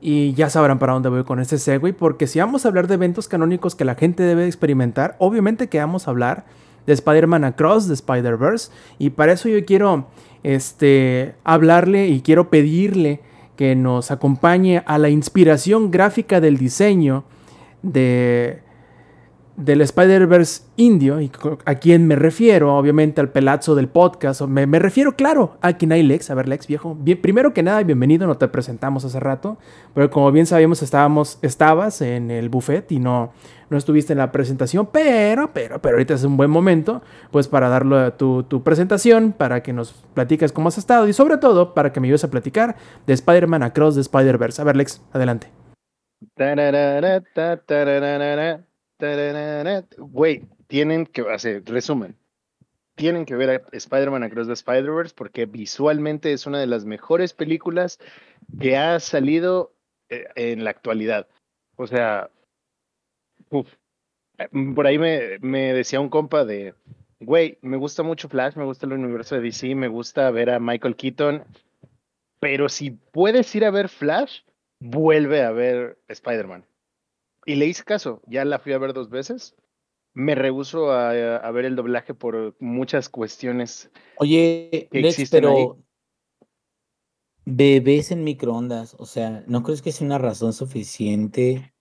y 0.00 0.32
ya 0.32 0.50
sabrán 0.50 0.80
para 0.80 0.94
dónde 0.94 1.10
voy 1.10 1.22
con 1.22 1.38
este 1.38 1.58
segue, 1.58 1.92
porque 1.92 2.26
si 2.26 2.40
vamos 2.40 2.64
a 2.64 2.68
hablar 2.68 2.88
de 2.88 2.94
eventos 2.94 3.28
canónicos 3.28 3.76
que 3.76 3.84
la 3.84 3.94
gente 3.94 4.24
debe 4.24 4.48
experimentar, 4.48 5.14
obviamente 5.20 5.68
que 5.68 5.78
vamos 5.78 6.08
a 6.08 6.10
hablar 6.10 6.44
de 6.84 6.92
Spider-Man 6.94 7.44
Across, 7.44 7.86
de 7.86 7.94
Spider-Verse, 7.94 8.72
y 8.98 9.10
para 9.10 9.34
eso 9.34 9.48
yo 9.48 9.64
quiero 9.64 10.08
este, 10.42 11.36
hablarle 11.44 12.08
y 12.08 12.20
quiero 12.22 12.50
pedirle 12.50 13.20
que 13.54 13.76
nos 13.76 14.10
acompañe 14.10 14.82
a 14.86 14.98
la 14.98 15.08
inspiración 15.08 15.92
gráfica 15.92 16.40
del 16.40 16.58
diseño 16.58 17.22
de 17.82 18.61
del 19.56 19.80
Spider-Verse 19.82 20.62
indio, 20.76 21.20
y 21.20 21.30
a 21.64 21.74
quien 21.76 22.06
me 22.06 22.16
refiero, 22.16 22.76
obviamente 22.76 23.20
al 23.20 23.28
pelazo 23.28 23.74
del 23.74 23.88
podcast, 23.88 24.40
me, 24.42 24.66
me 24.66 24.78
refiero, 24.78 25.14
claro, 25.14 25.56
a 25.60 25.74
quien 25.74 25.92
hay 25.92 26.02
Lex, 26.02 26.30
a 26.30 26.34
ver 26.34 26.48
Lex, 26.48 26.66
viejo. 26.66 26.96
Primero 27.20 27.52
que 27.52 27.62
nada, 27.62 27.82
bienvenido, 27.82 28.26
no 28.26 28.36
te 28.36 28.48
presentamos 28.48 29.04
hace 29.04 29.20
rato, 29.20 29.58
pero 29.94 30.10
como 30.10 30.32
bien 30.32 30.46
sabíamos, 30.46 30.82
estábamos, 30.82 31.38
estabas 31.42 32.00
en 32.00 32.30
el 32.30 32.48
buffet 32.48 32.90
y 32.92 32.98
no, 32.98 33.32
no 33.68 33.76
estuviste 33.76 34.12
en 34.12 34.18
la 34.18 34.32
presentación, 34.32 34.88
pero, 34.90 35.52
pero, 35.52 35.80
pero 35.80 35.96
ahorita 35.96 36.14
es 36.14 36.24
un 36.24 36.36
buen 36.36 36.50
momento, 36.50 37.02
pues 37.30 37.48
para 37.48 37.68
darle 37.68 38.12
tu, 38.12 38.44
tu 38.44 38.62
presentación, 38.62 39.32
para 39.32 39.62
que 39.62 39.72
nos 39.72 39.92
platiques 40.14 40.52
cómo 40.52 40.68
has 40.68 40.78
estado 40.78 41.06
y 41.08 41.12
sobre 41.12 41.36
todo 41.36 41.74
para 41.74 41.92
que 41.92 42.00
me 42.00 42.06
ayudes 42.08 42.24
a 42.24 42.30
platicar 42.30 42.76
de 43.06 43.12
Spider-Man 43.12 43.62
Across 43.62 43.96
the 43.96 44.00
Spider-Verse. 44.00 44.60
A 44.62 44.64
ver, 44.64 44.76
Lex, 44.76 45.02
adelante. 45.12 45.50
Güey, 49.98 50.46
tienen 50.68 51.06
que, 51.06 51.22
hacer 51.22 51.64
resumen, 51.66 52.16
tienen 52.94 53.24
que 53.24 53.34
ver 53.34 53.50
a 53.50 53.76
Spider-Man 53.76 54.22
Across 54.22 54.46
the 54.46 54.52
Spider-Verse 54.52 55.14
porque 55.16 55.46
visualmente 55.46 56.32
es 56.32 56.46
una 56.46 56.60
de 56.60 56.66
las 56.66 56.84
mejores 56.84 57.32
películas 57.32 57.98
que 58.60 58.76
ha 58.76 59.00
salido 59.00 59.74
eh, 60.08 60.26
en 60.36 60.64
la 60.64 60.70
actualidad. 60.70 61.26
O 61.76 61.86
sea, 61.86 62.30
por 63.48 64.86
ahí 64.86 64.98
me, 64.98 65.38
me 65.40 65.72
decía 65.72 66.00
un 66.00 66.08
compa 66.08 66.44
de, 66.44 66.74
güey, 67.20 67.58
me 67.62 67.76
gusta 67.76 68.02
mucho 68.02 68.28
Flash, 68.28 68.56
me 68.56 68.64
gusta 68.64 68.86
el 68.86 68.92
universo 68.92 69.34
de 69.34 69.42
DC, 69.42 69.74
me 69.74 69.88
gusta 69.88 70.30
ver 70.30 70.50
a 70.50 70.60
Michael 70.60 70.96
Keaton, 70.96 71.44
pero 72.40 72.68
si 72.68 72.90
puedes 72.90 73.54
ir 73.54 73.64
a 73.64 73.70
ver 73.70 73.88
Flash, 73.88 74.40
vuelve 74.78 75.42
a 75.42 75.50
ver 75.52 75.98
Spider-Man. 76.08 76.64
Y 77.44 77.56
le 77.56 77.66
hice 77.66 77.84
caso, 77.84 78.22
ya 78.26 78.44
la 78.44 78.58
fui 78.58 78.72
a 78.72 78.78
ver 78.78 78.92
dos 78.92 79.10
veces. 79.10 79.56
Me 80.14 80.34
rehuso 80.34 80.92
a, 80.92 81.50
ver 81.50 81.64
el 81.64 81.76
doblaje 81.76 82.14
por 82.14 82.54
muchas 82.60 83.08
cuestiones. 83.08 83.90
Oye, 84.18 84.88
Lex, 84.92 85.30
pero 85.30 85.78
bebés 87.44 88.12
en 88.12 88.24
microondas, 88.24 88.94
o 88.98 89.06
sea, 89.06 89.42
¿no 89.46 89.62
crees 89.62 89.82
que 89.82 89.90
es 89.90 90.00
una 90.00 90.18
razón 90.18 90.52
suficiente 90.52 91.74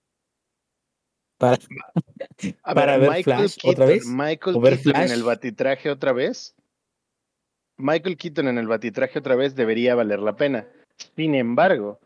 para, 1.38 1.58
para 2.64 2.98
ver, 2.98 3.24
Flash 3.24 3.58
otra 3.64 3.86
vez? 3.86 4.06
Michael 4.06 4.60
Keaton 4.62 5.02
en 5.02 5.12
el 5.12 5.24
batitraje 5.24 5.90
otra 5.90 6.14
vez. 6.14 6.56
Michael 7.78 8.18
Keaton 8.18 8.48
en 8.48 8.58
el 8.58 8.68
batitraje 8.68 9.20
otra 9.20 9.36
vez 9.36 9.56
debería 9.56 9.96
valer 9.96 10.20
la 10.20 10.36
pena. 10.36 10.68
Sin 11.16 11.36
embargo, 11.36 12.00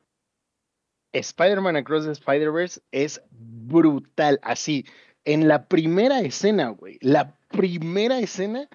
Spider-Man 1.19 1.77
Across 1.77 2.05
the 2.05 2.11
Spider-Verse 2.11 2.81
es 2.91 3.21
brutal. 3.31 4.39
Así, 4.43 4.85
en 5.23 5.47
la 5.47 5.67
primera 5.67 6.19
escena, 6.21 6.69
güey, 6.69 6.97
la 7.01 7.37
primera 7.49 8.19
escena, 8.19 8.67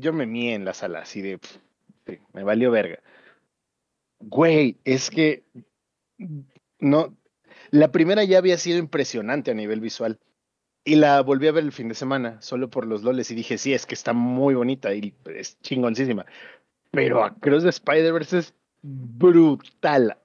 yo 0.00 0.12
me 0.12 0.26
mié 0.26 0.54
en 0.54 0.64
la 0.64 0.74
sala, 0.74 1.00
así 1.00 1.22
de, 1.22 1.38
me 2.32 2.42
valió 2.42 2.70
verga. 2.70 2.98
Güey, 4.18 4.76
es 4.84 5.10
que 5.10 5.44
no, 6.78 7.16
la 7.70 7.92
primera 7.92 8.24
ya 8.24 8.38
había 8.38 8.58
sido 8.58 8.78
impresionante 8.78 9.50
a 9.50 9.54
nivel 9.54 9.80
visual. 9.80 10.18
Y 10.82 10.96
la 10.96 11.20
volví 11.20 11.46
a 11.46 11.52
ver 11.52 11.64
el 11.64 11.72
fin 11.72 11.88
de 11.88 11.94
semana, 11.94 12.40
solo 12.40 12.70
por 12.70 12.86
los 12.86 13.02
loles, 13.02 13.30
y 13.30 13.34
dije, 13.34 13.58
sí, 13.58 13.74
es 13.74 13.84
que 13.86 13.94
está 13.94 14.14
muy 14.14 14.54
bonita 14.54 14.92
y 14.94 15.14
es 15.26 15.60
chingoncísima. 15.60 16.24
Pero 16.90 17.22
Across 17.22 17.62
the 17.62 17.68
Spider-Verse 17.68 18.38
es 18.38 18.54
brutal 18.82 20.16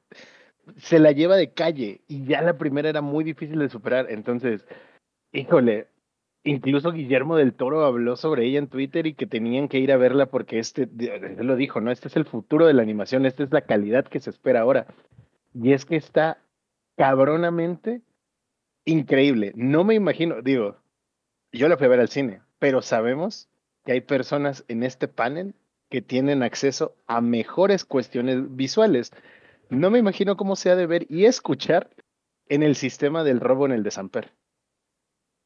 se 0.78 1.00
la 1.00 1.12
lleva 1.12 1.36
de 1.36 1.54
calle 1.54 2.02
y 2.08 2.26
ya 2.26 2.42
la 2.42 2.58
primera 2.58 2.90
era 2.90 3.02
muy 3.02 3.24
difícil 3.24 3.60
de 3.60 3.70
superar. 3.70 4.08
Entonces, 4.10 4.66
híjole, 5.32 5.88
incluso 6.44 6.92
Guillermo 6.92 7.36
del 7.36 7.54
Toro 7.54 7.86
habló 7.86 8.16
sobre 8.16 8.46
ella 8.46 8.60
en 8.60 8.68
Twitter 8.68 9.08
y 9.08 9.14
que 9.14 9.28
tenían 9.28 9.68
que 9.68 9.80
ir 9.80 9.92
a 9.92 9.98
verla 9.98 10.28
porque 10.28 10.60
este, 10.60 10.84
él 10.84 11.46
lo 11.46 11.56
dijo, 11.56 11.82
¿no? 11.82 11.92
Este 11.92 12.08
es 12.08 12.16
el 12.16 12.26
futuro 12.26 12.68
de 12.68 12.74
la 12.74 12.82
animación, 12.82 13.26
esta 13.26 13.44
es 13.44 13.52
la 13.52 13.62
calidad 13.62 14.06
que 14.06 14.20
se 14.20 14.30
espera 14.30 14.62
ahora. 14.62 14.88
Y 15.54 15.74
es 15.74 15.86
que 15.86 15.96
está 15.96 16.40
cabronamente 16.98 18.02
increíble. 18.86 19.52
No 19.56 19.84
me 19.84 19.96
imagino, 19.96 20.42
digo, 20.42 20.78
yo 21.52 21.68
la 21.68 21.78
fui 21.78 21.86
a 21.86 21.90
ver 21.90 22.00
al 22.00 22.10
cine, 22.10 22.42
pero 22.60 22.82
sabemos 22.82 23.50
que 23.84 23.94
hay 23.94 24.02
personas 24.02 24.66
en 24.68 24.84
este 24.84 25.08
panel 25.08 25.56
que 25.90 26.02
tienen 26.02 26.44
acceso 26.44 26.96
a 27.08 27.22
mejores 27.22 27.86
cuestiones 27.86 28.56
visuales 28.56 29.12
no 29.70 29.90
me 29.90 30.00
imagino 30.00 30.38
cómo 30.38 30.56
se 30.56 30.70
ha 30.70 30.76
de 30.76 30.88
ver 30.88 31.06
y 31.10 31.26
escuchar 31.26 31.90
en 32.48 32.64
el 32.64 32.76
sistema 32.76 33.24
del 33.24 33.40
robo 33.40 33.66
en 33.66 33.72
el 33.72 33.84
de 33.84 33.92
Samper. 33.92 34.34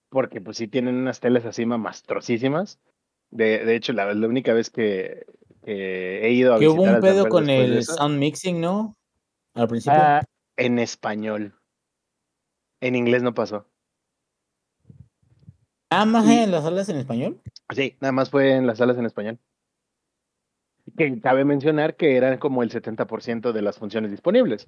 Porque 0.09 0.41
pues 0.41 0.57
sí 0.57 0.67
tienen 0.67 0.95
unas 0.95 1.19
teles 1.19 1.45
así 1.45 1.65
mamastrosísimas. 1.65 2.79
De, 3.29 3.63
de 3.63 3.75
hecho, 3.75 3.93
la, 3.93 4.13
la 4.13 4.27
única 4.27 4.53
vez 4.53 4.69
que, 4.69 5.25
he 5.63 6.31
ido 6.31 6.55
a 6.55 6.59
que 6.59 6.67
hubo 6.67 6.81
un 6.81 6.99
pedo 6.99 7.29
con 7.29 7.49
el 7.49 7.83
sound 7.83 8.17
mixing, 8.17 8.59
¿no? 8.59 8.97
Al 9.53 9.67
principio. 9.67 9.99
Ah, 9.99 10.23
en 10.57 10.79
español. 10.79 11.53
En 12.81 12.95
inglés 12.95 13.23
no 13.23 13.33
pasó. 13.33 13.67
¿Nada 15.91 16.05
más 16.05 16.27
en 16.29 16.51
las 16.51 16.63
salas 16.63 16.89
en 16.89 16.97
español? 16.97 17.41
Sí, 17.75 17.97
nada 17.99 18.11
más 18.11 18.29
fue 18.29 18.55
en 18.55 18.67
las 18.67 18.77
salas 18.77 18.97
en 18.97 19.05
español. 19.05 19.39
Que 20.99 21.21
cabe 21.21 21.45
mencionar 21.45 21.95
que 21.95 22.17
eran 22.17 22.39
como 22.39 22.61
el 22.61 22.69
70% 22.69 23.53
de 23.53 23.61
las 23.61 23.77
funciones 23.77 24.11
disponibles. 24.11 24.67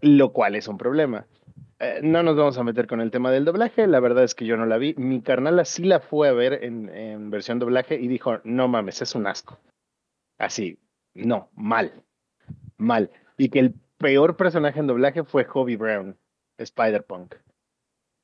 Lo 0.00 0.32
cual 0.32 0.56
es 0.56 0.66
un 0.66 0.78
problema. 0.78 1.26
Eh, 1.78 2.00
no 2.02 2.24
nos 2.24 2.34
vamos 2.34 2.58
a 2.58 2.64
meter 2.64 2.88
con 2.88 3.00
el 3.00 3.12
tema 3.12 3.30
del 3.30 3.44
doblaje, 3.44 3.86
la 3.86 4.00
verdad 4.00 4.24
es 4.24 4.34
que 4.34 4.44
yo 4.44 4.56
no 4.56 4.66
la 4.66 4.78
vi. 4.78 4.94
Mi 4.96 5.22
carnala 5.22 5.64
sí 5.64 5.84
la 5.84 6.00
fue 6.00 6.28
a 6.28 6.32
ver 6.32 6.64
en, 6.64 6.88
en 6.88 7.30
versión 7.30 7.60
doblaje 7.60 7.94
y 8.00 8.08
dijo, 8.08 8.40
no 8.42 8.66
mames, 8.66 9.00
es 9.00 9.14
un 9.14 9.28
asco. 9.28 9.60
Así, 10.38 10.80
no, 11.14 11.48
mal, 11.54 11.92
mal. 12.78 13.12
Y 13.38 13.48
que 13.48 13.60
el 13.60 13.74
peor 13.98 14.36
personaje 14.36 14.80
en 14.80 14.88
doblaje 14.88 15.22
fue 15.22 15.46
Hobie 15.52 15.76
Brown, 15.76 16.16
Spider-Punk. 16.58 17.36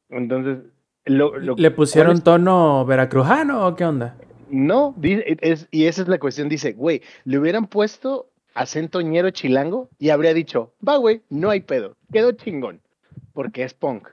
Entonces, 0.09 0.65
¿Le 1.05 1.71
pusieron 1.71 2.23
tono 2.23 2.85
veracrujano 2.85 3.69
o 3.69 3.77
qué 3.77 3.85
onda? 3.85 4.17
No, 4.51 4.95
es, 5.03 5.69
y 5.71 5.87
esa 5.87 6.03
es 6.03 6.09
la 6.09 6.19
cuestión. 6.19 6.49
Dice, 6.49 6.73
güey, 6.73 7.03
le 7.25 7.39
hubieran 7.39 7.67
puesto 7.67 8.31
acento 8.55 9.01
ñero 9.01 9.31
chilango 9.31 9.89
y 9.99 10.11
habría 10.11 10.35
dicho, 10.35 10.75
va, 10.87 10.97
güey, 10.97 11.23
no 11.31 11.51
hay 11.51 11.61
pedo, 11.61 11.97
quedó 12.13 12.33
chingón, 12.33 12.81
porque 13.33 13.63
es 13.63 13.75
punk 13.75 14.09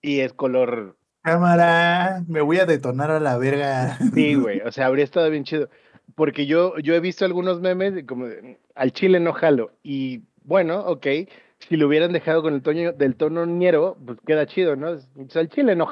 y 0.00 0.20
es 0.20 0.32
color. 0.32 0.96
Cámara, 1.22 2.24
me 2.26 2.40
voy 2.40 2.58
a 2.58 2.66
detonar 2.66 3.10
a 3.10 3.20
la 3.20 3.38
verga. 3.38 3.98
Sí, 4.14 4.34
güey, 4.34 4.60
o 4.60 4.72
sea, 4.72 4.86
habría 4.86 5.04
estado 5.04 5.30
bien 5.30 5.44
chido. 5.44 5.68
Porque 6.14 6.46
yo, 6.46 6.76
yo 6.78 6.94
he 6.94 7.00
visto 7.00 7.24
algunos 7.24 7.60
memes 7.60 8.04
como 8.06 8.26
al 8.74 8.92
chile 8.92 9.20
no 9.20 9.32
jalo. 9.32 9.72
Y 9.82 10.22
bueno, 10.44 10.80
ok, 10.80 11.06
si 11.60 11.76
lo 11.76 11.86
hubieran 11.86 12.12
dejado 12.12 12.42
con 12.42 12.54
el 12.54 12.62
tono 12.62 12.92
del 12.92 13.14
tono 13.14 13.46
ñero, 13.46 13.96
pues 14.04 14.18
queda 14.26 14.46
chido, 14.46 14.76
¿no? 14.76 14.90
O 14.90 15.28
sea, 15.28 15.42
el 15.42 15.48
chile 15.48 15.76
no 15.76 15.86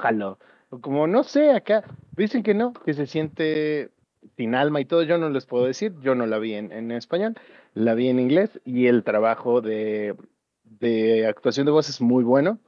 Como 0.80 1.06
no 1.06 1.24
sé, 1.24 1.50
acá 1.50 1.84
dicen 2.16 2.42
que 2.42 2.54
no, 2.54 2.72
que 2.72 2.94
se 2.94 3.06
siente 3.06 3.90
sin 4.36 4.54
alma 4.54 4.80
y 4.80 4.84
todo, 4.84 5.02
yo 5.02 5.18
no 5.18 5.28
les 5.28 5.46
puedo 5.46 5.64
decir, 5.64 5.94
yo 6.00 6.14
no 6.14 6.26
la 6.26 6.38
vi 6.38 6.54
en, 6.54 6.70
en 6.72 6.92
español, 6.92 7.36
la 7.74 7.94
vi 7.94 8.08
en 8.08 8.20
inglés 8.20 8.60
y 8.64 8.86
el 8.86 9.02
trabajo 9.02 9.60
de, 9.60 10.16
de 10.62 11.26
actuación 11.26 11.66
de 11.66 11.72
voz 11.72 11.88
es 11.88 12.00
muy 12.00 12.22
bueno. 12.22 12.60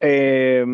Eh, 0.00 0.64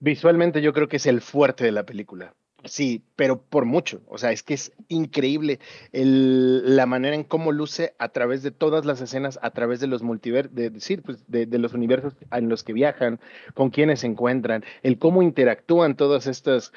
visualmente 0.00 0.60
yo 0.60 0.72
creo 0.72 0.88
que 0.88 0.96
es 0.96 1.06
el 1.06 1.20
fuerte 1.20 1.64
de 1.64 1.72
la 1.72 1.84
película. 1.84 2.34
Sí, 2.64 3.02
pero 3.16 3.42
por 3.42 3.64
mucho. 3.64 4.02
O 4.06 4.18
sea, 4.18 4.30
es 4.30 4.42
que 4.42 4.54
es 4.54 4.72
increíble 4.88 5.58
el, 5.92 6.76
la 6.76 6.86
manera 6.86 7.16
en 7.16 7.24
cómo 7.24 7.50
luce 7.50 7.94
a 7.98 8.10
través 8.10 8.42
de 8.42 8.52
todas 8.52 8.84
las 8.84 9.00
escenas, 9.00 9.38
a 9.42 9.50
través 9.50 9.80
de 9.80 9.88
los 9.88 10.02
multiversos, 10.02 10.54
de, 10.54 10.70
decir, 10.70 11.02
pues, 11.02 11.24
de, 11.26 11.46
los 11.58 11.74
universos 11.74 12.14
en 12.30 12.48
los 12.48 12.62
que 12.62 12.72
viajan, 12.72 13.18
con 13.54 13.70
quienes 13.70 14.00
se 14.00 14.06
encuentran, 14.06 14.64
el 14.82 14.98
cómo 14.98 15.22
interactúan 15.22 15.96
todas 15.96 16.26
estas, 16.26 16.72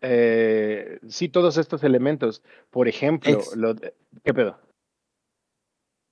eh, 0.00 1.00
sí, 1.08 1.28
todos 1.28 1.58
estos 1.58 1.84
elementos. 1.84 2.42
Por 2.70 2.88
ejemplo, 2.88 3.40
lo, 3.54 3.74
¿qué 4.24 4.32
pedo? 4.32 4.58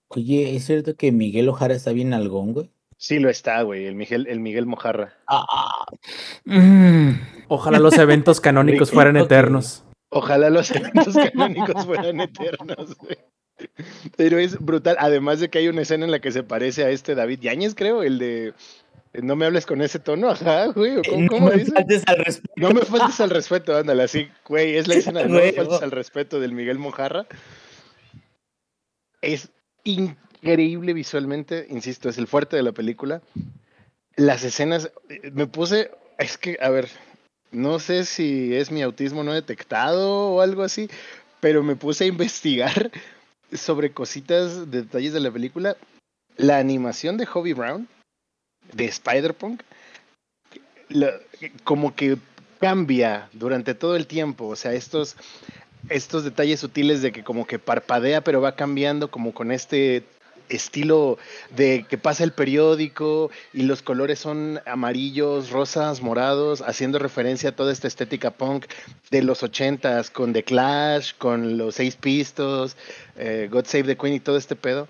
Oye, 0.09 0.55
¿es 0.55 0.67
cierto 0.67 0.97
que 0.97 1.13
Miguel 1.13 1.49
Ojara 1.49 1.75
está 1.75 1.93
bien 1.93 2.13
algón, 2.13 2.53
güey? 2.53 2.71
Sí 2.97 3.19
lo 3.19 3.29
está, 3.29 3.63
güey, 3.63 3.87
el 3.87 3.95
Miguel, 3.95 4.27
el 4.29 4.41
Miguel 4.41 4.67
Mojarra. 4.67 5.15
Ah, 5.27 5.47
mm. 6.45 7.11
Ojalá 7.49 7.79
los 7.79 7.99
eventos 7.99 8.41
canónicos 8.41 8.91
fueran 8.91 9.17
eternos. 9.17 9.85
Ojalá 10.09 10.51
los 10.51 10.71
eventos 10.71 11.15
canónicos 11.33 11.85
fueran 11.87 12.21
eternos, 12.21 12.97
güey. 12.97 13.19
Pero 14.17 14.39
es 14.39 14.59
brutal, 14.59 14.97
además 14.99 15.41
de 15.41 15.49
que 15.49 15.59
hay 15.59 15.69
una 15.69 15.83
escena 15.83 16.05
en 16.05 16.11
la 16.11 16.21
que 16.21 16.33
se 16.33 16.43
parece 16.43 16.85
a 16.85 16.91
este 16.91 17.15
David 17.15 17.41
Yáñez, 17.41 17.75
creo, 17.75 18.03
el 18.03 18.19
de 18.19 18.55
no 19.23 19.37
me 19.37 19.47
hables 19.47 19.65
con 19.65 19.81
ese 19.81 20.01
tono, 20.01 20.29
ajá, 20.29 20.67
güey. 20.67 21.01
¿Cómo, 21.29 21.51
no 21.51 21.57
me 21.57 21.65
faltes 21.65 22.03
al 22.07 22.19
respeto. 22.19 22.55
No 22.57 22.71
me 22.71 22.81
faltes 22.81 23.21
al 23.21 23.31
respeto, 23.31 23.77
ándale, 23.77 24.03
así, 24.03 24.29
güey, 24.49 24.77
es 24.77 24.89
la 24.89 24.95
escena 24.95 25.21
de 25.21 25.29
no 25.29 25.37
me 25.37 25.53
faltes 25.53 25.83
al 25.83 25.93
respeto 25.93 26.41
del 26.41 26.53
Miguel 26.53 26.79
Mojarra. 26.79 27.27
Es 29.21 29.51
increíble 29.85 30.19
increíble 30.45 30.93
visualmente, 30.93 31.67
insisto, 31.71 32.11
es 32.11 32.19
el 32.19 32.27
fuerte 32.27 32.57
de 32.57 32.63
la 32.63 32.73
película. 32.73 33.23
Las 34.17 34.45
escenas, 34.45 34.93
eh, 35.09 35.31
me 35.33 35.47
puse, 35.47 35.91
es 36.19 36.37
que, 36.37 36.59
a 36.61 36.69
ver, 36.69 36.89
no 37.51 37.79
sé 37.79 38.05
si 38.05 38.55
es 38.55 38.71
mi 38.71 38.83
autismo 38.83 39.25
no 39.25 39.33
detectado 39.33 40.35
o 40.35 40.41
algo 40.43 40.63
así, 40.63 40.91
pero 41.41 41.63
me 41.63 41.77
puse 41.77 42.05
a 42.05 42.09
investigar 42.09 42.91
sobre 43.53 43.93
cositas, 43.93 44.71
detalles 44.71 45.15
de 45.15 45.21
la 45.21 45.31
película. 45.31 45.77
La 46.37 46.59
animación 46.59 47.17
de 47.17 47.27
Hobie 47.27 47.55
Brown, 47.55 47.89
de 48.73 48.85
Spider-Punk, 48.85 49.63
como 51.65 51.95
que 51.95 52.19
cambia 52.61 53.31
durante 53.33 53.75
todo 53.75 53.97
el 53.97 54.07
tiempo, 54.07 54.47
o 54.47 54.57
sea, 54.57 54.75
estos 54.75 55.17
estos 55.91 56.25
detalles 56.25 56.61
sutiles 56.61 57.03
de 57.03 57.13
que 57.13 57.23
como 57.23 57.47
que 57.47 57.59
parpadea 57.59 58.23
pero 58.23 58.41
va 58.41 58.57
cambiando 58.57 59.11
como 59.11 59.35
con 59.35 59.53
este 59.53 60.03
estilo 60.49 61.19
de 61.55 61.87
que 61.89 61.99
pasa 61.99 62.25
el 62.25 62.33
periódico 62.33 63.31
y 63.53 63.63
los 63.63 63.83
colores 63.83 64.19
son 64.19 64.61
amarillos, 64.67 65.51
rosas, 65.51 66.03
morados, 66.03 66.63
haciendo 66.63 66.99
referencia 66.99 67.51
a 67.51 67.57
toda 67.57 67.73
esta 67.73 67.89
estética 67.89 68.31
punk 68.31 68.67
de 69.11 69.23
los 69.23 69.43
ochentas 69.43 70.11
con 70.11 70.33
The 70.33 70.45
Clash, 70.45 71.13
con 71.19 71.57
los 71.59 71.77
Seis 71.77 71.97
Pistos, 71.97 72.77
eh, 73.17 73.49
God 73.51 73.67
Save 73.67 73.85
the 73.85 73.97
Queen 73.97 74.15
y 74.15 74.21
todo 74.21 74.37
este 74.37 74.57
pedo. 74.57 74.89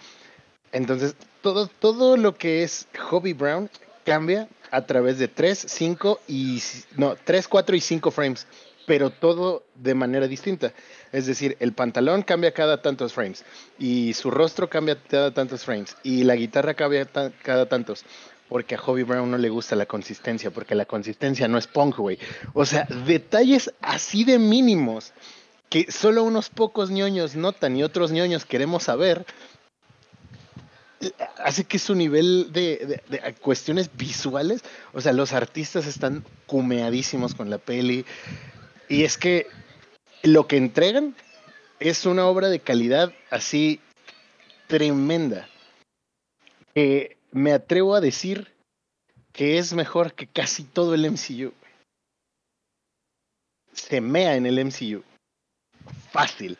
Entonces, 0.72 1.14
todo, 1.40 1.68
todo 1.68 2.16
lo 2.16 2.36
que 2.36 2.62
es 2.62 2.86
Hobby 3.10 3.32
Brown 3.32 3.70
cambia 4.04 4.48
a 4.70 4.86
través 4.86 5.18
de 5.18 5.28
3, 5.28 5.66
5 5.68 6.20
y 6.26 6.60
no, 6.96 7.16
3, 7.22 7.46
4 7.46 7.76
y 7.76 7.80
5 7.80 8.10
frames, 8.10 8.46
pero 8.86 9.10
todo 9.10 9.62
de 9.76 9.94
manera 9.94 10.26
distinta. 10.26 10.72
Es 11.14 11.26
decir, 11.26 11.56
el 11.60 11.72
pantalón 11.72 12.22
cambia 12.22 12.52
cada 12.52 12.82
tantos 12.82 13.12
frames 13.12 13.44
y 13.78 14.14
su 14.14 14.32
rostro 14.32 14.68
cambia 14.68 14.98
cada 15.00 15.32
tantos 15.32 15.64
frames 15.64 15.96
y 16.02 16.24
la 16.24 16.34
guitarra 16.34 16.74
cambia 16.74 17.06
cada 17.40 17.68
tantos. 17.68 18.04
Porque 18.48 18.74
a 18.74 18.80
Hobie 18.80 19.04
Brown 19.04 19.30
no 19.30 19.38
le 19.38 19.48
gusta 19.48 19.76
la 19.76 19.86
consistencia, 19.86 20.50
porque 20.50 20.74
la 20.74 20.86
consistencia 20.86 21.46
no 21.46 21.56
es 21.56 21.68
punk, 21.68 21.98
güey. 21.98 22.18
O 22.52 22.66
sea, 22.66 22.88
detalles 23.06 23.72
así 23.80 24.24
de 24.24 24.40
mínimos 24.40 25.12
que 25.70 25.90
solo 25.92 26.24
unos 26.24 26.48
pocos 26.48 26.90
ñoños 26.90 27.36
notan 27.36 27.76
y 27.76 27.84
otros 27.84 28.10
ñoños 28.10 28.44
queremos 28.44 28.82
saber, 28.82 29.24
hace 31.38 31.62
que 31.62 31.78
su 31.78 31.94
nivel 31.94 32.52
de, 32.52 33.00
de, 33.08 33.34
cuestiones 33.34 33.88
visuales, 33.96 34.64
o 34.92 35.00
sea, 35.00 35.12
los 35.12 35.32
artistas 35.32 35.86
están 35.86 36.24
cumeadísimos 36.46 37.36
con 37.36 37.50
la 37.50 37.58
peli. 37.58 38.04
Y 38.88 39.04
es 39.04 39.16
que 39.16 39.46
lo 40.24 40.46
que 40.46 40.56
entregan 40.56 41.14
es 41.80 42.06
una 42.06 42.26
obra 42.26 42.48
de 42.48 42.60
calidad 42.60 43.12
así 43.30 43.80
tremenda. 44.66 45.48
Que 46.74 47.16
me 47.30 47.52
atrevo 47.52 47.94
a 47.94 48.00
decir 48.00 48.52
que 49.32 49.58
es 49.58 49.74
mejor 49.74 50.14
que 50.14 50.26
casi 50.26 50.64
todo 50.64 50.94
el 50.94 51.10
MCU. 51.10 51.52
Se 53.72 54.00
mea 54.00 54.36
en 54.36 54.46
el 54.46 54.64
MCU. 54.64 55.02
Fácil. 56.10 56.58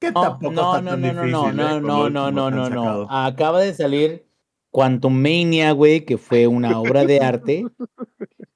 Que 0.00 0.10
no, 0.10 0.38
no, 0.40 0.50
no, 0.50 0.80
no, 0.82 0.96
no, 0.96 1.52
no, 1.52 1.80
no, 1.80 2.10
no, 2.10 2.30
no, 2.30 2.50
no, 2.50 2.70
no. 2.70 3.06
Acaba 3.10 3.60
de 3.60 3.74
salir 3.74 4.26
Quantum 4.70 5.14
Mania, 5.14 5.70
güey, 5.72 6.04
que 6.04 6.18
fue 6.18 6.46
una 6.46 6.80
obra 6.80 7.04
de 7.04 7.20
arte 7.20 7.64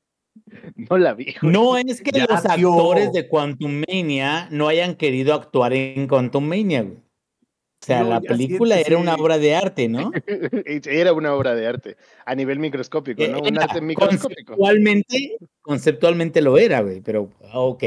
No 0.76 0.98
la 0.98 1.14
vi. 1.14 1.34
No 1.42 1.76
es 1.76 2.00
que 2.02 2.18
los 2.18 2.44
actores 2.44 3.12
de 3.12 3.28
Quantum 3.28 3.84
Mania 3.88 4.48
no 4.50 4.68
hayan 4.68 4.94
querido 4.94 5.34
actuar 5.34 5.72
en 5.72 6.06
Quantum 6.06 6.44
Mania, 6.44 6.82
O 6.82 7.86
sea, 7.86 8.02
la 8.02 8.20
película 8.20 8.78
era 8.78 8.96
una 8.98 9.14
obra 9.14 9.38
de 9.38 9.54
arte, 9.54 9.88
¿no? 9.88 10.10
Era 10.84 11.12
una 11.12 11.34
obra 11.34 11.54
de 11.54 11.66
arte, 11.66 11.96
a 12.26 12.34
nivel 12.34 12.58
microscópico, 12.58 13.26
¿no? 13.26 13.40
Un 13.40 13.58
arte 13.58 13.80
microscópico. 13.80 14.56
Conceptualmente, 14.56 15.36
conceptualmente 15.62 16.42
lo 16.42 16.58
era, 16.58 16.80
güey, 16.80 17.00
pero 17.00 17.30
ok. 17.52 17.84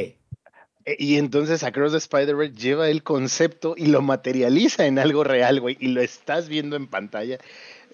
E, 0.85 0.95
y 0.97 1.17
entonces 1.17 1.63
Across 1.63 1.91
the 1.91 1.97
Spider-Man 1.99 2.55
lleva 2.55 2.89
el 2.89 3.03
concepto 3.03 3.75
y 3.77 3.87
lo 3.87 4.01
materializa 4.01 4.85
en 4.85 4.99
algo 4.99 5.23
real, 5.23 5.59
güey, 5.59 5.77
y 5.79 5.89
lo 5.89 6.01
estás 6.01 6.47
viendo 6.49 6.75
en 6.75 6.87
pantalla. 6.87 7.37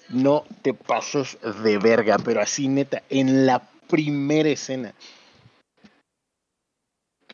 No 0.09 0.45
te 0.61 0.74
pases 0.74 1.38
de 1.63 1.78
verga, 1.78 2.18
pero 2.24 2.41
así 2.41 2.68
neta, 2.70 3.03
en 3.09 3.45
la 3.45 3.70
primera 3.88 4.50
escena. 4.50 4.94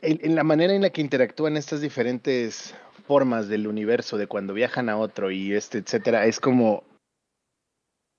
En, 0.01 0.35
la 0.35 0.43
manera 0.43 0.73
en 0.73 0.81
la 0.81 0.89
que 0.89 1.01
interactúan 1.01 1.55
estas 1.55 1.79
diferentes 1.79 2.75
formas 3.07 3.47
del 3.47 3.67
universo 3.67 4.17
de 4.17 4.27
cuando 4.27 4.53
viajan 4.53 4.89
a 4.89 4.97
otro 4.97 5.31
y 5.31 5.53
este, 5.53 5.77
etcétera, 5.77 6.25
es 6.25 6.39
como. 6.39 6.83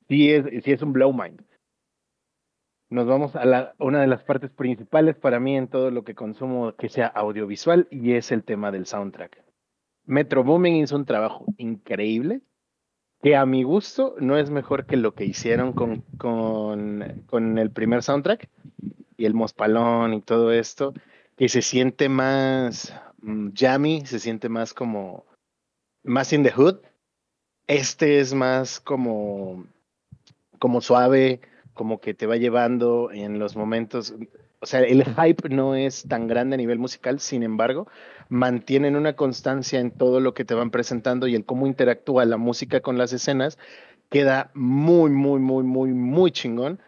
Sí 0.08 0.30
es, 0.30 0.64
sí 0.64 0.72
es 0.72 0.82
un 0.82 0.92
blow 0.92 1.12
mind. 1.12 1.42
Nos 2.90 3.06
vamos 3.06 3.34
a 3.36 3.44
la, 3.44 3.74
una 3.78 4.00
de 4.00 4.06
las 4.06 4.22
partes 4.22 4.50
principales 4.50 5.16
para 5.16 5.40
mí 5.40 5.56
en 5.56 5.68
todo 5.68 5.90
lo 5.90 6.04
que 6.04 6.14
consumo 6.14 6.74
que 6.76 6.88
sea 6.88 7.06
audiovisual 7.06 7.88
y 7.90 8.12
es 8.12 8.30
el 8.30 8.44
tema 8.44 8.70
del 8.70 8.86
soundtrack. 8.86 9.42
Metro 10.06 10.44
Booming 10.44 10.76
hizo 10.76 10.96
un 10.96 11.06
trabajo 11.06 11.46
increíble 11.56 12.42
que 13.24 13.36
a 13.36 13.46
mi 13.46 13.62
gusto 13.62 14.16
no 14.20 14.36
es 14.36 14.50
mejor 14.50 14.84
que 14.84 14.98
lo 14.98 15.14
que 15.14 15.24
hicieron 15.24 15.72
con, 15.72 16.02
con, 16.18 17.24
con 17.26 17.56
el 17.56 17.70
primer 17.70 18.02
soundtrack 18.02 18.50
y 19.16 19.24
el 19.24 19.32
Mospalón 19.32 20.12
y 20.12 20.20
todo 20.20 20.52
esto, 20.52 20.92
que 21.38 21.48
se 21.48 21.62
siente 21.62 22.10
más 22.10 22.94
mm, 23.22 23.52
jammy, 23.56 24.04
se 24.04 24.18
siente 24.18 24.50
más 24.50 24.74
como 24.74 25.24
más 26.02 26.34
in 26.34 26.42
the 26.42 26.50
hood. 26.50 26.80
Este 27.66 28.20
es 28.20 28.34
más 28.34 28.78
como 28.78 29.64
como 30.58 30.82
suave, 30.82 31.40
como 31.72 32.00
que 32.00 32.12
te 32.12 32.26
va 32.26 32.36
llevando 32.36 33.10
en 33.10 33.38
los 33.38 33.56
momentos. 33.56 34.14
O 34.60 34.66
sea, 34.66 34.80
el 34.80 35.02
hype 35.02 35.48
no 35.48 35.74
es 35.74 36.06
tan 36.06 36.26
grande 36.26 36.54
a 36.54 36.58
nivel 36.58 36.78
musical, 36.78 37.20
sin 37.20 37.42
embargo, 37.42 37.88
mantienen 38.28 38.96
una 38.96 39.14
constancia 39.14 39.80
en 39.80 39.90
todo 39.90 40.20
lo 40.20 40.34
que 40.34 40.44
te 40.44 40.54
van 40.54 40.70
presentando 40.70 41.26
y 41.26 41.36
en 41.36 41.42
cómo 41.42 41.66
interactúa 41.66 42.24
la 42.24 42.36
música 42.36 42.80
con 42.80 42.98
las 42.98 43.12
escenas, 43.12 43.58
queda 44.10 44.50
muy, 44.54 45.10
muy, 45.10 45.40
muy, 45.40 45.64
muy, 45.64 45.92
muy 45.92 46.30
chingón. 46.30 46.80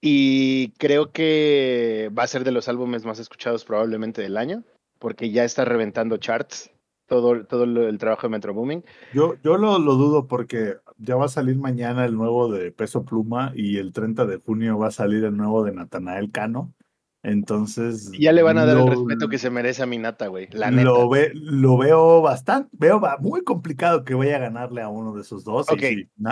Y 0.00 0.70
creo 0.78 1.12
que 1.12 2.10
va 2.16 2.22
a 2.22 2.28
ser 2.28 2.44
de 2.44 2.52
los 2.52 2.68
álbumes 2.68 3.04
más 3.04 3.18
escuchados 3.18 3.64
probablemente 3.64 4.22
del 4.22 4.38
año, 4.38 4.64
porque 4.98 5.30
ya 5.30 5.44
está 5.44 5.64
reventando 5.64 6.16
charts 6.16 6.70
todo, 7.10 7.44
todo 7.44 7.64
el 7.64 7.98
trabajo 7.98 8.22
de 8.22 8.30
Metro 8.30 8.54
Booming. 8.54 8.84
Yo, 9.12 9.34
yo 9.42 9.58
lo, 9.58 9.78
lo, 9.80 9.96
dudo 9.96 10.28
porque 10.28 10.76
ya 10.96 11.16
va 11.16 11.24
a 11.24 11.28
salir 11.28 11.56
mañana 11.56 12.06
el 12.06 12.14
nuevo 12.14 12.50
de 12.50 12.70
Peso 12.70 13.04
Pluma 13.04 13.52
y 13.54 13.78
el 13.78 13.92
30 13.92 14.26
de 14.26 14.36
junio 14.36 14.78
va 14.78 14.86
a 14.86 14.92
salir 14.92 15.24
el 15.24 15.36
nuevo 15.36 15.64
de 15.64 15.72
Natanael 15.72 16.30
Cano. 16.30 16.72
Entonces. 17.22 18.10
Ya 18.18 18.32
le 18.32 18.42
van 18.42 18.56
a 18.56 18.64
dar 18.64 18.78
el 18.78 18.86
respeto 18.86 19.28
que 19.28 19.38
se 19.38 19.50
merece 19.50 19.82
a 19.82 19.86
mi 19.86 19.98
nata, 19.98 20.28
güey. 20.28 20.48
La 20.52 20.70
neta. 20.70 20.84
Lo, 20.84 21.08
ve, 21.08 21.32
lo 21.34 21.76
veo 21.76 22.22
bastante, 22.22 22.70
veo 22.72 23.00
muy 23.20 23.44
complicado 23.44 24.04
que 24.04 24.14
vaya 24.14 24.36
a 24.36 24.40
ganarle 24.40 24.80
a 24.80 24.88
uno 24.88 25.14
de 25.14 25.20
esos 25.20 25.44
dos. 25.44 25.68
Ok, 25.70 25.82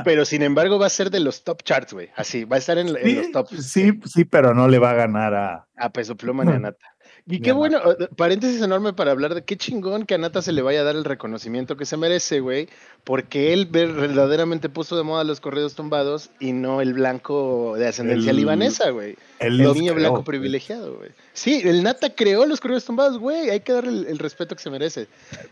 pero 0.04 0.24
sin 0.24 0.42
embargo 0.42 0.78
va 0.78 0.86
a 0.86 0.90
ser 0.90 1.10
de 1.10 1.20
los 1.20 1.44
top 1.44 1.62
charts, 1.62 1.92
güey. 1.92 2.08
Así, 2.16 2.44
va 2.44 2.56
a 2.56 2.58
estar 2.58 2.78
en, 2.78 2.92
los 2.92 3.32
top. 3.32 3.48
Sí, 3.48 4.00
sí, 4.06 4.24
pero 4.24 4.54
no 4.54 4.68
le 4.68 4.78
va 4.78 4.90
a 4.92 4.94
ganar 4.94 5.34
a. 5.34 5.68
A 5.76 5.90
Peso 5.90 6.16
Pluma 6.16 6.44
ni 6.44 6.52
a 6.52 6.58
Nata. 6.58 6.86
Y 7.30 7.40
qué 7.40 7.52
bueno, 7.52 7.78
paréntesis 8.16 8.62
enorme 8.62 8.94
para 8.94 9.10
hablar 9.10 9.34
de 9.34 9.44
qué 9.44 9.58
chingón 9.58 10.06
que 10.06 10.14
a 10.14 10.18
Nata 10.18 10.40
se 10.40 10.50
le 10.52 10.62
vaya 10.62 10.80
a 10.80 10.84
dar 10.84 10.96
el 10.96 11.04
reconocimiento 11.04 11.76
que 11.76 11.84
se 11.84 11.98
merece, 11.98 12.40
güey, 12.40 12.70
porque 13.04 13.52
él 13.52 13.66
verdaderamente 13.66 14.70
puso 14.70 14.96
de 14.96 15.02
moda 15.02 15.24
los 15.24 15.38
corridos 15.38 15.74
tumbados 15.74 16.30
y 16.40 16.52
no 16.52 16.80
el 16.80 16.94
blanco 16.94 17.74
de 17.76 17.86
ascendencia 17.86 18.32
libanesa, 18.32 18.88
güey. 18.90 19.16
El 19.40 19.58
niño 19.58 19.94
blanco 19.94 20.24
privilegiado, 20.24 20.96
güey. 20.96 21.10
Sí, 21.34 21.60
el 21.64 21.82
Nata 21.82 22.14
creó 22.14 22.46
los 22.46 22.60
corridos 22.60 22.86
tumbados, 22.86 23.18
güey, 23.18 23.50
hay 23.50 23.60
que 23.60 23.74
darle 23.74 24.10
el, 24.10 24.18
respeto 24.18 24.56
que 24.56 24.62
se 24.62 24.70
merece. 24.70 25.06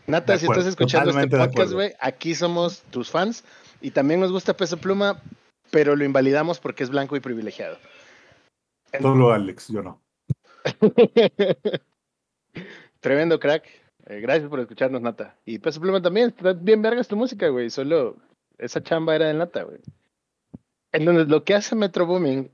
Nata, 0.07 0.35
si 0.39 0.47
estás 0.47 0.65
escuchando 0.65 1.11
este 1.11 1.37
podcast, 1.37 1.73
güey, 1.73 1.93
aquí 1.99 2.33
somos 2.33 2.81
tus 2.89 3.11
fans 3.11 3.43
y 3.81 3.91
también 3.91 4.19
nos 4.19 4.31
gusta 4.31 4.57
Peso 4.57 4.77
Pluma, 4.77 5.21
pero 5.69 5.95
lo 5.95 6.03
invalidamos 6.03 6.59
porque 6.59 6.83
es 6.83 6.89
blanco 6.89 7.15
y 7.15 7.19
privilegiado. 7.19 7.77
Solo 8.99 9.31
Alex, 9.31 9.67
yo 9.67 9.83
no. 9.83 10.06
Tremendo 12.99 13.39
crack. 13.39 13.65
Eh, 14.05 14.21
gracias 14.21 14.49
por 14.49 14.59
escucharnos, 14.59 15.01
Nata. 15.01 15.37
Y 15.45 15.59
Peso 15.59 15.81
Pluma 15.81 16.01
también, 16.01 16.33
bien 16.61 16.81
vergas 16.81 17.07
tu 17.07 17.15
música, 17.15 17.49
güey. 17.49 17.69
Solo 17.69 18.15
esa 18.57 18.81
chamba 18.81 19.15
era 19.15 19.27
de 19.27 19.33
Nata, 19.33 19.63
güey. 19.63 19.79
Entonces, 20.91 21.27
lo 21.27 21.43
que 21.43 21.53
hace 21.53 21.75
Metro 21.75 22.05
Booming 22.05 22.49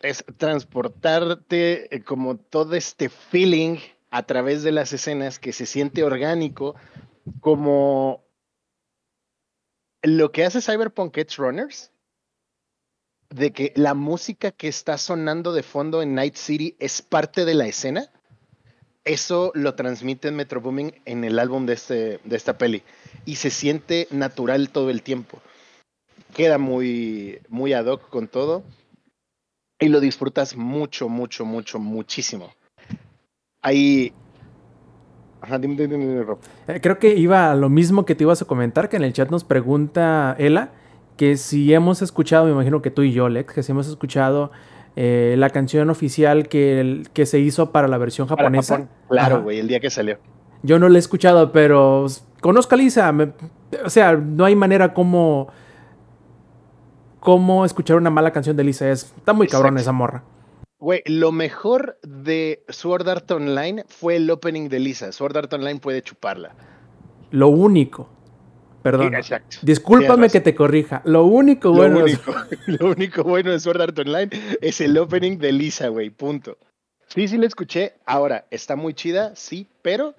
es 0.00 0.24
transportarte 0.36 1.94
eh, 1.94 2.02
como 2.02 2.36
todo 2.36 2.74
este 2.74 3.08
feeling 3.08 3.78
a 4.10 4.24
través 4.24 4.62
de 4.62 4.72
las 4.72 4.92
escenas 4.92 5.38
que 5.38 5.52
se 5.52 5.66
siente 5.66 6.02
orgánico, 6.02 6.74
como 7.40 8.24
lo 10.02 10.32
que 10.32 10.44
hace 10.44 10.60
Cyberpunk 10.60 11.16
Edge 11.16 11.36
Runners, 11.36 11.89
de 13.30 13.52
que 13.52 13.72
la 13.76 13.94
música 13.94 14.50
que 14.50 14.68
está 14.68 14.98
sonando 14.98 15.52
de 15.52 15.62
fondo 15.62 16.02
en 16.02 16.14
Night 16.14 16.34
City 16.34 16.76
es 16.80 17.00
parte 17.00 17.44
de 17.44 17.54
la 17.54 17.66
escena, 17.66 18.10
eso 19.04 19.52
lo 19.54 19.74
transmite 19.74 20.30
Metro 20.30 20.60
Booming 20.60 20.92
en 21.04 21.24
el 21.24 21.38
álbum 21.38 21.64
de, 21.64 21.74
este, 21.74 22.20
de 22.24 22.36
esta 22.36 22.58
peli 22.58 22.82
y 23.24 23.36
se 23.36 23.50
siente 23.50 24.08
natural 24.10 24.70
todo 24.70 24.90
el 24.90 25.02
tiempo. 25.02 25.38
Queda 26.34 26.58
muy, 26.58 27.40
muy 27.48 27.72
ad 27.72 27.86
hoc 27.86 28.08
con 28.08 28.28
todo 28.28 28.62
y 29.78 29.88
lo 29.88 30.00
disfrutas 30.00 30.56
mucho, 30.56 31.08
mucho, 31.08 31.44
mucho, 31.44 31.78
muchísimo. 31.78 32.52
Ahí. 33.62 34.12
Eh, 36.68 36.80
creo 36.82 36.98
que 36.98 37.14
iba 37.14 37.50
a 37.50 37.54
lo 37.54 37.70
mismo 37.70 38.04
que 38.04 38.14
te 38.14 38.24
ibas 38.24 38.42
a 38.42 38.44
comentar, 38.44 38.88
que 38.90 38.96
en 38.96 39.04
el 39.04 39.14
chat 39.14 39.30
nos 39.30 39.44
pregunta 39.44 40.36
Ela 40.38 40.72
que 41.20 41.36
si 41.36 41.74
hemos 41.74 42.00
escuchado, 42.00 42.46
me 42.46 42.52
imagino 42.52 42.80
que 42.80 42.90
tú 42.90 43.02
y 43.02 43.12
yo, 43.12 43.28
Lex, 43.28 43.52
que 43.52 43.62
si 43.62 43.72
hemos 43.72 43.86
escuchado 43.86 44.52
eh, 44.96 45.34
la 45.36 45.50
canción 45.50 45.90
oficial 45.90 46.48
que, 46.48 47.02
que 47.12 47.26
se 47.26 47.38
hizo 47.40 47.72
para 47.72 47.88
la 47.88 47.98
versión 47.98 48.26
japonesa. 48.26 48.88
claro, 49.06 49.42
güey, 49.42 49.58
el 49.58 49.68
día 49.68 49.80
que 49.80 49.90
salió. 49.90 50.16
Yo 50.62 50.78
no 50.78 50.88
la 50.88 50.96
he 50.96 50.98
escuchado, 50.98 51.52
pero 51.52 52.06
conozco 52.40 52.74
a 52.74 52.78
Lisa. 52.78 53.14
o 53.84 53.90
sea, 53.90 54.14
no 54.14 54.46
hay 54.46 54.56
manera 54.56 54.94
como, 54.94 55.48
como 57.18 57.66
escuchar 57.66 57.98
una 57.98 58.08
mala 58.08 58.30
canción 58.30 58.56
de 58.56 58.64
Lisa. 58.64 58.90
Es, 58.90 59.12
está 59.14 59.34
muy 59.34 59.46
cabrón 59.46 59.76
esa 59.76 59.92
morra. 59.92 60.24
Güey, 60.78 61.02
lo 61.04 61.32
mejor 61.32 61.98
de 62.02 62.64
Sword 62.70 63.06
Art 63.10 63.30
Online 63.30 63.84
fue 63.88 64.16
el 64.16 64.30
opening 64.30 64.70
de 64.70 64.78
Lisa. 64.78 65.12
Sword 65.12 65.36
Art 65.36 65.52
Online 65.52 65.80
puede 65.80 66.00
chuparla. 66.00 66.54
Lo 67.30 67.48
único. 67.48 68.08
Perdón. 68.82 69.12
Discúlpame 69.62 70.30
que 70.30 70.40
te 70.40 70.54
corrija. 70.54 71.02
Lo 71.04 71.24
único 71.24 71.72
bueno. 71.72 71.98
Lo 71.98 72.04
único, 72.04 72.34
lo 72.66 72.90
único 72.90 73.24
bueno 73.24 73.50
de 73.50 73.60
Sword 73.60 73.82
Art 73.82 73.98
Online 73.98 74.30
es 74.60 74.80
el 74.80 74.96
opening 74.96 75.38
de 75.38 75.52
Lisa, 75.52 75.88
güey. 75.88 76.10
Punto. 76.10 76.56
Sí, 77.08 77.28
sí 77.28 77.36
la 77.36 77.46
escuché. 77.46 77.94
Ahora, 78.06 78.46
está 78.50 78.76
muy 78.76 78.94
chida, 78.94 79.34
sí, 79.36 79.66
pero. 79.82 80.14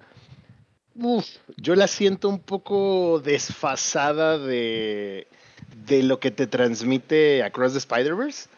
Uf, 0.94 1.26
yo 1.56 1.74
la 1.74 1.86
siento 1.86 2.28
un 2.28 2.38
poco 2.38 3.20
desfasada 3.24 4.38
de, 4.38 5.26
de 5.86 6.02
lo 6.02 6.20
que 6.20 6.30
te 6.30 6.46
transmite 6.46 7.42
Across 7.42 7.72
the 7.72 7.78
Spider-Verse. 7.78 8.48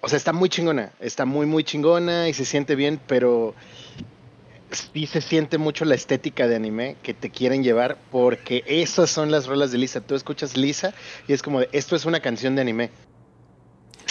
O 0.00 0.08
sea, 0.08 0.16
está 0.16 0.32
muy 0.32 0.48
chingona. 0.48 0.92
Está 1.00 1.24
muy, 1.24 1.46
muy 1.46 1.64
chingona 1.64 2.28
y 2.28 2.34
se 2.34 2.44
siente 2.44 2.74
bien, 2.74 3.00
pero 3.06 3.54
sí 4.74 5.06
se 5.06 5.20
siente 5.20 5.58
mucho 5.58 5.84
la 5.84 5.94
estética 5.94 6.46
de 6.46 6.56
anime 6.56 6.96
que 7.02 7.14
te 7.14 7.30
quieren 7.30 7.62
llevar 7.62 7.98
porque 8.10 8.64
esas 8.66 9.10
son 9.10 9.30
las 9.30 9.46
rolas 9.46 9.72
de 9.72 9.78
Lisa. 9.78 10.00
Tú 10.00 10.14
escuchas 10.14 10.56
Lisa 10.56 10.94
y 11.26 11.32
es 11.32 11.42
como 11.42 11.60
de, 11.60 11.68
esto 11.72 11.96
es 11.96 12.04
una 12.04 12.20
canción 12.20 12.54
de 12.54 12.62
anime. 12.62 12.90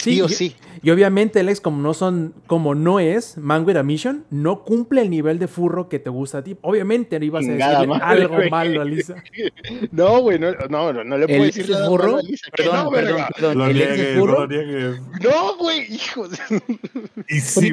Sí, 0.04 0.20
o 0.20 0.28
sí. 0.28 0.54
Y 0.82 0.90
obviamente, 0.90 1.40
Alex, 1.40 1.62
como 1.62 1.80
no 1.80 1.94
son, 1.94 2.34
como 2.46 2.74
no 2.74 3.00
es 3.00 3.38
Mango 3.38 3.72
Mission, 3.82 4.26
no 4.28 4.64
cumple 4.64 5.00
el 5.00 5.08
nivel 5.08 5.38
de 5.38 5.48
furro 5.48 5.88
que 5.88 5.98
te 5.98 6.10
gusta 6.10 6.38
a 6.38 6.44
ti. 6.44 6.58
Obviamente 6.60 7.18
no 7.18 7.24
ibas 7.24 7.46
a 7.46 7.52
decirle 7.52 7.98
algo 8.02 8.38
malo 8.50 8.82
a 8.82 8.84
Lisa. 8.84 9.14
No, 9.92 10.20
güey, 10.20 10.38
no, 10.38 10.52
no, 10.68 10.92
no, 10.92 11.18
le 11.18 11.26
puedo 11.26 11.44
decir 11.44 11.70
nada 11.70 11.86
furro? 11.86 12.18
a 12.18 12.22
Lisa. 12.22 12.48
Perdón, 12.54 12.84
no, 12.84 12.90
perdón, 12.90 13.22
perdón. 13.34 13.58
Lo 13.58 13.72
niegues, 13.72 14.18
furro? 14.18 14.46
No, 14.46 15.56
güey, 15.58 15.94
hijos. 15.94 16.30
Y 17.28 17.40
sí, 17.40 17.72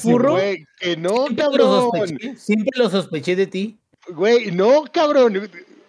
furro? 0.00 0.32
Güey, 0.32 0.64
que 0.80 0.96
no, 0.96 1.26
cabrón. 1.36 1.90
Siempre 2.36 2.78
lo 2.78 2.88
sospeché 2.88 3.36
de 3.36 3.46
ti. 3.46 3.78
Güey, 4.08 4.52
no, 4.52 4.84
cabrón. 4.90 5.36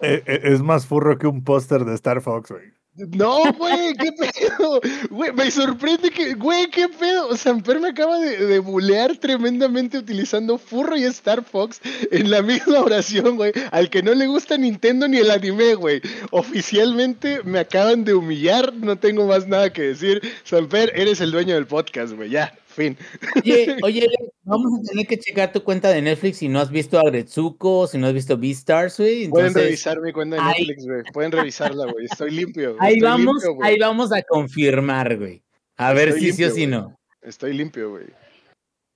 Eh, 0.01 0.23
eh, 0.25 0.39
es 0.43 0.61
más 0.61 0.85
furro 0.85 1.17
que 1.17 1.27
un 1.27 1.43
póster 1.43 1.85
de 1.85 1.95
Star 1.95 2.21
Fox, 2.21 2.51
güey. 2.51 2.78
No, 3.11 3.53
güey, 3.53 3.93
qué 3.95 4.11
pedo. 4.11 4.81
Güey, 5.09 5.31
me 5.33 5.49
sorprende 5.51 6.11
que, 6.11 6.33
güey, 6.33 6.69
qué 6.69 6.89
pedo. 6.89 7.35
Samper 7.35 7.79
me 7.79 7.89
acaba 7.89 8.19
de, 8.19 8.45
de 8.45 8.59
bulear 8.59 9.15
tremendamente 9.17 9.97
utilizando 9.97 10.57
Furro 10.57 10.97
y 10.97 11.03
Star 11.05 11.43
Fox 11.43 11.79
en 12.11 12.29
la 12.29 12.41
misma 12.41 12.81
oración, 12.81 13.37
güey. 13.37 13.53
Al 13.71 13.89
que 13.89 14.03
no 14.03 14.13
le 14.13 14.27
gusta 14.27 14.57
Nintendo 14.57 15.07
ni 15.07 15.17
el 15.17 15.31
anime, 15.31 15.75
güey. 15.75 16.01
Oficialmente 16.31 17.41
me 17.43 17.59
acaban 17.59 18.03
de 18.03 18.13
humillar, 18.13 18.73
no 18.73 18.97
tengo 18.97 19.25
más 19.25 19.47
nada 19.47 19.71
que 19.71 19.81
decir. 19.83 20.21
Samper, 20.43 20.91
eres 20.95 21.21
el 21.21 21.31
dueño 21.31 21.55
del 21.55 21.67
podcast, 21.67 22.13
güey, 22.13 22.29
ya. 22.29 22.53
Oye, 22.79 23.77
oye, 23.83 24.07
vamos 24.43 24.79
a 24.79 24.89
tener 24.89 25.07
que 25.07 25.17
checar 25.17 25.51
tu 25.51 25.63
cuenta 25.63 25.89
de 25.89 26.01
Netflix 26.01 26.37
si 26.37 26.47
no 26.47 26.59
has 26.59 26.71
visto 26.71 26.99
a 26.99 27.03
Gretsuko, 27.03 27.87
si 27.87 27.97
no 27.97 28.07
has 28.07 28.13
visto 28.13 28.37
Beastars, 28.37 28.97
güey. 28.97 29.27
Pueden 29.27 29.53
revisar 29.53 30.01
mi 30.01 30.11
cuenta 30.11 30.37
de 30.37 30.41
Netflix, 30.43 30.85
güey. 30.85 31.03
Pueden 31.13 31.31
revisarla, 31.31 31.91
güey. 31.91 32.05
Estoy 32.05 32.31
limpio. 32.31 32.75
Ahí 32.79 32.99
vamos, 32.99 33.43
ahí 33.61 33.77
vamos 33.79 34.11
a 34.13 34.21
confirmar, 34.21 35.17
güey. 35.17 35.43
A 35.77 35.93
ver 35.93 36.13
si 36.13 36.31
sí 36.31 36.43
o 36.43 36.51
si 36.51 36.67
no. 36.67 36.97
Estoy 37.21 37.53
limpio, 37.53 37.91
güey. 37.91 38.05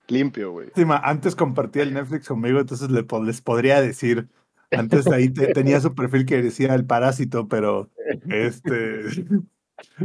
limpio, 0.08 0.52
güey. 0.52 0.70
antes 1.04 1.36
compartía 1.36 1.84
el 1.84 1.94
Netflix 1.94 2.28
conmigo, 2.28 2.60
entonces 2.60 2.90
les 2.90 3.42
podría 3.42 3.82
decir. 3.82 4.28
Antes 4.72 5.06
ahí 5.08 5.30
tenía 5.30 5.80
su 5.80 5.94
perfil 5.94 6.26
que 6.26 6.42
decía 6.42 6.74
el 6.74 6.86
parásito, 6.86 7.48
pero 7.48 7.90
este. 8.30 9.04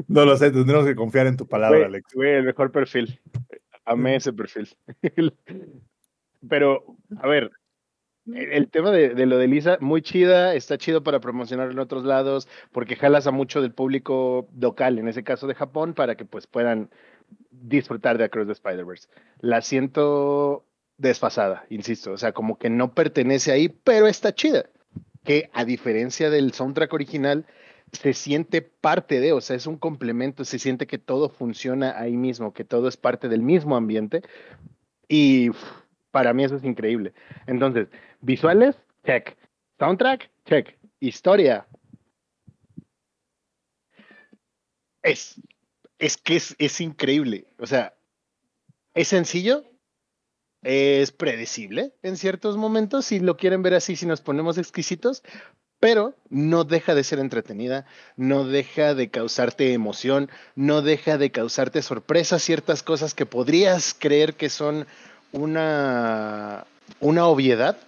No 0.06 0.24
lo 0.24 0.36
sé, 0.36 0.50
tendremos 0.50 0.86
que 0.86 0.94
confiar 0.94 1.26
en 1.26 1.36
tu 1.36 1.46
palabra, 1.46 1.86
Alex. 1.86 2.12
Güey, 2.14 2.36
el 2.36 2.44
mejor 2.44 2.72
perfil. 2.72 3.20
Amé 3.88 4.16
ese 4.16 4.32
perfil. 4.32 4.68
Pero, 6.48 6.84
a 7.16 7.26
ver, 7.26 7.50
el 8.26 8.68
tema 8.68 8.90
de, 8.90 9.26
lo 9.26 9.38
de 9.38 9.48
Lisa, 9.48 9.78
muy 9.80 10.02
chida, 10.02 10.54
está 10.54 10.76
chido 10.76 11.02
para 11.02 11.20
promocionar 11.20 11.70
en 11.70 11.78
otros 11.78 12.04
lados, 12.04 12.48
porque 12.72 12.96
jalas 12.96 13.26
a 13.26 13.30
mucho 13.30 13.62
del 13.62 13.72
público 13.72 14.48
local, 14.58 14.98
en 14.98 15.08
ese 15.08 15.24
caso 15.24 15.46
de 15.46 15.54
Japón, 15.54 15.94
para 15.94 16.16
que 16.16 16.26
pues 16.26 16.46
puedan 16.46 16.90
disfrutar 17.50 18.18
de 18.18 18.24
Across 18.24 18.46
the 18.46 18.52
Spider-Verse. 18.52 19.08
La 19.40 19.62
siento 19.62 20.66
desfasada, 20.98 21.64
insisto, 21.70 22.12
o 22.12 22.18
sea, 22.18 22.32
como 22.32 22.58
que 22.58 22.68
no 22.68 22.92
pertenece 22.92 23.52
ahí, 23.52 23.68
pero 23.68 24.06
está 24.06 24.34
chida. 24.34 24.66
Que 25.24 25.48
a 25.52 25.64
diferencia 25.64 26.30
del 26.30 26.52
soundtrack 26.52 26.92
original, 26.92 27.46
se 27.92 28.12
siente 28.12 28.62
parte 28.62 29.20
de, 29.20 29.32
o 29.32 29.40
sea, 29.40 29.56
es 29.56 29.66
un 29.66 29.78
complemento, 29.78 30.44
se 30.44 30.58
siente 30.58 30.86
que 30.86 30.98
todo 30.98 31.28
funciona 31.28 31.98
ahí 31.98 32.16
mismo, 32.16 32.52
que 32.52 32.64
todo 32.64 32.88
es 32.88 32.96
parte 32.96 33.28
del 33.28 33.42
mismo 33.42 33.76
ambiente. 33.76 34.22
Y 35.08 35.50
para 36.10 36.32
mí 36.32 36.44
eso 36.44 36.56
es 36.56 36.64
increíble. 36.64 37.14
Entonces, 37.46 37.88
visuales, 38.20 38.76
check. 39.04 39.36
Soundtrack, 39.78 40.30
check. 40.44 40.76
Historia. 41.00 41.66
Es, 45.02 45.40
es 45.98 46.16
que 46.16 46.36
es, 46.36 46.56
es 46.58 46.80
increíble. 46.80 47.46
O 47.58 47.66
sea, 47.66 47.94
es 48.94 49.08
sencillo, 49.08 49.64
es 50.62 51.12
predecible 51.12 51.94
en 52.02 52.16
ciertos 52.16 52.56
momentos, 52.56 53.06
si 53.06 53.20
lo 53.20 53.36
quieren 53.36 53.62
ver 53.62 53.74
así, 53.74 53.94
si 53.94 54.06
nos 54.06 54.20
ponemos 54.20 54.58
exquisitos, 54.58 55.22
pero 55.80 56.14
no 56.28 56.64
deja 56.64 56.94
de 56.94 57.04
ser 57.04 57.18
entretenida, 57.18 57.86
no 58.16 58.44
deja 58.44 58.94
de 58.94 59.10
causarte 59.10 59.72
emoción, 59.72 60.30
no 60.56 60.82
deja 60.82 61.18
de 61.18 61.30
causarte 61.30 61.82
sorpresa, 61.82 62.38
ciertas 62.38 62.82
cosas 62.82 63.14
que 63.14 63.26
podrías 63.26 63.94
creer 63.94 64.34
que 64.34 64.50
son 64.50 64.86
una, 65.32 66.66
una 67.00 67.26
obviedad, 67.26 67.78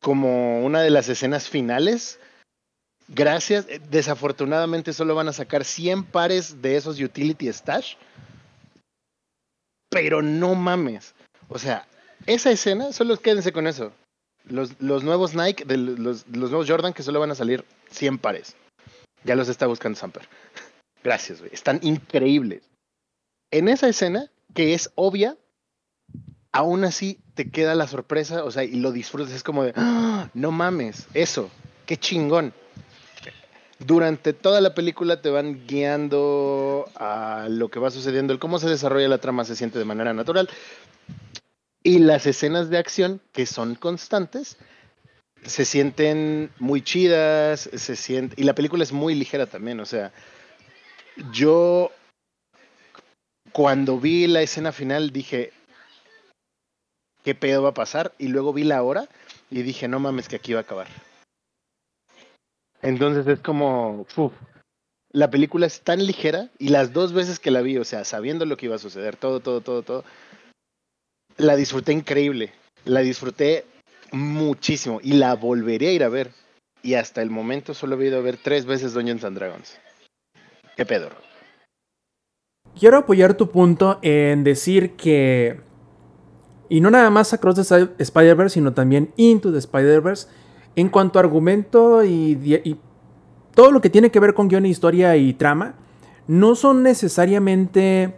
como 0.00 0.64
una 0.64 0.80
de 0.80 0.90
las 0.90 1.08
escenas 1.08 1.48
finales. 1.48 2.18
Gracias, 3.08 3.66
desafortunadamente 3.90 4.92
solo 4.92 5.14
van 5.14 5.28
a 5.28 5.32
sacar 5.32 5.64
100 5.64 6.04
pares 6.04 6.62
de 6.62 6.76
esos 6.76 7.00
utility 7.00 7.52
stash, 7.52 7.94
pero 9.90 10.22
no 10.22 10.54
mames. 10.54 11.14
O 11.48 11.58
sea, 11.58 11.86
esa 12.26 12.50
escena, 12.50 12.92
solo 12.92 13.16
quédense 13.18 13.52
con 13.52 13.66
eso. 13.66 13.92
Los, 14.48 14.80
nuevos 14.80 15.34
Nike, 15.34 15.64
de 15.64 15.76
los, 15.76 16.26
nuevos 16.28 16.68
Jordan 16.68 16.92
que 16.92 17.02
solo 17.02 17.20
van 17.20 17.32
a 17.32 17.34
salir 17.34 17.64
100 17.90 18.18
pares. 18.18 18.54
Ya 19.24 19.34
los 19.34 19.48
está 19.48 19.66
buscando 19.66 19.98
Samper. 19.98 20.28
Gracias, 21.04 21.40
güey. 21.40 21.52
Están 21.52 21.80
increíbles. 21.82 22.62
En 23.50 23.68
esa 23.68 23.88
escena, 23.88 24.30
que 24.54 24.74
es 24.74 24.90
obvia, 24.94 25.36
aún 26.52 26.84
así 26.84 27.20
te 27.34 27.50
queda 27.50 27.74
la 27.74 27.86
sorpresa, 27.86 28.44
o 28.44 28.50
sea, 28.50 28.64
y 28.64 28.76
lo 28.76 28.92
disfrutas. 28.92 29.32
Es 29.32 29.42
como 29.42 29.64
de, 29.64 29.72
¡Ah! 29.76 30.30
no 30.34 30.52
mames, 30.52 31.06
eso, 31.14 31.50
qué 31.84 31.96
chingón. 31.96 32.52
Durante 33.78 34.32
toda 34.32 34.62
la 34.62 34.74
película 34.74 35.20
te 35.20 35.28
van 35.28 35.66
guiando 35.66 36.88
a 36.94 37.46
lo 37.50 37.68
que 37.68 37.78
va 37.78 37.90
sucediendo, 37.90 38.32
el 38.32 38.38
cómo 38.38 38.58
se 38.58 38.70
desarrolla 38.70 39.08
la 39.08 39.18
trama 39.18 39.44
se 39.44 39.54
siente 39.54 39.78
de 39.78 39.84
manera 39.84 40.14
natural. 40.14 40.48
Y 41.86 42.00
las 42.00 42.26
escenas 42.26 42.68
de 42.68 42.78
acción, 42.78 43.20
que 43.30 43.46
son 43.46 43.76
constantes, 43.76 44.56
se 45.44 45.64
sienten 45.64 46.50
muy 46.58 46.82
chidas, 46.82 47.70
se 47.72 47.94
siente, 47.94 48.34
y 48.36 48.42
la 48.42 48.56
película 48.56 48.82
es 48.82 48.90
muy 48.90 49.14
ligera 49.14 49.46
también, 49.46 49.78
o 49.78 49.86
sea, 49.86 50.12
yo 51.30 51.92
cuando 53.52 54.00
vi 54.00 54.26
la 54.26 54.42
escena 54.42 54.72
final 54.72 55.12
dije, 55.12 55.52
¿qué 57.22 57.36
pedo 57.36 57.62
va 57.62 57.68
a 57.68 57.74
pasar? 57.74 58.12
Y 58.18 58.26
luego 58.26 58.52
vi 58.52 58.64
la 58.64 58.82
hora 58.82 59.08
y 59.48 59.62
dije, 59.62 59.86
no 59.86 60.00
mames 60.00 60.26
que 60.26 60.34
aquí 60.34 60.54
va 60.54 60.58
a 60.58 60.62
acabar. 60.62 60.88
Entonces 62.82 63.28
es 63.28 63.38
como, 63.38 64.08
la 65.12 65.30
película 65.30 65.66
es 65.66 65.82
tan 65.82 66.04
ligera 66.04 66.50
y 66.58 66.70
las 66.70 66.92
dos 66.92 67.12
veces 67.12 67.38
que 67.38 67.52
la 67.52 67.62
vi, 67.62 67.78
o 67.78 67.84
sea, 67.84 68.04
sabiendo 68.04 68.44
lo 68.44 68.56
que 68.56 68.66
iba 68.66 68.74
a 68.74 68.80
suceder, 68.80 69.14
todo, 69.14 69.38
todo, 69.38 69.60
todo, 69.60 69.82
todo, 69.82 70.04
la 71.36 71.56
disfruté 71.56 71.92
increíble. 71.92 72.52
La 72.84 73.00
disfruté 73.00 73.64
muchísimo 74.12 75.00
y 75.02 75.14
la 75.14 75.34
volveré 75.34 75.88
a 75.88 75.92
ir 75.92 76.04
a 76.04 76.08
ver. 76.08 76.30
Y 76.82 76.94
hasta 76.94 77.22
el 77.22 77.30
momento 77.30 77.74
solo 77.74 78.00
he 78.00 78.06
ido 78.06 78.18
a 78.18 78.22
ver 78.22 78.38
tres 78.42 78.64
veces 78.64 78.94
Dungeons 78.94 79.24
and 79.24 79.36
Dragons. 79.36 79.78
¿Qué 80.76 80.86
pedo? 80.86 81.08
Quiero 82.78 82.98
apoyar 82.98 83.34
tu 83.34 83.50
punto 83.50 83.98
en 84.02 84.44
decir 84.44 84.92
que. 84.92 85.60
Y 86.68 86.80
no 86.80 86.90
nada 86.90 87.10
más 87.10 87.32
Across 87.32 87.68
the 87.68 87.88
Spider-Verse, 87.98 88.54
sino 88.54 88.74
también 88.74 89.12
Into 89.16 89.52
the 89.52 89.58
Spider-Verse. 89.58 90.28
En 90.74 90.90
cuanto 90.90 91.18
a 91.18 91.22
argumento 91.22 92.04
y, 92.04 92.38
y 92.64 92.76
todo 93.54 93.72
lo 93.72 93.80
que 93.80 93.88
tiene 93.88 94.10
que 94.10 94.20
ver 94.20 94.34
con 94.34 94.48
guion, 94.48 94.66
historia 94.66 95.16
y 95.16 95.32
trama, 95.32 95.74
no 96.26 96.54
son 96.54 96.82
necesariamente 96.82 98.14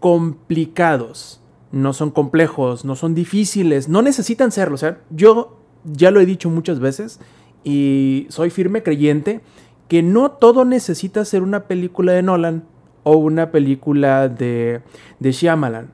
complicados 0.00 1.40
no 1.76 1.92
son 1.92 2.10
complejos, 2.10 2.84
no 2.84 2.96
son 2.96 3.14
difíciles, 3.14 3.88
no 3.88 4.02
necesitan 4.02 4.50
serlo. 4.52 4.74
O 4.74 4.78
sea, 4.78 4.98
yo 5.10 5.58
ya 5.84 6.10
lo 6.10 6.20
he 6.20 6.26
dicho 6.26 6.50
muchas 6.50 6.80
veces 6.80 7.20
y 7.64 8.26
soy 8.30 8.50
firme 8.50 8.82
creyente 8.82 9.40
que 9.88 10.02
no 10.02 10.32
todo 10.32 10.64
necesita 10.64 11.24
ser 11.24 11.42
una 11.42 11.64
película 11.64 12.12
de 12.12 12.22
Nolan 12.22 12.64
o 13.04 13.16
una 13.16 13.50
película 13.52 14.28
de, 14.28 14.80
de 15.20 15.32
Shyamalan. 15.32 15.90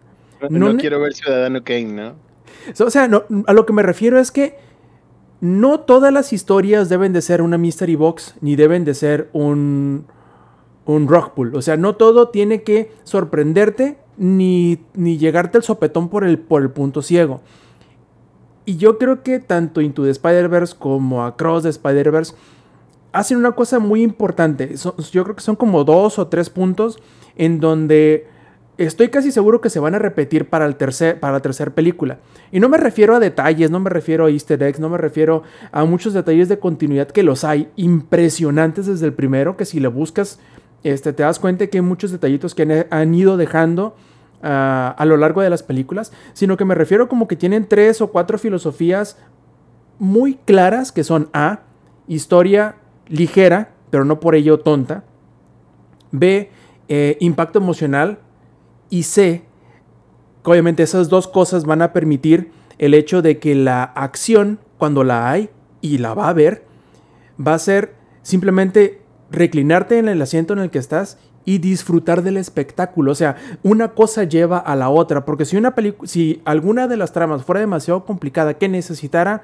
No, 0.49 0.77
quiero 0.77 1.01
ver 1.01 1.13
Ciudadano 1.13 1.63
Kane, 1.63 1.85
¿no? 1.85 2.15
O 2.85 2.91
sea, 2.91 3.05
a 3.47 3.53
lo 3.53 3.67
que 3.67 3.73
me 3.73 3.83
refiero 3.83 4.19
es 4.19 4.31
que 4.31 4.57
no 5.41 5.81
todas 5.81 6.13
las 6.13 6.33
historias 6.33 6.89
deben 6.89 7.13
de 7.13 7.21
ser 7.21 7.43
una 7.43 7.59
mystery 7.59 7.97
box 7.97 8.37
ni 8.41 8.57
deben 8.57 8.85
de 8.85 8.95
ser 8.95 9.29
un, 9.33 10.07
un 10.85 11.09
rock 11.09 11.35
pool. 11.35 11.55
O 11.55 11.63
sea, 11.63 11.77
no 11.77 11.97
todo 11.97 12.29
tiene 12.29 12.63
que 12.63 12.93
sorprenderte 13.05 13.99
ni, 14.17 14.79
ni 14.95 15.19
llegarte 15.19 15.59
el 15.59 15.65
sopetón 15.65 16.09
por 16.09 16.25
el, 16.25 16.39
por 16.39 16.63
el 16.63 16.71
punto 16.71 17.03
ciego. 17.03 17.41
Y 18.65 18.77
yo 18.77 18.99
creo 18.99 19.23
que 19.23 19.41
tanto 19.41 19.81
Into 19.81 20.05
the 20.05 20.11
Spider-Verse 20.11 20.77
como 20.79 21.25
Across 21.25 21.65
the 21.65 21.69
Spider-Verse 21.71 22.35
hacen 23.13 23.39
una 23.39 23.53
cosa 23.53 23.79
muy 23.79 24.03
importante. 24.03 24.75
yo 25.13 25.25
creo 25.25 25.37
que 25.37 25.43
son 25.43 25.57
como 25.57 25.85
dos 25.85 26.19
o 26.19 26.29
tres 26.29 26.49
puntos 26.49 26.99
en 27.37 27.61
donde 27.61 28.27
estoy 28.79 29.09
casi 29.09 29.33
seguro 29.33 29.61
que 29.61 29.71
se 29.71 29.81
van 29.81 29.95
a 29.95 29.99
repetir 29.99 30.49
para, 30.49 30.67
el 30.67 30.77
tercer, 30.77 31.21
para 31.21 31.35
la 31.35 31.41
tercera 31.41 31.75
película. 31.75 32.19
Y 32.51 32.61
no 32.61 32.69
me 32.69 32.79
refiero 32.79 33.15
a 33.15 33.21
detalles, 33.21 33.71
no 33.71 33.81
me 33.81 33.91
refiero 33.91 34.27
a 34.27 34.31
easter 34.31 34.63
eggs, 34.63 34.81
no 34.81 34.89
me 34.89 34.99
refiero 34.99 35.43
a 35.73 35.85
muchos 35.85 36.15
detalles 36.15 36.49
de 36.49 36.59
continuidad 36.59 37.09
que 37.09 37.23
los 37.23 37.45
hay 37.45 37.69
impresionantes 37.77 38.87
desde 38.87 39.07
el 39.07 39.13
primero, 39.13 39.57
que 39.57 39.65
si 39.65 39.81
le 39.81 39.89
buscas 39.89 40.39
este, 40.85 41.13
te 41.13 41.23
das 41.23 41.39
cuenta 41.39 41.67
que 41.67 41.79
hay 41.79 41.83
muchos 41.83 42.11
detallitos 42.11 42.55
que 42.55 42.87
han, 42.91 43.15
ido 43.15 43.37
dejando 43.37 43.95
ah, 44.43 44.95
a 44.99 45.05
lo 45.05 45.17
largo 45.17 45.41
de 45.41 45.51
las 45.51 45.63
películas, 45.63 46.13
sino 46.33 46.57
que 46.57 46.65
me 46.65 46.75
refiero 46.75 47.09
como 47.09 47.29
que 47.29 47.37
tienen 47.37 47.69
tres 47.69 48.01
o 48.01 48.09
cuatro 48.09 48.39
filosofías 48.39 49.17
muy 49.99 50.35
claras 50.45 50.91
que 50.91 51.05
son 51.05 51.29
A, 51.33 51.61
historia 52.09 52.77
ligera, 53.07 53.73
pero 53.91 54.05
no 54.05 54.21
por 54.21 54.35
ello 54.35 54.59
tonta, 54.59 55.05
B, 56.11 56.51
eh, 56.89 57.17
impacto 57.21 57.59
emocional 57.59 58.19
y 58.91 59.05
C, 59.05 59.45
obviamente 60.43 60.83
esas 60.83 61.09
dos 61.09 61.29
cosas 61.29 61.65
van 61.65 61.83
a 61.83 61.93
permitir 61.93 62.51
el 62.79 62.95
hecho 62.95 63.23
de 63.23 63.39
que 63.39 63.55
la 63.55 63.85
acción, 63.85 64.59
cuando 64.79 65.05
la 65.05 65.31
hay 65.31 65.51
y 65.81 65.99
la 65.99 66.15
va 66.15 66.29
a 66.29 66.33
ver, 66.33 66.65
va 67.39 67.55
a 67.55 67.59
ser 67.59 67.95
simplemente 68.23 69.02
reclinarte 69.33 69.99
en 69.99 70.09
el 70.09 70.23
asiento 70.23 70.53
en 70.53 70.61
el 70.61 70.71
que 70.71 70.79
estás 70.79 71.19
y 71.45 71.59
disfrutar 71.59 72.23
del 72.23 72.37
espectáculo. 72.37 73.13
O 73.13 73.15
sea, 73.15 73.37
una 73.63 73.89
cosa 73.89 74.25
lleva 74.25 74.59
a 74.59 74.77
la 74.77 74.91
otra, 74.91 75.25
porque 75.25 75.45
si 75.45 75.57
una 75.57 75.75
si 76.05 76.41
alguna 76.45 76.87
de 76.87 76.97
las 76.97 77.13
tramas 77.13 77.45
fuera 77.45 77.61
demasiado 77.61 78.05
complicada 78.05 78.55
que 78.55 78.69
necesitara 78.69 79.43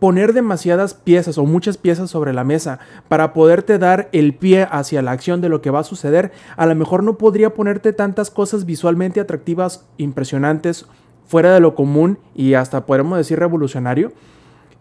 poner 0.00 0.32
demasiadas 0.32 0.94
piezas 0.94 1.36
o 1.36 1.44
muchas 1.44 1.76
piezas 1.76 2.10
sobre 2.10 2.32
la 2.32 2.42
mesa 2.42 2.80
para 3.08 3.34
poderte 3.34 3.78
dar 3.78 4.08
el 4.12 4.34
pie 4.34 4.66
hacia 4.70 5.02
la 5.02 5.12
acción 5.12 5.42
de 5.42 5.50
lo 5.50 5.60
que 5.60 5.70
va 5.70 5.80
a 5.80 5.84
suceder, 5.84 6.32
a 6.56 6.64
lo 6.66 6.74
mejor 6.74 7.04
no 7.04 7.18
podría 7.18 7.52
ponerte 7.52 7.92
tantas 7.92 8.30
cosas 8.30 8.64
visualmente 8.64 9.20
atractivas, 9.20 9.86
impresionantes, 9.98 10.86
fuera 11.26 11.52
de 11.52 11.60
lo 11.60 11.74
común 11.74 12.18
y 12.34 12.54
hasta 12.54 12.86
podemos 12.86 13.18
decir 13.18 13.38
revolucionario, 13.38 14.12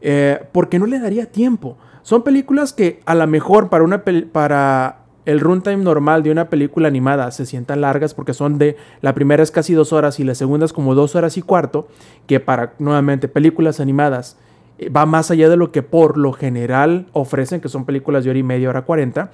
eh, 0.02 0.40
porque 0.54 0.80
no 0.80 0.88
le 0.88 1.00
daría 1.00 1.26
tiempo. 1.26 1.78
Son 2.10 2.24
películas 2.24 2.74
que 2.74 3.02
a 3.06 3.14
lo 3.14 3.28
mejor 3.28 3.70
para, 3.70 3.84
una 3.84 4.04
para 4.32 5.02
el 5.26 5.40
runtime 5.40 5.78
normal 5.78 6.24
de 6.24 6.32
una 6.32 6.50
película 6.50 6.88
animada 6.88 7.30
se 7.30 7.46
sientan 7.46 7.82
largas 7.82 8.16
porque 8.16 8.34
son 8.34 8.58
de, 8.58 8.78
la 9.02 9.14
primera 9.14 9.44
es 9.44 9.52
casi 9.52 9.76
dos 9.76 9.94
horas 9.94 10.20
y 10.20 10.24
la 10.24 10.34
segunda 10.34 10.66
es 10.66 10.74
como 10.74 10.96
dos 10.96 11.16
horas 11.16 11.38
y 11.38 11.44
cuarto, 11.44 11.88
que 12.26 12.40
para 12.40 12.74
nuevamente 12.80 13.28
películas 13.28 13.80
animadas 13.80 14.40
eh, 14.80 14.90
va 14.90 15.06
más 15.06 15.30
allá 15.30 15.50
de 15.50 15.56
lo 15.56 15.72
que 15.72 15.84
por 15.84 16.18
lo 16.18 16.34
general 16.34 17.06
ofrecen, 17.14 17.62
que 17.62 17.70
son 17.70 17.86
películas 17.86 18.24
de 18.24 18.32
hora 18.32 18.40
y 18.40 18.44
media, 18.44 18.70
hora 18.70 18.86
cuarenta, 18.86 19.30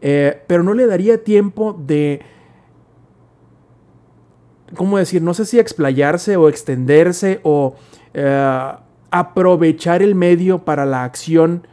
eh, 0.00 0.42
pero 0.46 0.62
no 0.62 0.72
le 0.72 0.86
daría 0.86 1.22
tiempo 1.22 1.78
de... 1.86 2.22
¿Cómo 4.74 4.96
decir? 4.96 5.20
No 5.20 5.34
sé 5.34 5.44
si 5.44 5.58
explayarse 5.58 6.38
o 6.38 6.48
extenderse 6.48 7.40
o 7.42 7.74
eh, 8.14 8.72
aprovechar 9.10 10.00
el 10.00 10.14
medio 10.14 10.64
para 10.64 10.86
la 10.86 11.04
acción 11.04 11.66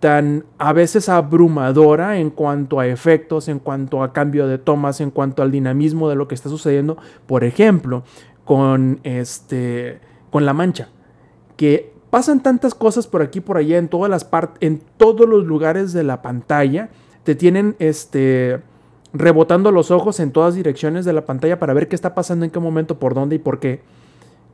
tan 0.00 0.44
a 0.58 0.72
veces 0.72 1.08
abrumadora 1.08 2.18
en 2.18 2.30
cuanto 2.30 2.80
a 2.80 2.86
efectos, 2.86 3.48
en 3.48 3.58
cuanto 3.58 4.02
a 4.02 4.12
cambio 4.12 4.46
de 4.46 4.58
tomas, 4.58 5.00
en 5.00 5.10
cuanto 5.10 5.42
al 5.42 5.50
dinamismo 5.50 6.08
de 6.08 6.16
lo 6.16 6.28
que 6.28 6.34
está 6.34 6.48
sucediendo, 6.48 6.96
por 7.26 7.44
ejemplo, 7.44 8.02
con 8.44 9.00
este 9.02 10.00
con 10.30 10.44
La 10.44 10.52
Mancha, 10.52 10.88
que 11.56 11.92
pasan 12.10 12.42
tantas 12.42 12.74
cosas 12.74 13.06
por 13.06 13.22
aquí 13.22 13.40
por 13.40 13.56
allá 13.56 13.78
en 13.78 13.88
todas 13.88 14.10
las 14.10 14.24
partes 14.24 14.58
en 14.60 14.82
todos 14.96 15.28
los 15.28 15.46
lugares 15.46 15.92
de 15.92 16.04
la 16.04 16.22
pantalla, 16.22 16.90
te 17.24 17.34
tienen 17.34 17.74
este 17.78 18.60
rebotando 19.12 19.72
los 19.72 19.90
ojos 19.90 20.20
en 20.20 20.30
todas 20.30 20.54
direcciones 20.54 21.04
de 21.04 21.12
la 21.12 21.24
pantalla 21.24 21.58
para 21.58 21.72
ver 21.72 21.88
qué 21.88 21.94
está 21.94 22.14
pasando 22.14 22.44
en 22.44 22.50
qué 22.50 22.60
momento, 22.60 22.98
por 22.98 23.14
dónde 23.14 23.36
y 23.36 23.38
por 23.38 23.60
qué. 23.60 23.80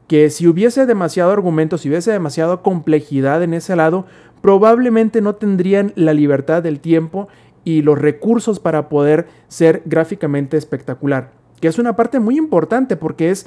Que 0.06 0.30
si 0.30 0.46
hubiese 0.46 0.86
demasiado 0.86 1.32
argumento, 1.32 1.78
si 1.78 1.88
hubiese 1.88 2.12
demasiada 2.12 2.58
complejidad 2.58 3.42
en 3.42 3.54
ese 3.54 3.76
lado, 3.76 4.06
probablemente 4.42 5.22
no 5.22 5.36
tendrían 5.36 5.92
la 5.96 6.12
libertad 6.12 6.62
del 6.62 6.80
tiempo 6.80 7.28
y 7.64 7.80
los 7.80 7.98
recursos 7.98 8.60
para 8.60 8.90
poder 8.90 9.28
ser 9.48 9.82
gráficamente 9.86 10.58
espectacular. 10.58 11.32
Que 11.60 11.68
es 11.68 11.78
una 11.78 11.96
parte 11.96 12.20
muy 12.20 12.36
importante 12.36 12.96
porque 12.96 13.30
es 13.30 13.46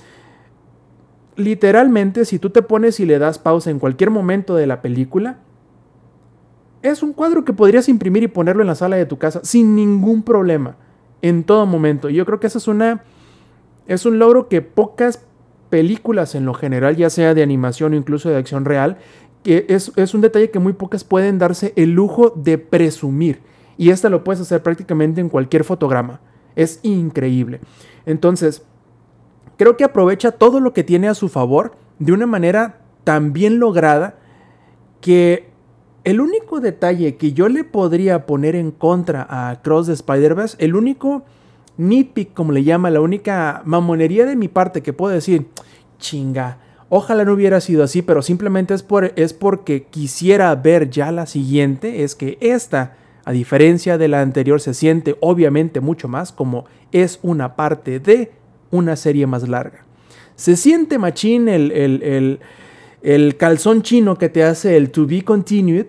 literalmente 1.35 2.25
si 2.25 2.39
tú 2.39 2.49
te 2.49 2.61
pones 2.61 2.99
y 2.99 3.05
le 3.05 3.19
das 3.19 3.37
pausa 3.37 3.69
en 3.69 3.77
cualquier 3.77 4.09
momento 4.09 4.55
de 4.55 4.67
la 4.67 4.81
película, 4.81 5.39
es 6.81 7.03
un 7.03 7.13
cuadro 7.13 7.45
que 7.45 7.53
podrías 7.53 7.89
imprimir 7.89 8.23
y 8.23 8.27
ponerlo 8.27 8.61
en 8.61 8.67
la 8.67 8.75
sala 8.75 8.95
de 8.95 9.05
tu 9.05 9.17
casa 9.17 9.41
sin 9.43 9.75
ningún 9.75 10.23
problema, 10.23 10.77
en 11.21 11.43
todo 11.43 11.65
momento. 11.65 12.09
Yo 12.09 12.25
creo 12.25 12.39
que 12.39 12.47
eso 12.47 12.57
es 12.57 12.67
una 12.67 13.03
es 13.87 14.05
un 14.05 14.17
logro 14.17 14.47
que 14.47 14.61
pocas 14.61 15.25
películas 15.69 16.35
en 16.35 16.45
lo 16.45 16.53
general, 16.53 16.95
ya 16.95 17.09
sea 17.09 17.33
de 17.33 17.43
animación 17.43 17.93
o 17.93 17.95
incluso 17.95 18.29
de 18.29 18.37
acción 18.37 18.65
real, 18.65 18.97
que 19.45 19.67
es, 19.69 20.13
un 20.15 20.21
detalle 20.21 20.49
que 20.49 20.57
muy 20.57 20.73
pocas 20.73 21.03
pueden 21.03 21.37
darse 21.37 21.71
el 21.75 21.91
lujo 21.91 22.33
de 22.35 22.57
presumir. 22.57 23.41
Y 23.77 23.91
esta 23.91 24.09
lo 24.09 24.23
puedes 24.23 24.41
hacer 24.41 24.63
prácticamente 24.63 25.21
en 25.21 25.29
cualquier 25.29 25.63
fotograma. 25.63 26.19
Es 26.55 26.79
increíble. 26.81 27.59
Entonces, 28.07 28.63
creo 29.55 29.77
que 29.77 29.83
aprovecha 29.83 30.31
todo 30.31 30.59
lo 30.59 30.73
que 30.73 30.83
tiene 30.83 31.09
a 31.09 31.13
su 31.13 31.29
favor 31.29 31.75
de 31.99 32.11
una 32.11 32.25
manera 32.25 32.81
tan 33.03 33.33
bien 33.33 33.59
lograda 33.59 34.17
que 34.99 35.47
el 36.05 36.21
único 36.21 36.59
detalle 36.59 37.15
que 37.15 37.33
yo 37.33 37.47
le 37.47 37.63
podría 37.63 38.25
poner 38.25 38.55
en 38.55 38.71
contra 38.71 39.27
a 39.29 39.61
Cross 39.61 39.85
de 39.85 39.93
Spider-Verse, 39.93 40.57
el 40.59 40.75
único 40.75 41.23
nitpick, 41.77 42.33
como 42.33 42.51
le 42.51 42.63
llama, 42.63 42.89
la 42.89 43.01
única 43.01 43.61
mamonería 43.63 44.25
de 44.25 44.35
mi 44.35 44.47
parte 44.47 44.81
que 44.81 44.91
puedo 44.91 45.13
decir, 45.13 45.49
chinga, 45.99 46.64
ojalá 46.89 47.25
no 47.25 47.33
hubiera 47.33 47.61
sido 47.61 47.83
así, 47.83 48.01
pero 48.01 48.21
simplemente 48.21 48.73
es, 48.73 48.83
por, 48.83 49.13
es 49.15 49.33
porque 49.33 49.83
quisiera 49.83 50.53
ver 50.55 50.89
ya 50.89 51.11
la 51.11 51.25
siguiente, 51.25 52.03
es 52.03 52.15
que 52.15 52.37
esta, 52.41 52.95
a 53.23 53.31
diferencia 53.31 53.97
de 53.97 54.07
la 54.07 54.21
anterior, 54.21 54.61
se 54.61 54.73
siente 54.73 55.15
obviamente 55.21 55.79
mucho 55.79 56.07
más 56.07 56.31
como 56.31 56.65
es 56.91 57.19
una 57.23 57.55
parte 57.55 57.99
de 57.99 58.31
una 58.71 58.95
serie 58.95 59.27
más 59.27 59.47
larga. 59.47 59.85
Se 60.35 60.55
siente 60.55 60.97
machín 60.97 61.47
el, 61.47 61.71
el, 61.71 62.39
el 63.01 63.37
calzón 63.37 63.81
chino 63.81 64.17
que 64.17 64.29
te 64.29 64.43
hace 64.43 64.77
el 64.77 64.91
to 64.91 65.05
be 65.05 65.23
continued, 65.23 65.87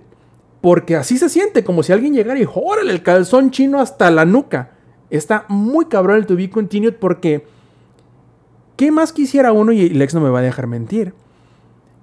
porque 0.61 0.97
así 0.97 1.19
se 1.19 1.29
siente, 1.29 1.63
como 1.65 1.83
si 1.83 1.93
alguien 1.93 2.15
llegara 2.15 2.41
y 2.41 2.47
órale 2.53 2.93
el 2.93 3.03
calzón 3.03 3.51
chino 3.51 3.81
hasta 3.81 4.11
la 4.11 4.25
nuca. 4.25 4.73
Está 5.11 5.45
muy 5.49 5.85
cabrón 5.87 6.17
el 6.17 6.27
To 6.27 6.37
Be 6.37 6.51
Continued 6.51 6.95
porque... 6.95 7.47
¿Qué 8.77 8.91
más 8.91 9.13
quisiera 9.13 9.53
uno? 9.53 9.73
Y 9.73 9.89
Lex 9.89 10.15
no 10.15 10.21
me 10.21 10.29
va 10.29 10.41
a 10.41 10.43
dejar 10.43 10.67
mentir. 10.67 11.15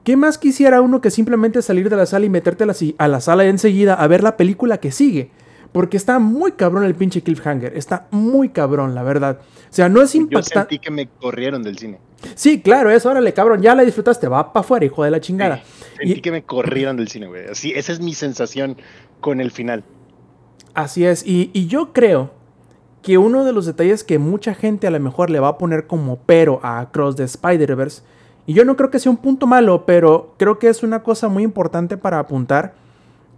¿Qué 0.03 0.17
más 0.17 0.37
quisiera 0.37 0.81
uno 0.81 0.99
que 0.99 1.11
simplemente 1.11 1.61
salir 1.61 1.89
de 1.89 1.95
la 1.95 2.05
sala 2.05 2.25
y 2.25 2.29
meterte 2.29 2.65
a 2.97 3.07
la, 3.07 3.21
sala 3.21 3.45
enseguida 3.45 3.93
a 3.93 4.05
ver 4.07 4.21
la 4.21 4.35
película 4.35 4.79
que 4.79 4.91
sigue? 4.91 5.29
Porque 5.71 5.97
está 5.97 6.19
muy 6.19 6.51
cabrón 6.51 6.83
el 6.83 6.93
pinche 6.93 7.21
cliffhanger. 7.21 7.77
Está 7.77 8.07
muy 8.11 8.49
cabrón, 8.49 8.95
la 8.95 9.03
verdad. 9.03 9.39
O 9.41 9.73
sea, 9.73 9.87
no 9.87 10.01
es 10.01 10.13
impactante. 10.13 10.53
Yo 10.53 10.59
sentí 10.61 10.79
que 10.79 10.91
me 10.91 11.07
corrieron 11.07 11.63
del 11.63 11.77
cine. 11.77 11.99
Sí, 12.35 12.61
claro, 12.61 12.89
eso, 12.89 13.09
órale, 13.09 13.33
cabrón, 13.33 13.61
ya 13.61 13.75
la 13.75 13.83
disfrutaste, 13.83 14.27
va 14.27 14.53
para 14.53 14.63
afuera, 14.63 14.85
hijo 14.85 15.03
de 15.03 15.11
la 15.11 15.19
chingada. 15.19 15.63
sentí 15.97 16.21
que 16.21 16.31
me 16.31 16.43
corrieron 16.43 16.97
del 16.97 17.07
cine, 17.07 17.27
güey. 17.27 17.47
Así, 17.47 17.71
esa 17.71 17.91
es 17.91 17.99
mi 17.99 18.13
sensación 18.13 18.77
con 19.19 19.41
el 19.41 19.51
final. 19.51 19.83
Así 20.73 21.05
es, 21.05 21.25
y, 21.25 21.49
y 21.53 21.67
yo 21.67 21.93
creo 21.93 22.31
que 23.03 23.17
uno 23.17 23.43
de 23.43 23.53
los 23.53 23.65
detalles 23.65 24.03
que 24.03 24.17
mucha 24.17 24.55
gente 24.55 24.87
a 24.87 24.91
lo 24.91 24.99
mejor 24.99 25.29
le 25.29 25.39
va 25.39 25.49
a 25.49 25.57
poner 25.57 25.85
como 25.85 26.17
pero 26.25 26.59
a 26.63 26.89
Cross 26.91 27.17
the 27.17 27.23
Spider-Verse, 27.23 28.01
y 28.47 28.53
yo 28.53 28.65
no 28.65 28.75
creo 28.75 28.89
que 28.89 28.99
sea 28.99 29.11
un 29.11 29.17
punto 29.17 29.45
malo, 29.45 29.85
pero 29.85 30.33
creo 30.37 30.57
que 30.57 30.69
es 30.69 30.83
una 30.83 31.03
cosa 31.03 31.27
muy 31.27 31.43
importante 31.43 31.97
para 31.97 32.19
apuntar, 32.19 32.73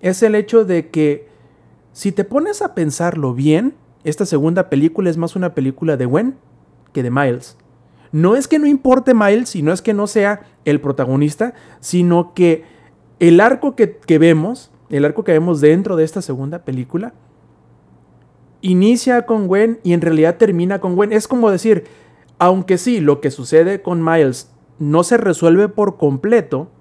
es 0.02 0.24
el 0.24 0.36
hecho 0.36 0.66
de 0.66 0.90
que 0.90 1.28
si 1.94 2.12
te 2.12 2.24
pones 2.24 2.62
a 2.62 2.76
pensarlo 2.76 3.34
bien, 3.34 3.74
esta 4.04 4.26
segunda 4.26 4.70
película 4.70 5.10
es 5.10 5.18
más 5.18 5.36
una 5.36 5.54
película 5.56 5.98
de 5.98 6.06
Gwen 6.06 6.36
que 6.94 7.04
de 7.04 7.10
Miles. 7.10 7.58
No 8.12 8.36
es 8.36 8.48
que 8.48 8.60
no 8.60 8.68
importe 8.68 9.14
Miles 9.14 9.56
y 9.56 9.64
no 9.64 9.74
es 9.74 9.82
que 9.82 9.94
no 9.94 10.06
sea 10.06 10.42
el 10.64 10.80
protagonista, 10.80 11.54
sino 11.80 12.34
que 12.34 12.64
el 13.20 13.40
arco 13.40 13.76
que, 13.76 13.98
que 13.98 14.20
vemos, 14.20 14.72
el 14.90 15.06
arco 15.06 15.24
que 15.24 15.32
vemos 15.32 15.60
dentro 15.60 15.96
de 15.96 16.04
esta 16.04 16.22
segunda 16.22 16.60
película, 16.60 17.14
inicia 18.66 19.28
con 19.28 19.48
Gwen 19.48 19.80
y 19.84 19.94
en 19.94 20.02
realidad 20.02 20.38
termina 20.38 20.80
con 20.80 20.96
Gwen. 20.96 21.14
Es 21.14 21.28
como 21.28 21.52
decir, 21.52 21.84
aunque 22.40 22.78
sí, 22.78 23.00
lo 23.00 23.22
que 23.22 23.30
sucede 23.32 23.82
con 23.82 24.04
Miles 24.04 24.52
no 24.80 25.04
se 25.04 25.18
resuelve 25.18 25.70
por 25.70 25.98
completo, 25.98 26.72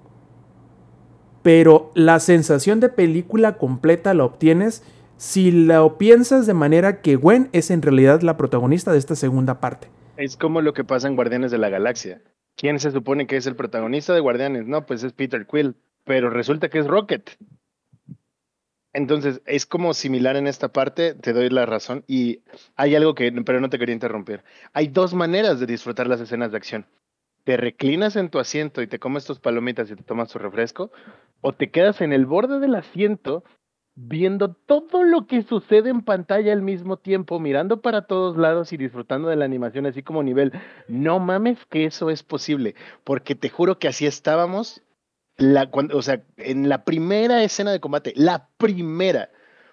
pero 1.43 1.91
la 1.93 2.19
sensación 2.19 2.79
de 2.79 2.89
película 2.89 3.57
completa 3.57 4.15
la 4.15 4.25
obtienes 4.25 4.83
si 5.17 5.51
lo 5.51 5.97
piensas 5.97 6.47
de 6.47 6.55
manera 6.55 7.01
que 7.01 7.15
Gwen 7.15 7.49
es 7.53 7.69
en 7.69 7.83
realidad 7.83 8.21
la 8.21 8.35
protagonista 8.35 8.91
de 8.91 8.97
esta 8.97 9.15
segunda 9.15 9.59
parte. 9.59 9.87
Es 10.17 10.37
como 10.37 10.61
lo 10.61 10.73
que 10.73 10.83
pasa 10.83 11.07
en 11.07 11.15
Guardianes 11.15 11.51
de 11.51 11.59
la 11.59 11.69
Galaxia. 11.69 12.21
¿Quién 12.57 12.79
se 12.79 12.91
supone 12.91 13.27
que 13.27 13.37
es 13.37 13.45
el 13.45 13.55
protagonista 13.55 14.13
de 14.13 14.21
Guardianes? 14.21 14.65
No, 14.65 14.85
pues 14.85 15.03
es 15.03 15.13
Peter 15.13 15.45
Quill, 15.45 15.75
pero 16.03 16.31
resulta 16.31 16.69
que 16.69 16.79
es 16.79 16.87
Rocket. 16.87 17.29
Entonces, 18.95 19.41
es 19.45 19.65
como 19.65 19.93
similar 19.93 20.37
en 20.37 20.47
esta 20.47 20.69
parte, 20.69 21.15
te 21.15 21.33
doy 21.33 21.49
la 21.49 21.65
razón. 21.65 22.05
Y 22.07 22.43
hay 22.77 22.95
algo 22.95 23.13
que, 23.13 23.29
pero 23.45 23.59
no 23.59 23.69
te 23.69 23.77
quería 23.77 23.93
interrumpir. 23.93 24.41
Hay 24.71 24.87
dos 24.87 25.13
maneras 25.13 25.59
de 25.59 25.65
disfrutar 25.65 26.07
las 26.07 26.21
escenas 26.21 26.51
de 26.51 26.57
acción. 26.57 26.85
Te 27.43 27.57
reclinas 27.57 28.15
en 28.15 28.29
tu 28.29 28.39
asiento 28.39 28.81
y 28.81 28.87
te 28.87 28.97
comes 28.97 29.25
tus 29.25 29.39
palomitas 29.39 29.91
y 29.91 29.97
te 29.97 30.03
tomas 30.03 30.29
tu 30.29 30.39
refresco, 30.39 30.91
o 31.41 31.51
te 31.51 31.71
quedas 31.71 31.99
en 31.99 32.13
el 32.13 32.25
borde 32.25 32.61
del 32.61 32.73
asiento 32.73 33.43
viendo 33.95 34.53
todo 34.53 35.03
lo 35.03 35.27
que 35.27 35.43
sucede 35.43 35.89
en 35.89 36.01
pantalla 36.01 36.53
al 36.53 36.61
mismo 36.61 36.95
tiempo, 36.95 37.37
mirando 37.37 37.81
para 37.81 38.03
todos 38.03 38.37
lados 38.37 38.71
y 38.71 38.77
disfrutando 38.77 39.27
de 39.27 39.35
la 39.35 39.43
animación 39.43 39.85
así 39.87 40.03
como 40.03 40.23
nivel. 40.23 40.53
No 40.87 41.19
mames 41.19 41.57
que 41.65 41.83
eso 41.83 42.09
es 42.09 42.23
posible, 42.23 42.75
porque 43.03 43.35
te 43.35 43.49
juro 43.49 43.77
que 43.77 43.89
así 43.89 44.05
estábamos 44.05 44.81
la, 45.37 45.69
cuando, 45.69 45.97
o 45.97 46.01
sea, 46.01 46.23
en 46.37 46.69
la 46.69 46.83
primera 46.83 47.43
escena 47.43 47.71
de 47.71 47.79
combate, 47.79 48.13
la 48.15 48.49
primera, 48.57 49.29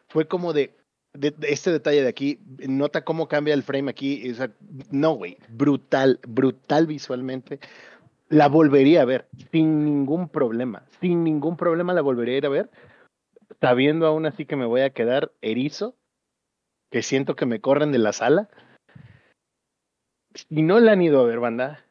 fue 0.08 0.26
como 0.26 0.52
de, 0.52 0.76
de, 1.14 1.34
este 1.42 1.70
detalle 1.70 2.02
de 2.02 2.08
aquí, 2.08 2.40
nota 2.68 3.04
cómo 3.04 3.28
cambia 3.28 3.54
el 3.54 3.62
frame 3.62 3.90
aquí, 3.90 4.30
o 4.30 4.34
sea, 4.34 4.50
no, 4.90 5.12
güey, 5.12 5.38
brutal, 5.48 6.20
brutal 6.26 6.86
visualmente. 6.86 7.60
La 8.28 8.48
volvería 8.48 9.02
a 9.02 9.04
ver 9.04 9.28
sin 9.50 9.84
ningún 9.84 10.28
problema, 10.28 10.86
sin 11.00 11.22
ningún 11.22 11.56
problema 11.56 11.92
la 11.92 12.00
volvería 12.00 12.34
a 12.34 12.38
ir 12.38 12.46
a 12.46 12.50
ver, 12.50 12.70
sabiendo 13.60 14.06
aún 14.06 14.26
así 14.26 14.46
que 14.46 14.56
me 14.56 14.64
voy 14.64 14.80
a 14.80 14.90
quedar 14.90 15.32
erizo, 15.42 15.94
que 16.90 17.02
siento 17.02 17.36
que 17.36 17.46
me 17.46 17.60
corren 17.60 17.92
de 17.92 17.98
la 17.98 18.12
sala. 18.12 18.48
Si 20.34 20.62
no 20.62 20.80
la 20.80 20.92
han 20.92 21.02
ido 21.02 21.20
a 21.20 21.26
ver, 21.26 21.40
banda, 21.40 21.84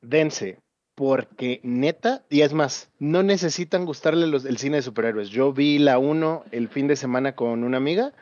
dense 0.00 0.58
porque 0.94 1.60
neta, 1.62 2.24
y 2.30 2.42
es 2.42 2.52
más, 2.52 2.90
no 2.98 3.22
necesitan 3.22 3.84
gustarle 3.84 4.26
el 4.26 4.58
cine 4.58 4.76
de 4.76 4.82
superhéroes. 4.82 5.28
Yo 5.30 5.52
vi 5.52 5.78
la 5.78 5.98
1 5.98 6.44
el 6.52 6.68
fin 6.68 6.86
de 6.86 6.96
semana 6.96 7.34
con 7.34 7.64
una 7.64 7.76
amiga 7.76 8.12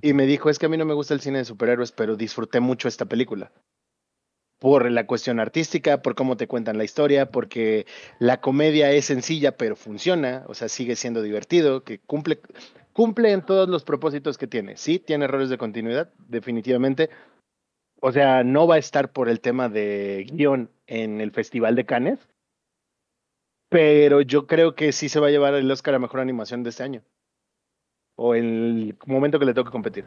y 0.00 0.12
me 0.12 0.26
dijo, 0.26 0.48
es 0.48 0.58
que 0.58 0.66
a 0.66 0.68
mí 0.68 0.76
no 0.76 0.84
me 0.84 0.94
gusta 0.94 1.14
el 1.14 1.20
cine 1.20 1.38
de 1.38 1.44
superhéroes, 1.44 1.92
pero 1.92 2.16
disfruté 2.16 2.60
mucho 2.60 2.88
esta 2.88 3.04
película. 3.04 3.52
Por 4.58 4.90
la 4.90 5.06
cuestión 5.06 5.38
artística, 5.38 6.00
por 6.00 6.14
cómo 6.14 6.38
te 6.38 6.46
cuentan 6.46 6.78
la 6.78 6.84
historia, 6.84 7.30
porque 7.30 7.86
la 8.18 8.40
comedia 8.40 8.90
es 8.90 9.04
sencilla, 9.04 9.56
pero 9.58 9.76
funciona, 9.76 10.44
o 10.48 10.54
sea, 10.54 10.68
sigue 10.68 10.96
siendo 10.96 11.20
divertido, 11.20 11.84
que 11.84 11.98
cumple, 11.98 12.40
cumple 12.94 13.32
en 13.32 13.42
todos 13.42 13.68
los 13.68 13.84
propósitos 13.84 14.38
que 14.38 14.46
tiene. 14.46 14.78
Sí, 14.78 14.98
tiene 14.98 15.26
errores 15.26 15.50
de 15.50 15.58
continuidad, 15.58 16.10
definitivamente. 16.28 17.10
O 18.06 18.12
sea, 18.12 18.44
no 18.44 18.68
va 18.68 18.76
a 18.76 18.78
estar 18.78 19.10
por 19.10 19.28
el 19.28 19.40
tema 19.40 19.68
de 19.68 20.28
guion 20.30 20.70
en 20.86 21.20
el 21.20 21.32
Festival 21.32 21.74
de 21.74 21.86
Cannes, 21.86 22.20
pero 23.68 24.20
yo 24.20 24.46
creo 24.46 24.76
que 24.76 24.92
sí 24.92 25.08
se 25.08 25.18
va 25.18 25.26
a 25.26 25.30
llevar 25.30 25.54
el 25.54 25.68
Oscar 25.68 25.96
a 25.96 25.98
Mejor 25.98 26.20
Animación 26.20 26.62
de 26.62 26.70
este 26.70 26.84
año. 26.84 27.02
O 28.14 28.36
el 28.36 28.96
momento 29.06 29.40
que 29.40 29.44
le 29.44 29.54
toque 29.54 29.72
competir. 29.72 30.04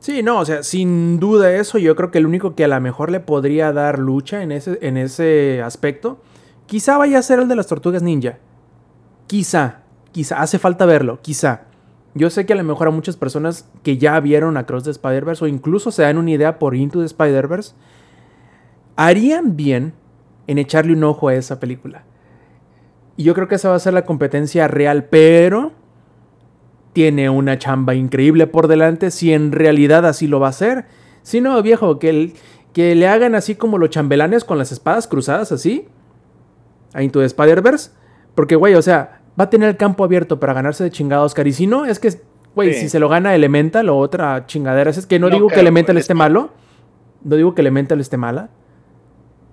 Sí, 0.00 0.22
no, 0.22 0.38
o 0.38 0.44
sea, 0.44 0.62
sin 0.62 1.18
duda 1.18 1.50
eso, 1.54 1.78
yo 1.78 1.96
creo 1.96 2.10
que 2.10 2.18
el 2.18 2.26
único 2.26 2.54
que 2.54 2.66
a 2.66 2.68
lo 2.68 2.78
mejor 2.82 3.10
le 3.10 3.20
podría 3.20 3.72
dar 3.72 3.98
lucha 3.98 4.42
en 4.42 4.52
ese, 4.52 4.78
en 4.82 4.98
ese 4.98 5.62
aspecto, 5.62 6.20
quizá 6.66 6.98
vaya 6.98 7.18
a 7.20 7.22
ser 7.22 7.38
el 7.38 7.48
de 7.48 7.56
las 7.56 7.68
tortugas 7.68 8.02
ninja. 8.02 8.36
Quizá, 9.28 9.80
quizá, 10.12 10.42
hace 10.42 10.58
falta 10.58 10.84
verlo, 10.84 11.22
quizá. 11.22 11.68
Yo 12.14 12.30
sé 12.30 12.46
que 12.46 12.52
a 12.52 12.56
lo 12.56 12.62
mejor 12.62 12.86
a 12.86 12.92
muchas 12.92 13.16
personas 13.16 13.68
que 13.82 13.98
ya 13.98 14.18
vieron 14.20 14.56
Across 14.56 14.84
the 14.84 14.90
Spider-Verse 14.90 15.44
o 15.44 15.48
incluso 15.48 15.90
se 15.90 16.02
dan 16.02 16.16
una 16.16 16.30
idea 16.30 16.58
por 16.58 16.76
Into 16.76 17.00
the 17.00 17.06
Spider-Verse, 17.06 17.74
harían 18.96 19.56
bien 19.56 19.94
en 20.46 20.58
echarle 20.58 20.92
un 20.92 21.02
ojo 21.02 21.28
a 21.28 21.34
esa 21.34 21.58
película. 21.58 22.04
Y 23.16 23.24
yo 23.24 23.34
creo 23.34 23.48
que 23.48 23.56
esa 23.56 23.70
va 23.70 23.76
a 23.76 23.80
ser 23.80 23.94
la 23.94 24.04
competencia 24.04 24.68
real, 24.68 25.04
pero 25.04 25.72
tiene 26.92 27.28
una 27.28 27.58
chamba 27.58 27.94
increíble 27.94 28.46
por 28.46 28.68
delante 28.68 29.10
si 29.10 29.32
en 29.32 29.50
realidad 29.50 30.06
así 30.06 30.28
lo 30.28 30.38
va 30.38 30.46
a 30.46 30.50
hacer. 30.50 30.86
Si 31.22 31.40
no, 31.40 31.60
viejo, 31.62 31.98
que, 31.98 32.32
que 32.72 32.94
le 32.94 33.08
hagan 33.08 33.34
así 33.34 33.56
como 33.56 33.78
los 33.78 33.90
chambelanes 33.90 34.44
con 34.44 34.58
las 34.58 34.70
espadas 34.70 35.08
cruzadas 35.08 35.50
así. 35.50 35.88
A 36.92 37.02
Into 37.02 37.18
the 37.18 37.26
Spider-Verse. 37.26 37.90
Porque, 38.36 38.54
güey, 38.54 38.74
o 38.74 38.82
sea, 38.82 39.20
va 39.38 39.44
a 39.44 39.50
tener 39.50 39.68
el 39.68 39.76
campo 39.76 40.04
abierto 40.04 40.40
para 40.40 40.52
ganarse 40.52 40.84
de 40.84 40.90
chingado 40.90 41.24
Oscar. 41.24 41.46
Y 41.46 41.52
si 41.52 41.66
no, 41.66 41.84
es 41.84 41.98
que, 41.98 42.12
güey, 42.54 42.74
si 42.74 42.88
se 42.88 42.98
lo 42.98 43.08
gana 43.08 43.34
Elemental 43.34 43.88
o 43.88 43.98
otra 43.98 44.46
chingadera. 44.46 44.90
Es 44.90 45.06
que 45.06 45.18
no, 45.18 45.30
digo 45.30 45.48
que 45.48 45.60
Elemental 45.60 45.96
esté 45.96 46.14
malo. 46.14 46.50
No 47.22 47.36
digo 47.36 47.54
que 47.54 47.62
Elemental 47.62 48.00
esté 48.00 48.16
mala. 48.16 48.50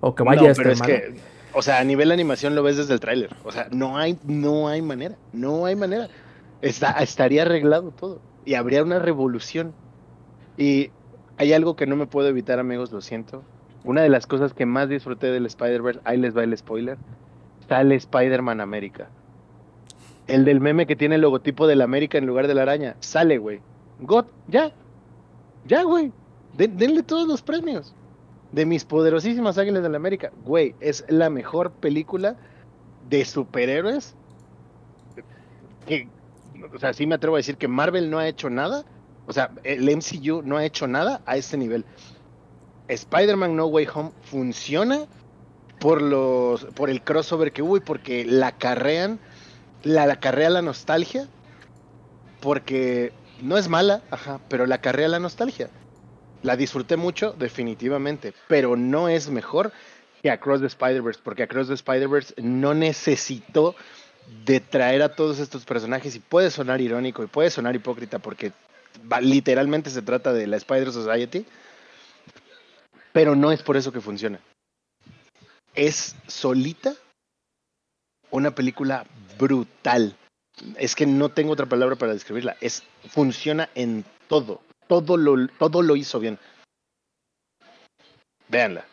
O 0.00 0.14
que 0.14 0.22
vaya 0.22 0.48
a 0.48 0.52
estar 0.52 0.76
mala. 0.76 0.94
O 1.54 1.62
sea, 1.62 1.80
a 1.80 1.84
nivel 1.84 2.08
de 2.08 2.14
animación 2.14 2.54
lo 2.54 2.62
ves 2.62 2.78
desde 2.78 2.94
el 2.94 3.00
tráiler. 3.00 3.30
O 3.44 3.52
sea, 3.52 3.68
no 3.70 3.98
hay, 3.98 4.18
no 4.24 4.68
hay 4.68 4.80
manera. 4.80 5.16
No 5.32 5.66
hay 5.66 5.76
manera 5.76 6.08
estaría 6.62 7.42
arreglado 7.42 7.90
todo 7.90 8.20
y 8.44 8.54
habría 8.54 8.82
una 8.82 8.98
revolución. 8.98 9.74
Y 10.56 10.90
hay 11.36 11.52
algo 11.52 11.76
que 11.76 11.86
no 11.86 11.96
me 11.96 12.06
puedo 12.06 12.28
evitar, 12.28 12.58
amigos, 12.58 12.92
lo 12.92 13.00
siento. 13.00 13.42
Una 13.84 14.02
de 14.02 14.08
las 14.08 14.26
cosas 14.26 14.54
que 14.54 14.64
más 14.64 14.88
disfruté 14.88 15.28
del 15.28 15.46
Spider-Verse, 15.46 16.00
ahí 16.04 16.18
les 16.18 16.36
va 16.36 16.44
el 16.44 16.56
spoiler, 16.56 16.98
sale 17.68 17.96
Spider-Man 17.96 18.60
América. 18.60 19.08
El 20.26 20.44
del 20.44 20.60
meme 20.60 20.86
que 20.86 20.96
tiene 20.96 21.16
el 21.16 21.20
logotipo 21.20 21.66
de 21.66 21.76
la 21.76 21.84
América 21.84 22.18
en 22.18 22.26
lugar 22.26 22.46
de 22.46 22.54
la 22.54 22.62
araña. 22.62 22.96
Sale, 23.00 23.38
güey. 23.38 23.60
God, 24.00 24.26
ya. 24.48 24.72
Ya, 25.66 25.82
güey. 25.82 26.12
denle 26.56 27.02
todos 27.02 27.26
los 27.26 27.42
premios. 27.42 27.94
De 28.52 28.66
mis 28.66 28.84
poderosísimas 28.84 29.58
águilas 29.58 29.82
de 29.82 29.88
la 29.88 29.96
América. 29.96 30.30
Güey, 30.44 30.74
es 30.80 31.04
la 31.08 31.30
mejor 31.30 31.72
película 31.72 32.36
de 33.08 33.24
superhéroes 33.24 34.14
que, 35.86 36.08
o 36.74 36.78
sea, 36.78 36.92
sí 36.92 37.06
me 37.06 37.14
atrevo 37.14 37.36
a 37.36 37.38
decir 37.38 37.56
que 37.56 37.68
Marvel 37.68 38.10
no 38.10 38.18
ha 38.18 38.28
hecho 38.28 38.50
nada, 38.50 38.84
o 39.26 39.32
sea, 39.32 39.50
el 39.64 39.84
MCU 39.84 40.42
no 40.42 40.56
ha 40.56 40.64
hecho 40.64 40.86
nada 40.86 41.22
a 41.26 41.36
este 41.36 41.56
nivel. 41.56 41.84
Spider-Man 42.88 43.56
No 43.56 43.66
Way 43.66 43.88
Home 43.94 44.12
funciona 44.22 45.06
por 45.78 46.02
los 46.02 46.64
por 46.66 46.90
el 46.90 47.02
crossover 47.02 47.52
que 47.52 47.62
hubo 47.62 47.76
y 47.76 47.80
porque 47.80 48.24
la 48.24 48.48
acarrean 48.48 49.18
la, 49.82 50.06
la 50.06 50.14
acarrea 50.14 50.50
la 50.50 50.62
nostalgia 50.62 51.28
porque 52.40 53.12
no 53.40 53.56
es 53.56 53.68
mala, 53.68 54.02
ajá, 54.10 54.40
pero 54.48 54.66
la 54.66 54.76
acarrea 54.76 55.08
la 55.08 55.18
nostalgia. 55.18 55.70
La 56.42 56.56
disfruté 56.56 56.96
mucho, 56.96 57.34
definitivamente, 57.38 58.34
pero 58.48 58.76
no 58.76 59.08
es 59.08 59.30
mejor 59.30 59.72
que 60.22 60.30
Across 60.30 60.60
the 60.60 60.66
Spider-Verse, 60.66 61.20
porque 61.22 61.44
Across 61.44 61.68
the 61.68 61.74
Spider-Verse 61.74 62.34
no 62.42 62.74
necesitó 62.74 63.76
de 64.44 64.60
traer 64.60 65.02
a 65.02 65.14
todos 65.14 65.38
estos 65.38 65.64
personajes 65.64 66.14
y 66.14 66.20
puede 66.20 66.50
sonar 66.50 66.80
irónico 66.80 67.22
y 67.22 67.26
puede 67.26 67.50
sonar 67.50 67.74
hipócrita 67.74 68.18
porque 68.18 68.52
literalmente 69.20 69.90
se 69.90 70.02
trata 70.02 70.32
de 70.32 70.46
la 70.46 70.56
Spider 70.56 70.92
Society, 70.92 71.44
pero 73.12 73.36
no 73.36 73.52
es 73.52 73.62
por 73.62 73.76
eso 73.76 73.92
que 73.92 74.00
funciona. 74.00 74.40
Es 75.74 76.14
solita 76.26 76.94
una 78.32 78.54
película 78.54 79.06
brutal. 79.38 80.16
Es 80.76 80.96
que 80.96 81.06
no 81.06 81.28
tengo 81.28 81.52
otra 81.52 81.66
palabra 81.66 81.96
para 81.96 82.12
describirla. 82.12 82.56
Es 82.60 82.82
funciona 83.08 83.68
en 83.74 84.04
todo. 84.26 84.60
Todo 84.88 85.16
lo, 85.16 85.46
todo 85.58 85.82
lo 85.82 85.94
hizo 85.94 86.18
bien. 86.18 86.38
Véanla. 88.48 88.84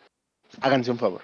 Háganse 0.62 0.92
un 0.92 1.00
favor. 1.00 1.22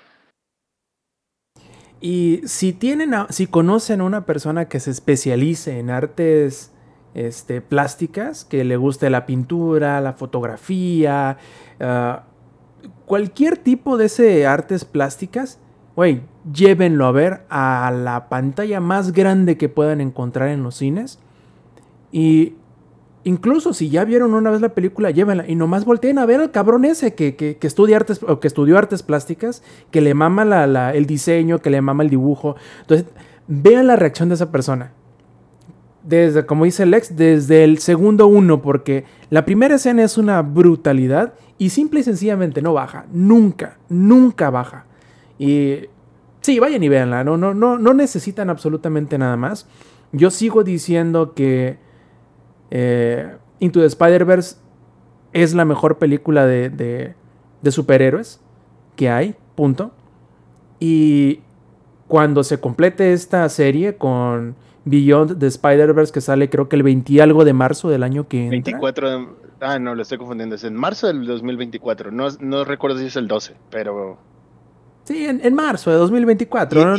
Y 2.01 2.41
si 2.45 2.73
tienen, 2.73 3.13
si 3.29 3.47
conocen 3.47 4.01
a 4.01 4.03
una 4.03 4.25
persona 4.25 4.67
que 4.67 4.79
se 4.79 4.91
especialice 4.91 5.79
en 5.79 5.89
artes 5.89 6.71
este, 7.13 7.61
plásticas, 7.61 8.43
que 8.43 8.63
le 8.63 8.77
guste 8.77 9.09
la 9.09 9.25
pintura, 9.25 10.01
la 10.01 10.13
fotografía, 10.13 11.37
ah, 11.79 12.25
cualquier 13.05 13.57
tipo 13.57 13.97
de 13.97 14.05
ese 14.05 14.45
artes 14.45 14.85
plásticas, 14.85 15.59
güey, 15.95 16.21
llévenlo 16.51 17.05
a 17.05 17.11
ver 17.11 17.45
a 17.49 17.91
la 17.91 18.29
pantalla 18.29 18.79
más 18.79 19.13
grande 19.13 19.57
que 19.57 19.69
puedan 19.69 20.01
encontrar 20.01 20.49
en 20.49 20.63
los 20.63 20.75
cines. 20.75 21.19
Y 22.11 22.55
Incluso 23.25 23.73
si 23.73 23.89
ya 23.89 24.05
vieron 24.05 24.35
una 24.35 24.51
vez 24.51 24.61
la 24.61 24.75
película, 24.75 25.09
llévenla 25.09 25.45
y 25.47 25.55
nomás 25.55 25.83
volteen 25.83 26.19
a 26.19 26.27
ver 26.27 26.41
al 26.41 26.51
cabrón 26.51 26.85
ese 26.85 27.15
que, 27.15 27.35
que, 27.35 27.57
estudia 27.61 27.97
artes 27.97 28.21
o 28.21 28.39
que 28.39 28.47
estudió 28.47 28.77
artes 28.77 29.01
plásticas, 29.01 29.63
que 29.89 29.99
le 29.99 30.13
mama 30.13 30.45
la, 30.45 30.93
el 30.93 31.07
diseño, 31.07 31.57
que 31.57 31.71
le 31.71 31.81
mama 31.81 32.03
el 32.03 32.11
dibujo. 32.11 32.55
Entonces, 32.81 33.07
vean 33.47 33.87
la 33.87 33.95
reacción 33.95 34.29
de 34.29 34.35
esa 34.35 34.51
persona. 34.51 34.91
Desde, 36.03 36.45
como 36.45 36.65
dice 36.65 36.85
Lex, 36.85 37.15
desde 37.15 37.63
el 37.63 37.79
segundo 37.79 38.27
uno, 38.27 38.61
porque 38.61 39.05
la 39.31 39.43
primera 39.43 39.73
escena 39.73 40.03
es 40.03 40.19
una 40.19 40.43
brutalidad 40.43 41.33
y 41.57 41.71
simple 41.71 42.01
y 42.01 42.03
sencillamente 42.03 42.61
no 42.61 42.73
baja. 42.73 43.07
Nunca, 43.11 43.79
nunca 43.89 44.51
baja. 44.51 44.85
Y 45.37 45.81
sí, 46.41 46.59
vayan 46.59 46.83
y 46.83 46.89
véanla. 46.89 47.23
No, 47.23 47.37
no, 47.37 47.53
no, 47.53 47.77
no 47.77 47.93
necesitan 47.93 48.49
absolutamente 48.49 49.17
nada 49.17 49.37
más. 49.37 49.67
Yo 50.11 50.31
sigo 50.31 50.63
diciendo 50.63 51.33
que 51.33 51.77
eh, 52.71 53.35
Into 53.59 53.79
the 53.79 53.87
Spider-Verse 53.87 54.57
es 55.33 55.53
la 55.53 55.65
mejor 55.65 55.97
película 55.97 56.45
de, 56.45 57.15
superhéroes 57.69 58.39
que 58.95 59.09
hay, 59.09 59.35
punto. 59.55 59.91
Y 60.79 61.41
cuando 62.07 62.43
se 62.43 62.59
complete 62.59 63.13
esta 63.13 63.47
serie 63.49 63.97
con 63.97 64.55
Beyond 64.85 65.39
the 65.39 65.47
Spider-Verse, 65.47 66.13
que 66.13 66.21
sale 66.21 66.49
creo 66.49 66.69
que 66.69 66.75
el 66.75 66.83
20 66.83 67.21
algo 67.21 67.43
de 67.43 67.53
marzo 67.53 67.89
del 67.89 68.03
año 68.03 68.27
que 68.27 68.49
24 68.49 69.09
de, 69.09 69.27
Ah, 69.61 69.79
no, 69.79 69.95
lo 69.95 70.01
estoy 70.01 70.17
confundiendo. 70.17 70.55
Es 70.55 70.63
en 70.63 70.75
marzo 70.75 71.07
del 71.07 71.25
2024. 71.25 72.11
No, 72.11 72.27
no 72.39 72.65
recuerdo 72.65 72.99
si 72.99 73.05
es 73.05 73.15
el 73.15 73.27
12, 73.27 73.55
pero 73.69 74.17
Sí, 75.05 75.23
en, 75.23 75.53
marzo 75.53 75.91
de 75.91 75.97
2024. 75.97 76.97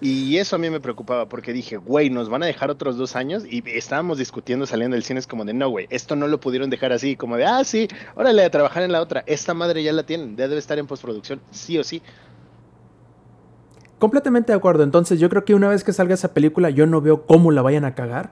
Y, 0.00 0.36
eso, 0.36 0.54
a 0.54 0.58
mí 0.58 0.70
me 0.70 0.78
preocupaba 0.78 1.28
porque 1.28 1.52
dije, 1.52 1.76
güey, 1.78 2.08
nos 2.08 2.28
van 2.28 2.44
a 2.44 2.46
dejar 2.46 2.70
otros 2.70 2.96
dos 2.96 3.16
años 3.16 3.42
y 3.44 3.64
estábamos 3.66 4.18
discutiendo 4.18 4.66
saliendo 4.66 4.94
del 4.94 5.02
cine, 5.02 5.18
es 5.18 5.26
como 5.26 5.44
de, 5.44 5.52
no, 5.52 5.68
güey, 5.68 5.88
esto 5.90 6.14
no 6.14 6.28
lo 6.28 6.38
pudieron 6.38 6.70
dejar 6.70 6.92
así, 6.92 7.16
como 7.16 7.36
de, 7.36 7.46
ah, 7.46 7.64
sí, 7.64 7.88
órale, 8.14 8.44
a 8.44 8.50
trabajar 8.50 8.84
en 8.84 8.92
la 8.92 9.00
otra. 9.00 9.24
Esta 9.26 9.52
madre 9.52 9.82
ya 9.82 9.92
la 9.92 10.04
tienen, 10.04 10.36
ya 10.36 10.46
debe 10.46 10.60
estar 10.60 10.78
en 10.78 10.86
postproducción, 10.86 11.40
sí 11.50 11.76
o 11.76 11.82
sí. 11.82 12.00
Completamente 13.98 14.52
de 14.52 14.56
acuerdo. 14.56 14.84
Entonces 14.84 15.18
yo 15.18 15.28
creo 15.28 15.44
que 15.44 15.54
una 15.54 15.68
vez 15.68 15.82
que 15.82 15.92
salga 15.92 16.14
esa 16.14 16.32
película, 16.32 16.70
yo 16.70 16.86
no 16.86 17.00
veo 17.00 17.26
cómo 17.26 17.50
la 17.50 17.62
vayan 17.62 17.84
a 17.84 17.96
cagar. 17.96 18.30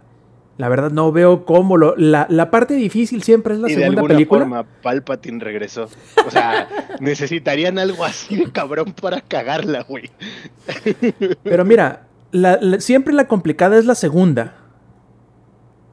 La 0.59 0.69
verdad 0.69 0.91
no 0.91 1.13
veo 1.13 1.45
cómo 1.45 1.77
lo... 1.77 1.95
La, 1.97 2.27
la 2.29 2.51
parte 2.51 2.75
difícil 2.75 3.23
siempre 3.23 3.55
es 3.55 3.61
la 3.61 3.69
segunda 3.69 3.85
de 3.85 3.97
alguna 3.97 4.15
película. 4.15 4.41
Forma, 4.41 4.65
Palpatine 4.83 5.43
regresó. 5.43 5.89
O 6.27 6.31
sea, 6.33 6.69
necesitarían 7.01 7.79
algo 7.79 8.05
así 8.05 8.37
de 8.37 8.51
cabrón 8.51 8.93
para 9.01 9.21
cagarla, 9.21 9.85
güey. 9.89 10.11
Pero 11.45 11.65
mira, 11.65 12.09
siempre 12.81 13.15
la 13.15 13.29
complicada 13.29 13.79
es 13.79 13.85
la 13.85 13.95
segunda. 13.95 14.57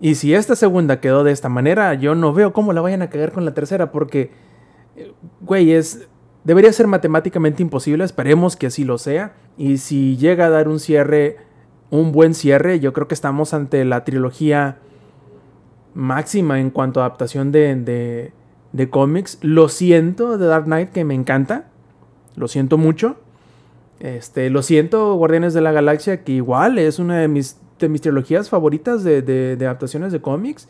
Y 0.02 0.16
si 0.16 0.34
esta 0.34 0.56
segunda 0.56 1.00
quedó 1.00 1.24
de 1.24 1.32
esta 1.32 1.48
manera, 1.48 1.94
yo 1.94 2.16
no 2.16 2.34
veo 2.34 2.52
cómo 2.52 2.74
la 2.74 2.82
vayan 2.82 3.04
a 3.04 3.10
cagar 3.12 3.32
con 3.32 3.46
la 3.46 3.54
tercera, 3.54 3.92
porque, 3.92 4.32
güey, 5.42 5.74
es... 5.74 6.08
Debería 6.44 6.72
ser 6.74 6.88
matemáticamente 6.88 7.64
imposible, 7.64 8.04
esperemos 8.04 8.56
que 8.56 8.68
así 8.68 8.84
lo 8.84 8.98
sea. 8.98 9.34
Y 9.58 9.78
si 9.78 10.18
llega 10.18 10.46
a 10.48 10.50
dar 10.50 10.68
un 10.68 10.80
cierre 10.80 11.38
un 11.90 12.12
buen 12.12 12.34
cierre. 12.34 12.80
Yo 12.80 12.94
creo 12.94 13.08
que 13.08 13.14
estamos 13.14 13.54
ante 13.54 13.84
la 13.86 14.04
trilogía 14.04 14.78
máxima 15.94 16.60
en 16.60 16.70
cuanto 16.70 17.02
a 17.02 17.06
adaptación 17.06 17.52
de, 17.52 18.32
de, 18.72 18.90
cómics. 18.90 19.40
Lo 19.42 19.70
siento 19.70 20.38
de 20.38 20.48
Dark 20.48 20.66
Knight, 20.66 20.92
que 20.92 21.06
me 21.06 21.14
encanta. 21.14 21.70
Lo 22.36 22.48
siento 22.48 22.78
mucho. 22.78 23.16
Este, 24.00 24.50
lo 24.50 24.62
siento, 24.62 25.16
Guardianes 25.16 25.54
de 25.54 25.62
la 25.62 25.72
Galaxia, 25.72 26.24
que 26.24 26.34
igual 26.34 26.78
es 26.78 27.00
una 27.00 27.18
de 27.20 27.28
mis 27.28 27.58
de 27.80 27.90
mis 27.90 28.02
trilogías 28.02 28.50
favoritas 28.50 29.04
de, 29.04 29.22
de, 29.22 29.58
de 29.58 29.66
adaptaciones 29.66 30.12
de 30.12 30.22
cómics. 30.22 30.68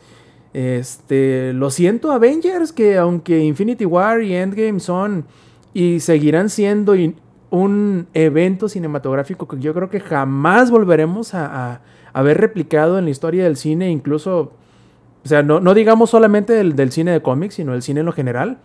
Este, 0.52 1.52
lo 1.52 1.70
siento, 1.70 2.12
Avengers, 2.12 2.72
que 2.72 2.96
aunque 2.96 3.44
Infinity 3.44 3.84
War 3.84 4.22
y 4.22 4.34
Endgame 4.34 4.80
son 4.80 5.26
y 5.74 6.00
seguirán 6.00 6.48
siendo 6.48 6.94
un 7.60 8.06
evento 8.14 8.68
cinematográfico 8.68 9.48
que 9.48 9.58
yo 9.58 9.74
creo 9.74 9.90
que 9.90 10.00
jamás 10.00 10.70
volveremos 10.70 11.34
a, 11.34 11.80
a, 12.12 12.22
ver 12.22 12.38
replicado 12.38 12.98
en 12.98 13.04
la 13.04 13.10
historia 13.10 13.44
del 13.44 13.56
cine, 13.56 13.90
incluso, 13.90 14.52
o 15.24 15.28
sea, 15.28 15.42
no, 15.42 15.74
digamos 15.74 16.10
solamente 16.10 16.52
del, 16.52 16.92
cine 16.92 17.12
de 17.12 17.22
cómics, 17.22 17.54
sino 17.54 17.72
del 17.72 17.82
cine 17.82 18.00
en 18.00 18.06
lo 18.06 18.12
general. 18.12 18.58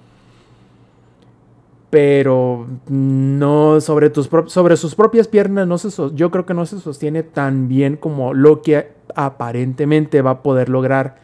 Pero 1.89 2.68
no 2.88 3.82
sobre, 3.82 4.10
tus 4.10 4.30
sobre 4.48 4.78
sus 4.78 4.96
propias 4.96 5.28
piernas, 5.28 5.68
no 5.68 5.78
se 5.78 5.89
yo 6.16 6.32
creo 6.32 6.46
que 6.46 6.54
no 6.54 6.66
se 6.66 6.80
sostiene 6.80 7.22
tan 7.24 7.68
bien 7.68 7.98
como 7.98 8.34
lo 8.34 8.62
que 8.62 8.94
aparentemente 9.14 10.22
va 10.22 10.32
a 10.32 10.42
poder 10.42 10.70
lograr 10.70 11.18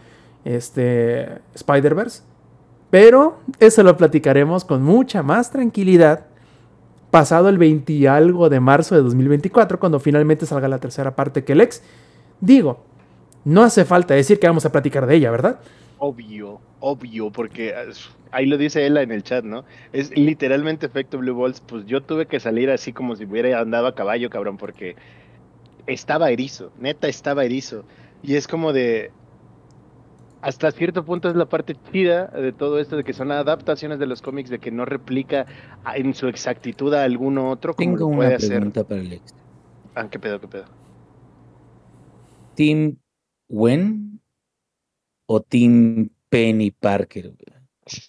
este, 0.43 1.39
Spider-Verse. 1.55 2.23
Pero 2.89 3.37
eso 3.59 3.83
lo 3.83 3.95
platicaremos 3.95 4.65
con 4.65 4.83
mucha 4.83 5.23
más 5.23 5.51
tranquilidad 5.51 6.25
pasado 7.11 7.49
el 7.49 7.57
20 7.57 7.93
y 7.93 8.07
algo 8.07 8.49
de 8.49 8.59
marzo 8.59 8.95
de 8.95 9.01
2024, 9.01 9.79
cuando 9.79 9.99
finalmente 9.99 10.45
salga 10.45 10.67
la 10.67 10.79
tercera 10.79 11.15
parte 11.15 11.43
que. 11.43 11.69
Digo, 12.39 12.83
no 13.45 13.63
hace 13.63 13.85
falta 13.85 14.13
decir 14.13 14.39
que 14.39 14.47
vamos 14.47 14.65
a 14.65 14.71
platicar 14.71 15.05
de 15.07 15.15
ella, 15.15 15.31
¿verdad? 15.31 15.59
Obvio, 15.99 16.59
obvio, 16.79 17.31
porque 17.31 17.73
ahí 18.31 18.45
lo 18.45 18.57
dice 18.57 18.85
ella 18.85 19.01
en 19.01 19.11
el 19.11 19.23
chat, 19.23 19.43
¿no? 19.43 19.65
Es 19.93 20.15
literalmente 20.15 20.85
efecto 20.85 21.17
Blue 21.17 21.35
Balls. 21.35 21.61
Pues 21.61 21.85
yo 21.85 22.01
tuve 22.01 22.27
que 22.27 22.39
salir 22.39 22.69
así 22.69 22.93
como 22.93 23.15
si 23.15 23.25
hubiera 23.25 23.59
andado 23.59 23.87
a 23.87 23.95
caballo, 23.95 24.29
cabrón, 24.29 24.57
porque 24.57 24.95
estaba 25.87 26.29
erizo, 26.29 26.71
neta 26.79 27.07
estaba 27.07 27.45
erizo. 27.45 27.85
Y 28.21 28.35
es 28.35 28.47
como 28.47 28.73
de, 28.73 29.11
hasta 30.47 30.71
cierto 30.71 31.03
punto 31.03 31.29
es 31.29 31.35
la 31.35 31.45
parte 31.45 31.75
chida 31.91 32.27
de 32.27 32.53
todo 32.53 32.79
esto, 32.79 32.95
de 32.95 33.03
que 33.03 33.11
son 33.11 33.33
adaptaciones 33.33 33.99
de 33.99 34.07
los 34.07 34.21
cómics, 34.21 34.49
de 34.49 34.59
que 34.59 34.71
no 34.71 34.85
replica 34.85 35.45
en 35.93 36.13
su 36.13 36.29
exactitud 36.29 36.93
a 36.93 37.03
alguno 37.03 37.49
otro 37.49 37.73
como 37.73 37.97
Tengo 37.97 38.15
puede 38.15 38.29
una 38.29 38.37
pregunta 38.37 38.87
para 38.87 39.01
Alex. 39.01 39.35
Ah, 39.93 40.09
qué 40.09 40.17
pedo, 40.19 40.39
qué 40.39 40.47
pedo. 40.47 40.65
¿Team 42.55 42.95
Wen 43.49 44.21
o 45.25 45.41
Team 45.41 46.11
Penny 46.29 46.71
Parker? 46.71 47.33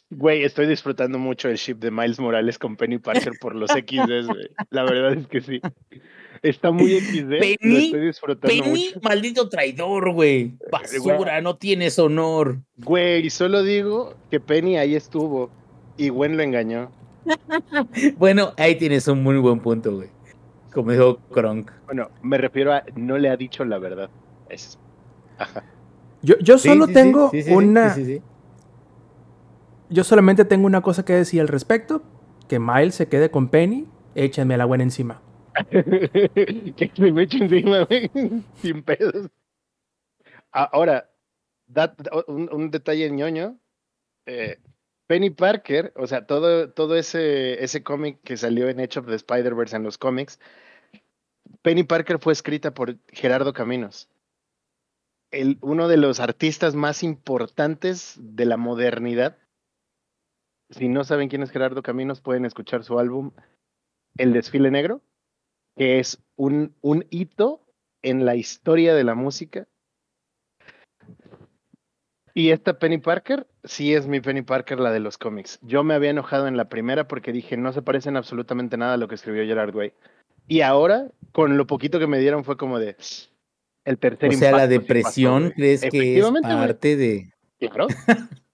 Güey, 0.09 0.45
estoy 0.45 0.68
disfrutando 0.68 1.18
mucho 1.18 1.49
el 1.49 1.57
ship 1.57 1.78
de 1.78 1.91
Miles 1.91 2.20
Morales 2.20 2.57
con 2.57 2.76
Penny 2.76 2.99
Parker 2.99 3.32
por 3.41 3.57
los 3.57 3.72
XD, 3.72 4.26
güey. 4.26 4.49
La 4.70 4.84
verdad 4.84 5.14
es 5.14 5.26
que 5.26 5.41
sí. 5.41 5.61
Está 6.43 6.70
muy 6.70 7.01
XD. 7.01 7.39
Penny, 7.39 7.84
estoy 7.86 8.07
disfrutando 8.07 8.49
Penny 8.49 8.91
maldito 9.03 9.49
traidor, 9.49 10.12
güey. 10.12 10.57
Basura, 10.70 11.41
no 11.41 11.57
tienes 11.57 11.99
honor. 11.99 12.61
Güey, 12.76 13.28
solo 13.30 13.62
digo 13.62 14.14
que 14.30 14.41
Penny 14.41 14.76
ahí 14.76 14.95
estuvo 14.95 15.51
y 15.97 16.09
Gwen 16.09 16.36
lo 16.36 16.43
engañó. 16.43 16.91
bueno, 18.18 18.53
ahí 18.57 18.76
tienes 18.76 19.09
un 19.09 19.22
muy 19.22 19.36
buen 19.39 19.61
punto, 19.61 19.95
güey. 19.97 20.09
Como 20.72 20.93
dijo 20.93 21.18
Kronk. 21.32 21.70
Bueno, 21.86 22.11
me 22.22 22.39
refiero 22.39 22.72
a 22.72 22.84
no 22.95 23.18
le 23.18 23.30
ha 23.30 23.36
dicho 23.36 23.64
la 23.64 23.78
verdad. 23.78 24.11
Es... 24.49 24.78
Ajá. 25.39 25.64
Yo, 26.22 26.36
yo 26.39 26.59
solo 26.59 26.86
tengo 26.89 27.30
una. 27.51 27.97
Yo 29.91 30.05
solamente 30.05 30.45
tengo 30.45 30.66
una 30.66 30.82
cosa 30.82 31.05
que 31.05 31.14
decir 31.14 31.41
al 31.41 31.49
respecto: 31.49 32.03
que 32.49 32.59
Miles 32.59 32.95
se 32.95 33.09
quede 33.09 33.30
con 33.30 33.49
Penny, 33.49 33.86
échenme 34.14 34.57
la 34.57 34.64
buena 34.64 34.84
encima. 34.84 35.22
que 35.71 37.13
me 37.13 37.23
encima, 37.23 37.87
sin 38.63 38.83
pedos. 38.83 39.31
Ahora, 40.53 41.11
un, 42.27 42.71
detalle 42.71 43.11
ñoño. 43.11 43.59
Eh, 44.27 44.59
Penny 45.07 45.31
Parker, 45.31 45.93
o 45.97 46.07
sea, 46.07 46.27
todo, 46.27 46.71
todo 46.71 46.95
ese, 46.97 47.65
ese 47.65 47.83
cómic 47.83 48.21
que 48.23 48.37
salió 48.37 48.69
en 48.69 48.79
Edge 48.79 48.99
of 48.99 49.07
the 49.07 49.15
Spider-Verse 49.15 49.75
en 49.75 49.83
los 49.83 49.97
cómics, 49.97 50.39
Penny 51.63 51.83
Parker 51.83 52.19
fue 52.19 52.35
escrita 52.35 52.75
por 52.75 52.99
Gerardo 53.09 53.55
Caminos, 53.55 54.11
el, 55.31 55.57
uno 55.63 55.89
de 55.89 55.97
los 55.97 56.21
artistas 56.21 56.75
más 56.75 57.03
importantes 57.03 58.17
de 58.19 58.45
la 58.45 58.59
modernidad. 58.59 59.39
Si 60.71 60.89
no 60.89 61.05
saben 61.05 61.31
quién 61.31 61.43
es 61.43 61.51
Gerardo 61.51 61.83
Caminos, 61.83 62.21
pueden 62.21 62.45
escuchar 62.45 62.85
su 62.85 62.99
álbum 62.99 63.31
El 64.19 64.35
Desfile 64.35 64.71
Negro 64.71 65.01
que 65.79 66.01
es 66.01 66.18
un, 66.37 66.74
un 66.81 67.07
hito 67.09 67.64
en 68.03 68.26
la 68.26 68.35
historia 68.35 68.95
de 68.95 69.05
la 69.05 69.14
música. 69.14 69.68
Y 72.35 72.51
esta 72.51 72.79
Penny 72.79 72.99
Parker, 72.99 73.47
sí 73.64 73.95
es 73.95 74.07
mi 74.07 74.20
Penny 74.20 74.43
Parker, 74.43 74.79
la 74.81 74.93
de 74.93 75.01
los 75.01 75.18
cómics. 75.18 75.59
Yo 75.62 75.85
me 75.85 75.95
había 75.95 76.11
enojado 76.11 76.49
en 76.49 76.57
la 76.57 76.68
primera 76.68 77.09
porque 77.09 77.33
dije, 77.33 77.57
no 77.57 77.72
se 77.72 77.83
parecen 77.83 78.16
absolutamente 78.16 78.76
nada 78.76 78.95
a 78.95 78.97
lo 78.97 79.09
que 79.09 79.14
escribió 79.14 79.45
Gerard 79.45 79.74
Way. 79.74 79.93
Y 80.49 80.62
ahora, 80.62 81.11
con 81.33 81.57
lo 81.57 81.66
poquito 81.66 81.99
que 81.99 82.07
me 82.07 82.18
dieron, 82.18 82.45
fue 82.45 82.57
como 82.57 82.79
de 82.79 82.97
el 83.85 83.99
tercer 83.99 84.31
O 84.31 84.33
sea, 84.33 84.53
la 84.53 84.66
depresión, 84.66 85.53
¿crees 85.55 85.83
que 85.83 86.18
es 86.18 86.24
parte 86.43 86.97
de. 86.97 87.33
Claro. 87.59 87.87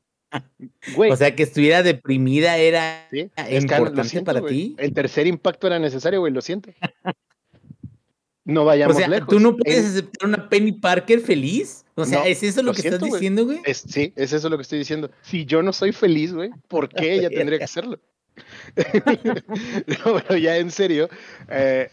O 0.97 1.17
sea, 1.17 1.35
que 1.35 1.43
estuviera 1.43 1.83
deprimida 1.83 2.57
era 2.57 3.09
importante 3.51 4.23
para 4.23 4.45
ti. 4.45 4.75
El 4.79 4.93
tercer 4.93 5.27
impacto 5.27 5.67
era 5.67 5.79
necesario, 5.79 6.21
güey, 6.21 6.33
lo 6.33 6.41
siento. 6.41 6.71
No 8.45 8.67
vayamos 8.67 8.97
o 8.97 8.99
sea, 8.99 9.27
¿Tú 9.27 9.41
no 9.41 9.57
puedes 9.57 9.87
aceptar 9.87 10.29
una 10.29 10.49
Penny 10.51 10.73
Parker 10.73 11.21
feliz? 11.21 11.85
O 11.95 12.05
sea, 12.05 12.27
¿es 12.27 12.43
eso 12.43 12.63
lo, 12.63 12.75
que 12.75 12.83
estás 12.83 13.01
diciendo, 13.01 13.47
güey? 13.47 13.61
sí, 13.73 14.13
es 14.17 14.33
eso 14.33 14.49
lo 14.51 14.57
que 14.59 14.63
estoy 14.63 14.79
diciendo. 14.79 15.11
Si 15.23 15.47
yo 15.47 15.63
no 15.63 15.73
soy 15.73 15.93
feliz, 15.93 16.33
güey, 16.35 16.51
¿por 16.69 16.89
qué 16.89 17.15
ella 17.15 17.31
tendría 17.31 17.59
que 17.59 17.65
hacerlo? 17.65 17.99
pero 19.95 20.37
ya 20.37 20.57
en 20.57 20.71
serio, 20.71 21.09
eh, 21.49 21.89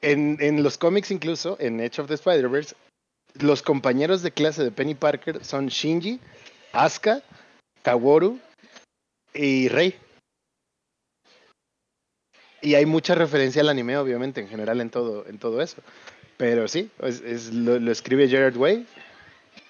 en, 0.00 0.38
en, 0.40 0.62
los 0.62 0.78
cómics 0.78 1.10
incluso, 1.10 1.56
en 1.60 1.78
Edge 1.78 2.00
of 2.00 2.08
the 2.08 2.14
Spider-Verse, 2.14 2.74
los 3.34 3.62
compañeros 3.62 4.22
de 4.22 4.30
clase 4.30 4.64
de 4.64 4.70
Penny 4.70 4.94
Parker 4.94 5.44
son 5.44 5.68
Shinji, 5.68 6.20
Asuka 6.72 7.22
Kaworu 7.84 8.38
y 9.34 9.68
Rey. 9.68 9.94
Y 12.62 12.74
hay 12.76 12.86
mucha 12.86 13.14
referencia 13.14 13.60
al 13.60 13.68
anime, 13.68 13.98
obviamente, 13.98 14.40
en 14.40 14.48
general 14.48 14.80
en 14.80 14.88
todo, 14.88 15.26
en 15.26 15.38
todo 15.38 15.60
eso. 15.60 15.82
Pero 16.38 16.66
sí, 16.66 16.90
es, 17.02 17.52
lo, 17.52 17.92
escribe 17.92 18.26
Gerard 18.26 18.56
Way 18.56 18.86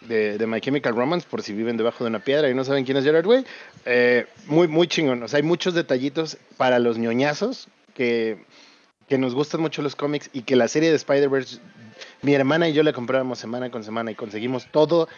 de, 0.02 0.46
My 0.46 0.60
Chemical 0.60 0.94
Romance, 0.94 1.26
por 1.28 1.42
si 1.42 1.52
viven 1.52 1.76
debajo 1.76 2.04
de 2.04 2.10
una 2.10 2.20
piedra 2.20 2.48
y 2.48 2.54
no 2.54 2.62
saben 2.62 2.84
quién 2.84 2.96
es 2.96 3.04
Gerard 3.04 3.26
Way. 3.26 3.44
Eh, 3.84 4.26
muy, 4.46 4.68
muy 4.68 4.86
chingón. 4.86 5.22
O 5.24 5.28
sea, 5.28 5.38
hay 5.38 5.42
muchos 5.42 5.74
detallitos 5.74 6.38
para 6.56 6.78
los 6.78 6.96
ñoñazos 6.96 7.66
que, 7.94 8.44
que 9.08 9.18
nos 9.18 9.34
gustan 9.34 9.60
mucho 9.60 9.82
los 9.82 9.96
cómics 9.96 10.30
y 10.32 10.42
que 10.42 10.54
la 10.54 10.68
serie 10.68 10.90
de 10.90 10.96
Spider-Verse, 10.96 11.58
mi 12.22 12.34
hermana 12.34 12.68
y 12.68 12.74
yo 12.74 12.84
la 12.84 12.92
comprábamos 12.92 13.40
semana 13.40 13.72
con 13.72 13.82
semana 13.82 14.12
y 14.12 14.14
conseguimos 14.14 14.70
todo, 14.70 15.08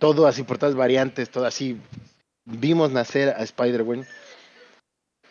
todo 0.00 0.26
así 0.26 0.42
por 0.42 0.58
todas 0.58 0.74
variantes, 0.74 1.30
todo 1.30 1.46
así 1.46 1.78
vimos 2.50 2.90
nacer 2.90 3.30
a 3.30 3.42
Spider-Man. 3.42 4.06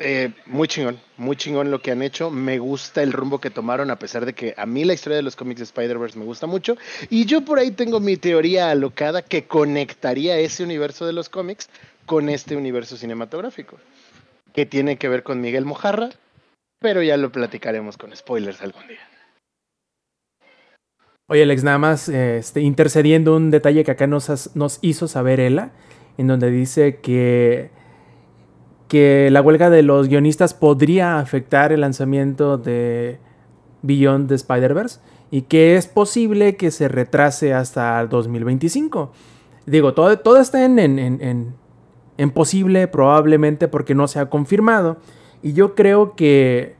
Eh, 0.02 0.32
muy 0.46 0.70
chingón, 0.70 0.98
muy 1.18 1.36
chingón 1.36 1.72
lo 1.72 1.82
que 1.82 1.92
han 1.92 2.02
hecho. 2.02 2.32
Me 2.32 2.58
gusta 2.58 3.04
el 3.04 3.12
rumbo 3.12 3.40
que 3.40 3.50
tomaron, 3.50 3.92
a 3.92 4.00
pesar 4.00 4.26
de 4.26 4.34
que 4.34 4.54
a 4.58 4.66
mí 4.66 4.86
la 4.86 4.94
historia 4.94 5.18
de 5.18 5.24
los 5.24 5.36
cómics 5.36 5.60
de 5.60 5.66
Spider-Verse 5.66 6.18
me 6.18 6.26
gusta 6.26 6.48
mucho. 6.48 6.78
Y 7.10 7.26
yo 7.26 7.42
por 7.42 7.60
ahí 7.60 7.72
tengo 7.72 8.00
mi 8.00 8.16
teoría 8.16 8.72
alocada 8.72 9.22
que 9.22 9.46
conectaría 9.46 10.38
ese 10.40 10.64
universo 10.64 11.06
de 11.06 11.14
los 11.14 11.28
cómics 11.28 11.70
con 12.06 12.30
este 12.30 12.56
universo 12.56 12.96
cinematográfico, 12.96 13.78
que 14.54 14.66
tiene 14.66 14.98
que 14.98 15.10
ver 15.10 15.24
con 15.24 15.42
Miguel 15.42 15.66
Mojarra, 15.66 16.10
pero 16.80 17.04
ya 17.04 17.18
lo 17.18 17.32
platicaremos 17.32 17.98
con 17.98 18.16
spoilers 18.16 18.62
algún 18.62 18.88
día. 18.88 19.00
Oye, 21.28 21.44
Alex, 21.44 21.64
nada 21.64 21.78
más 21.78 22.10
este, 22.10 22.62
intercediendo 22.62 23.36
un 23.36 23.52
detalle 23.52 23.84
que 23.84 23.92
acá 23.92 24.08
nos, 24.08 24.56
nos 24.56 24.80
hizo 24.82 25.08
saber 25.08 25.40
Ella 25.40 25.72
en 26.20 26.28
donde 26.28 26.52
dice 26.52 26.98
que, 26.98 27.70
que 28.90 29.30
la 29.32 29.42
huelga 29.42 29.70
de 29.70 29.84
los 29.84 30.10
guionistas 30.10 30.54
podría 30.54 31.18
afectar 31.20 31.72
el 31.72 31.80
lanzamiento 31.80 32.58
de 32.58 33.20
Beyond 33.84 34.28
the 34.28 34.36
Spider-Verse 34.36 35.00
y 35.32 35.44
que 35.44 35.78
es 35.78 35.88
posible 35.88 36.58
que 36.58 36.72
se 36.72 36.90
retrase 36.90 37.54
hasta 37.54 38.02
el 38.02 38.10
2025. 38.10 39.14
Digo, 39.66 39.94
todo, 39.94 40.20
todo 40.20 40.42
está 40.42 40.66
en, 40.66 40.78
en, 40.78 41.56
en, 42.18 42.32
posible, 42.32 42.90
probablemente 42.90 43.70
porque 43.70 43.96
no 43.96 44.10
se 44.10 44.20
ha 44.20 44.30
confirmado. 44.30 44.98
Y 45.42 45.54
yo 45.54 45.74
creo 45.74 46.18
que, 46.18 46.76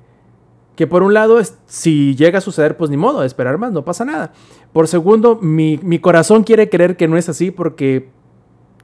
que 0.76 0.86
por 0.86 1.02
un 1.02 1.14
lado, 1.14 1.40
si 1.66 2.14
llega 2.18 2.40
a 2.40 2.42
suceder, 2.42 2.76
pues 2.76 2.90
ni 2.90 2.98
modo, 2.98 3.24
esperar 3.24 3.58
más, 3.58 3.72
no 3.72 3.86
pasa 3.86 4.04
nada. 4.04 4.34
Por 4.74 4.90
segundo, 4.90 5.38
mi, 5.42 5.80
mi 5.82 6.00
corazón 6.00 6.44
quiere 6.44 6.68
creer 6.68 6.98
que 6.98 7.08
no 7.08 7.16
es 7.16 7.30
así 7.30 7.52
porque 7.52 8.19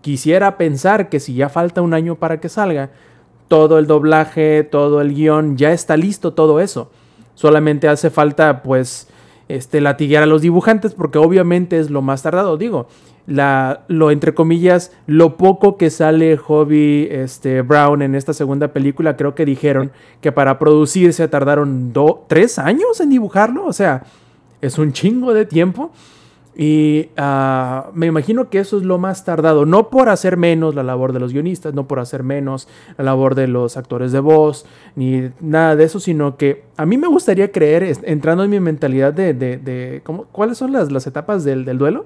quisiera 0.05 0.55
pensar 0.55 1.09
que 1.09 1.19
si 1.19 1.33
ya 1.33 1.49
falta 1.49 1.81
un 1.81 1.95
año 1.95 2.13
para 2.13 2.39
que 2.39 2.47
salga, 2.47 2.91
todo 3.47 3.79
el 3.79 3.87
doblaje, 3.87 4.61
todo 4.63 5.01
el 5.01 5.15
guion, 5.15 5.57
ya 5.57 5.71
está 5.71 5.97
listo 5.97 6.33
todo 6.33 6.59
eso. 6.59 6.91
Solamente 7.33 7.87
hace 7.87 8.11
falta 8.11 8.61
pues 8.61 9.07
este, 9.47 9.81
latiguear 9.81 10.21
a 10.21 10.27
los 10.27 10.43
dibujantes 10.43 10.93
porque 10.93 11.17
obviamente 11.17 11.79
es 11.79 11.89
lo 11.89 12.03
más 12.03 12.21
tardado. 12.21 12.55
Digo, 12.55 12.85
la, 13.25 13.85
lo 13.87 14.11
entre 14.11 14.35
comillas, 14.35 14.91
lo 15.07 15.37
poco 15.37 15.75
que 15.75 15.89
sale 15.89 16.37
Hobby 16.37 17.07
este, 17.09 17.63
Brown 17.63 18.03
en 18.03 18.13
esta 18.13 18.35
segunda 18.35 18.67
película, 18.67 19.17
creo 19.17 19.33
que 19.33 19.43
dijeron 19.43 19.91
que 20.21 20.31
para 20.31 20.59
producirse 20.59 21.27
tardaron 21.27 21.93
tres 22.27 22.59
años 22.59 23.01
en 23.01 23.09
dibujarlo. 23.09 23.65
O 23.65 23.73
sea, 23.73 24.03
es 24.61 24.77
un 24.77 24.93
chingo 24.93 25.33
de 25.33 25.45
tiempo. 25.47 25.89
Y 26.57 27.09
ah, 27.17 27.89
me 27.93 28.05
imagino 28.05 28.49
que 28.49 28.59
eso 28.59 28.77
es 28.77 28.83
lo 28.83 28.97
más 28.97 29.25
tardado, 29.25 29.65
no 29.65 29.89
por 29.89 30.07
hacer 30.07 30.37
menos 30.37 30.73
la 30.73 30.83
labor 30.83 31.11
de 31.11 31.19
los 31.19 31.33
guionistas, 31.33 31.73
no 31.73 31.85
por 31.85 31.99
hacer 31.99 32.23
menos 32.23 32.69
la 32.97 33.03
labor 33.03 33.35
de 33.35 33.47
los 33.47 33.75
actores 33.75 34.13
de 34.13 34.21
voz, 34.21 34.65
ni 34.95 35.31
nada 35.41 35.75
de 35.75 35.83
eso, 35.83 35.99
sino 35.99 36.37
que 36.37 36.63
a 36.77 36.85
mí 36.85 36.97
me 36.97 37.07
gustaría 37.07 37.51
creer, 37.51 37.97
entrando 38.03 38.45
en 38.45 38.51
mi 38.51 38.61
mentalidad 38.61 39.13
de, 39.13 39.33
de, 39.33 40.01
¿cuáles 40.31 40.57
son 40.57 40.71
las, 40.71 40.93
las 40.93 41.05
etapas 41.07 41.43
del, 41.43 41.65
del, 41.65 41.77
duelo? 41.77 42.05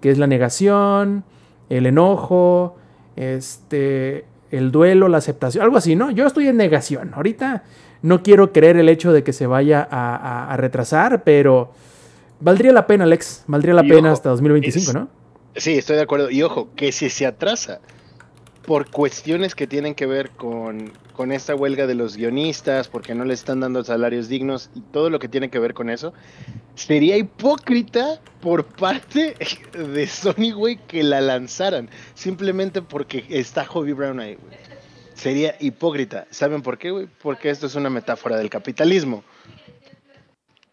Que 0.00 0.10
es 0.10 0.18
la 0.18 0.26
negación, 0.26 1.22
el 1.70 1.86
enojo, 1.86 2.74
este, 3.14 4.24
el 4.50 4.72
duelo, 4.72 5.06
la 5.06 5.18
aceptación, 5.18 5.62
algo 5.62 5.76
así, 5.76 5.94
¿no? 5.94 6.10
Yo 6.10 6.26
estoy 6.26 6.48
en 6.48 6.56
negación, 6.56 7.12
ahorita 7.14 7.62
no 8.02 8.24
quiero 8.24 8.52
creer 8.52 8.76
el 8.76 8.88
hecho 8.88 9.12
de 9.12 9.22
que 9.22 9.32
se 9.32 9.46
vaya 9.46 9.86
a, 9.88 10.52
a 10.52 10.56
retrasar, 10.56 11.22
pero 11.22 11.70
Valdría 12.44 12.72
la 12.72 12.86
pena, 12.86 13.04
Alex. 13.04 13.44
Valdría 13.46 13.72
la 13.72 13.82
pena 13.82 14.12
hasta 14.12 14.28
2025, 14.28 14.92
¿no? 14.92 15.08
Sí, 15.56 15.78
estoy 15.78 15.96
de 15.96 16.02
acuerdo. 16.02 16.30
Y 16.30 16.42
ojo, 16.42 16.68
que 16.76 16.92
si 16.92 17.08
se 17.08 17.24
atrasa 17.24 17.80
por 18.66 18.90
cuestiones 18.90 19.54
que 19.54 19.66
tienen 19.66 19.94
que 19.94 20.04
ver 20.04 20.28
con, 20.28 20.92
con 21.14 21.32
esta 21.32 21.54
huelga 21.54 21.86
de 21.86 21.94
los 21.94 22.18
guionistas, 22.18 22.88
porque 22.88 23.14
no 23.14 23.24
le 23.24 23.32
están 23.32 23.60
dando 23.60 23.82
salarios 23.82 24.28
dignos 24.28 24.68
y 24.74 24.82
todo 24.82 25.08
lo 25.08 25.18
que 25.20 25.28
tiene 25.30 25.48
que 25.48 25.58
ver 25.58 25.72
con 25.72 25.88
eso, 25.88 26.12
sería 26.74 27.16
hipócrita 27.16 28.20
por 28.42 28.66
parte 28.66 29.36
de 29.72 30.06
Sony, 30.06 30.52
güey, 30.54 30.76
que 30.86 31.02
la 31.02 31.22
lanzaran. 31.22 31.88
Simplemente 32.12 32.82
porque 32.82 33.24
está 33.30 33.64
Hobby 33.64 33.94
Brown 33.94 34.20
ahí, 34.20 34.34
güey. 34.34 34.54
Sería 35.14 35.54
hipócrita. 35.60 36.26
¿Saben 36.28 36.60
por 36.60 36.76
qué, 36.76 36.90
güey? 36.90 37.08
Porque 37.22 37.48
esto 37.48 37.68
es 37.68 37.74
una 37.74 37.88
metáfora 37.88 38.36
del 38.36 38.50
capitalismo. 38.50 39.24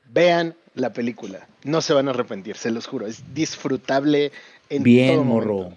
Vean 0.10 0.58
la 0.74 0.94
película. 0.94 1.48
No 1.64 1.82
se 1.82 1.94
van 1.94 2.08
a 2.08 2.12
arrepentir, 2.12 2.56
se 2.56 2.72
los 2.72 2.88
juro. 2.88 3.08
Es 3.08 3.34
disfrutable 3.34 4.32
en 4.70 4.84
Bien, 4.84 5.26
morro. 5.26 5.74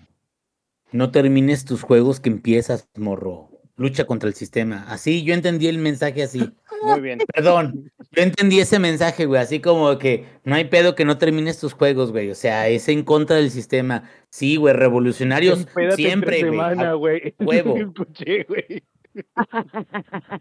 No 0.93 1.11
termines 1.11 1.65
tus 1.65 1.83
juegos 1.83 2.21
que 2.21 2.31
empiezas, 2.31 2.89
morro. 2.97 3.51
Lucha 3.77 4.05
contra 4.05 4.29
el 4.29 4.35
sistema. 4.37 4.85
Así, 4.89 5.25
yo 5.25 5.35
entendí 5.35 5.66
el 5.66 5.79
mensaje 5.79 6.23
así. 6.23 6.53
Muy 6.83 7.01
bien. 7.01 7.19
Perdón, 7.35 7.91
yo 8.12 8.23
entendí 8.23 8.61
ese 8.61 8.79
mensaje, 8.79 9.27
güey. 9.27 9.41
Así 9.41 9.59
como 9.59 9.99
que 9.99 10.27
no 10.45 10.55
hay 10.55 10.66
pedo 10.66 10.95
que 10.95 11.05
no 11.05 11.19
termines 11.19 11.59
tus 11.59 11.73
juegos, 11.73 12.12
güey. 12.12 12.31
O 12.31 12.35
sea, 12.37 12.69
es 12.69 12.89
en 12.89 13.03
contra 13.03 13.37
del 13.37 13.51
sistema. 13.51 14.09
Sí, 14.31 14.57
güey, 14.57 14.75
revolucionarios 14.75 15.66
siempre, 15.97 16.45
güey. 16.45 17.35
Huevo. 17.41 17.77
Escuché, 17.77 18.45
güey. 18.45 18.85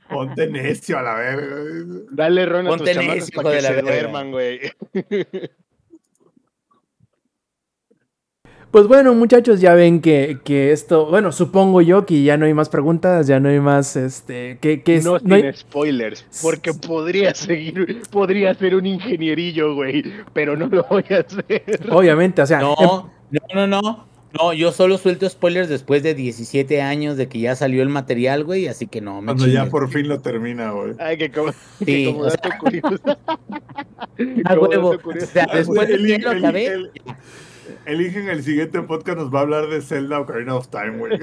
Ponte 0.09 0.47
necio 0.47 0.97
a 0.97 1.01
la 1.01 1.15
verga. 1.15 1.55
Dale 2.11 2.45
ron 2.45 2.67
a 2.67 2.69
Ponte 2.69 2.93
tus 2.93 3.05
necio, 3.05 3.41
para 3.41 3.55
que 3.55 3.61
se 3.61 3.81
duerman, 3.81 4.31
güey. 4.31 4.59
Pues 8.73 8.87
bueno, 8.87 9.13
muchachos, 9.13 9.61
ya 9.61 9.75
ven 9.75 10.01
que, 10.01 10.39
que, 10.43 10.71
esto, 10.71 11.05
bueno, 11.05 11.31
supongo 11.31 11.83
yo 11.83 12.07
que 12.07 12.23
ya 12.23 12.37
no 12.37 12.47
hay 12.47 12.55
más 12.55 12.69
preguntas, 12.69 13.27
ya 13.27 13.39
no 13.39 13.49
hay 13.49 13.59
más, 13.59 13.95
este, 13.95 14.57
que, 14.59 14.81
que 14.81 14.99
no, 14.99 15.19
no 15.19 15.35
hay... 15.35 15.53
spoilers, 15.53 16.25
porque 16.41 16.73
podría 16.73 17.35
seguir, 17.35 18.01
podría 18.09 18.51
ser 18.55 18.73
un 18.73 18.87
ingenierillo, 18.87 19.75
güey, 19.75 20.03
pero 20.33 20.57
no 20.57 20.65
lo 20.65 20.83
voy 20.85 21.05
a 21.11 21.19
hacer. 21.19 21.81
Obviamente, 21.91 22.41
o 22.41 22.47
sea, 22.47 22.61
no, 22.61 23.11
em 23.31 23.39
no, 23.53 23.67
no, 23.67 23.81
no, 23.81 24.07
no, 24.33 24.53
yo 24.53 24.71
solo 24.71 24.97
suelto 24.97 25.29
spoilers 25.29 25.69
después 25.69 26.01
de 26.01 26.15
17 26.15 26.81
años 26.81 27.17
de 27.17 27.27
que 27.27 27.39
ya 27.39 27.55
salió 27.55 27.83
el 27.83 27.89
material, 27.89 28.43
güey, 28.43 28.67
así 28.67 28.87
que 28.87 28.99
no. 28.99 29.21
Me 29.21 29.27
Cuando 29.27 29.47
ya 29.47 29.67
por 29.67 29.89
fin 29.89 30.07
lo 30.07 30.19
termina, 30.21 30.71
güey. 30.71 30.93
Ay, 30.99 31.17
que 31.17 31.31
como, 31.31 31.53
sí, 31.85 32.05
como 32.05 32.23
dato 32.25 32.49
curioso. 32.59 33.17
A 34.45 34.53
huevo. 34.55 34.89
O 35.03 35.25
sea, 35.25 35.47
después 35.53 35.87
de 35.87 35.97
que 35.97 36.17
lo 36.19 36.31
acabé. 36.31 36.91
Eligen 37.85 38.29
el 38.29 38.43
siguiente 38.43 38.81
podcast, 38.81 39.17
nos 39.17 39.33
va 39.33 39.39
a 39.39 39.41
hablar 39.43 39.67
de 39.67 39.81
Zelda 39.81 40.19
Ocarina 40.19 40.55
of 40.55 40.67
Time, 40.69 40.97
güey. 40.97 41.19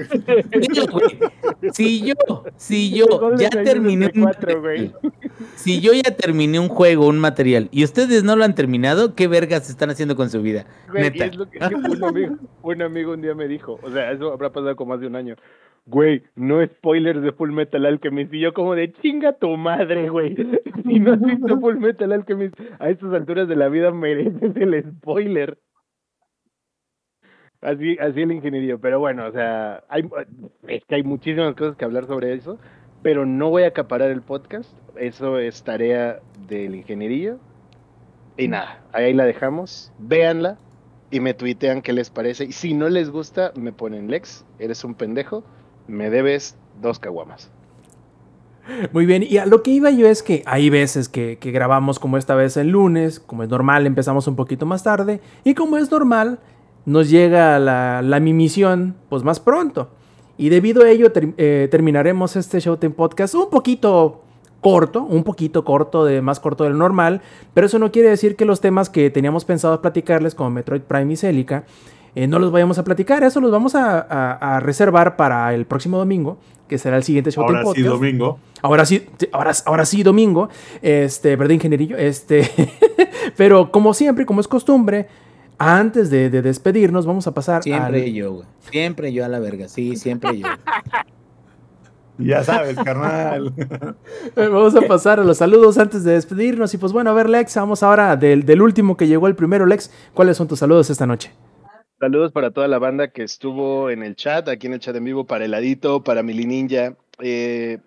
Si 1.73 2.05
yo, 2.05 2.43
si 2.55 2.95
yo 2.95 3.35
ya 3.37 3.49
terminé 3.49 4.11
un, 4.15 4.31
si 5.55 5.81
yo 5.81 5.91
ya 5.93 6.15
terminé 6.15 6.59
un 6.59 6.69
juego, 6.69 7.07
un 7.07 7.19
material, 7.19 7.69
y 7.71 7.83
ustedes 7.83 8.23
no 8.23 8.35
lo 8.35 8.43
han 8.43 8.55
terminado, 8.55 9.15
¿qué 9.15 9.27
vergas 9.27 9.69
están 9.69 9.89
haciendo 9.89 10.15
con 10.15 10.29
su 10.29 10.41
vida? 10.41 10.65
Neta. 10.93 11.25
Es 11.25 11.35
lo 11.35 11.49
que, 11.49 11.59
un, 11.59 12.03
amigo, 12.03 12.35
un 12.61 12.81
amigo 12.81 13.13
un 13.13 13.21
día 13.21 13.35
me 13.35 13.47
dijo, 13.47 13.79
o 13.81 13.89
sea, 13.91 14.11
eso 14.11 14.31
habrá 14.33 14.51
pasado 14.51 14.75
con 14.75 14.87
más 14.87 14.99
de 14.99 15.07
un 15.07 15.15
año. 15.15 15.35
Güey, 15.85 16.23
no 16.35 16.63
spoilers 16.63 17.21
de 17.23 17.31
Full 17.31 17.51
Metal 17.51 17.85
Alchemist. 17.85 18.33
Y 18.33 18.39
yo 18.39 18.53
como 18.53 18.75
de 18.75 18.93
chinga 18.93 19.33
tu 19.33 19.57
madre, 19.57 20.09
güey. 20.09 20.35
Si 20.83 20.99
no 20.99 21.13
has 21.13 21.21
visto 21.21 21.59
Full 21.59 21.77
Metal 21.77 22.11
Alchemist, 22.11 22.59
a 22.79 22.89
estas 22.89 23.13
alturas 23.13 23.47
de 23.47 23.55
la 23.55 23.69
vida 23.69 23.91
mereces 23.91 24.55
el 24.55 24.83
spoiler. 24.83 25.57
Así, 27.61 27.95
así 27.99 28.21
el 28.21 28.31
ingeniería, 28.31 28.77
pero 28.77 28.99
bueno, 28.99 29.27
o 29.27 29.31
sea, 29.31 29.83
hay, 29.87 30.03
es 30.67 30.83
que 30.85 30.95
hay 30.95 31.03
muchísimas 31.03 31.53
cosas 31.55 31.75
que 31.75 31.85
hablar 31.85 32.07
sobre 32.07 32.33
eso, 32.33 32.57
pero 33.03 33.25
no 33.27 33.51
voy 33.51 33.63
a 33.63 33.67
acaparar 33.67 34.09
el 34.09 34.23
podcast, 34.23 34.71
eso 34.95 35.37
es 35.37 35.61
tarea 35.63 36.19
del 36.47 36.73
ingeniería. 36.73 37.37
Y 38.35 38.47
nada, 38.47 38.81
ahí 38.93 39.13
la 39.13 39.25
dejamos, 39.25 39.93
véanla 39.99 40.57
y 41.11 41.19
me 41.19 41.35
tuitean 41.35 41.83
qué 41.83 41.93
les 41.93 42.09
parece. 42.09 42.45
Y 42.45 42.51
si 42.53 42.73
no 42.73 42.89
les 42.89 43.11
gusta, 43.11 43.51
me 43.55 43.71
ponen 43.71 44.09
Lex, 44.09 44.43
eres 44.57 44.83
un 44.83 44.95
pendejo, 44.95 45.43
me 45.87 46.09
debes 46.09 46.57
dos 46.81 46.97
caguamas. 46.97 47.51
Muy 48.91 49.05
bien, 49.05 49.23
y 49.23 49.37
a 49.37 49.45
lo 49.45 49.61
que 49.61 49.71
iba 49.71 49.91
yo 49.91 50.07
es 50.07 50.23
que 50.23 50.41
hay 50.47 50.71
veces 50.71 51.09
que, 51.09 51.37
que, 51.37 51.51
grabamos 51.51 51.99
como 51.99 52.17
esta 52.17 52.33
vez 52.33 52.57
el 52.57 52.69
lunes, 52.69 53.19
como 53.19 53.43
es 53.43 53.49
normal, 53.49 53.85
empezamos 53.85 54.27
un 54.27 54.35
poquito 54.35 54.65
más 54.65 54.83
tarde, 54.83 55.19
y 55.43 55.55
como 55.55 55.77
es 55.77 55.91
normal, 55.91 56.39
nos 56.85 57.09
llega 57.09 57.59
la, 57.59 58.01
la 58.01 58.19
misión 58.19 58.95
pues 59.09 59.23
más 59.23 59.39
pronto. 59.39 59.89
Y 60.37 60.49
debido 60.49 60.83
a 60.83 60.89
ello 60.89 61.11
eh, 61.15 61.67
terminaremos 61.69 62.35
este 62.35 62.59
Showtime 62.59 62.93
Podcast 62.93 63.35
un 63.35 63.49
poquito 63.49 64.21
corto, 64.61 65.03
un 65.03 65.23
poquito 65.23 65.63
corto, 65.63 66.05
de 66.05 66.21
más 66.21 66.39
corto 66.39 66.63
del 66.63 66.77
normal, 66.77 67.21
pero 67.53 67.67
eso 67.67 67.79
no 67.79 67.91
quiere 67.91 68.09
decir 68.09 68.35
que 68.35 68.45
los 68.45 68.61
temas 68.61 68.89
que 68.89 69.09
teníamos 69.09 69.45
pensado 69.45 69.81
platicarles 69.81 70.35
como 70.35 70.51
Metroid 70.51 70.81
Prime 70.81 71.13
y 71.13 71.15
Celica 71.15 71.65
eh, 72.13 72.27
no 72.27 72.39
los 72.39 72.51
vayamos 72.51 72.77
a 72.77 72.83
platicar, 72.83 73.23
eso 73.23 73.39
los 73.39 73.51
vamos 73.51 73.73
a, 73.75 73.99
a, 73.99 74.59
reservar 74.59 75.15
para 75.15 75.53
el 75.53 75.65
próximo 75.65 75.97
domingo, 75.97 76.37
que 76.67 76.77
será 76.77 76.97
el 76.97 77.03
siguiente 77.03 77.31
Showtime 77.31 77.59
ahora 77.59 77.73
Sí, 77.73 77.81
domingo. 77.83 78.39
Ahora 78.61 78.85
sí, 78.85 79.07
ahora, 79.31 79.51
ahora 79.65 79.85
sí, 79.85 80.03
domingo. 80.03 80.49
Este, 80.81 81.35
¿verdad, 81.35 81.53
ingenierillo? 81.53 81.97
Este, 81.97 82.49
pero 83.37 83.71
como 83.71 83.93
siempre, 83.93 84.25
como 84.25 84.41
es 84.41 84.47
costumbre, 84.47 85.07
antes 85.61 86.09
de, 86.09 86.29
despedirnos, 86.29 87.05
vamos 87.05 87.27
a 87.27 87.33
pasar 87.33 87.63
Siempre 87.63 88.11
yo, 88.11 88.33
güey. 88.33 88.47
Siempre 88.71 89.13
yo 89.13 89.25
a 89.25 89.27
la 89.27 89.39
verga. 89.39 89.67
Sí, 89.67 89.95
siempre 89.95 90.39
yo. 90.39 90.47
Ya 92.17 92.43
sabes, 92.43 92.75
carnal. 92.75 93.51
vamos 94.35 94.75
a 94.75 94.81
pasar 94.81 95.19
a 95.19 95.23
los 95.23 95.37
saludos 95.37 95.79
antes 95.79 96.03
de 96.03 96.11
despedirnos. 96.11 96.71
Y 96.71 96.77
pues 96.77 96.93
bueno, 96.93 97.09
a 97.09 97.13
ver, 97.13 97.27
Lex, 97.27 97.55
vamos 97.55 97.81
ahora 97.81 98.15
del, 98.15 98.45
del 98.45 98.61
último 98.61 98.95
que 98.95 99.07
llegó 99.07 99.27
el 99.27 99.35
primero, 99.35 99.65
Lex. 99.65 99.91
¿Cuáles 100.13 100.37
son 100.37 100.47
tus 100.47 100.59
saludos 100.59 100.91
esta 100.91 101.07
noche? 101.07 101.31
Saludos 101.99 102.31
para 102.31 102.51
toda 102.51 102.67
la 102.67 102.79
banda 102.79 103.09
que 103.09 103.23
estuvo 103.23 103.89
en 103.89 104.03
el 104.03 104.15
chat, 104.15 104.47
aquí 104.49 104.67
en 104.67 104.73
el 104.73 104.79
chat 104.79 104.95
en 104.95 105.03
vivo, 105.03 105.25
para 105.25 105.45
Heladito, 105.45 106.03
para 106.03 106.21
Mili 106.23 106.45
Ninja. 106.45 106.95
Eh, 107.19 107.79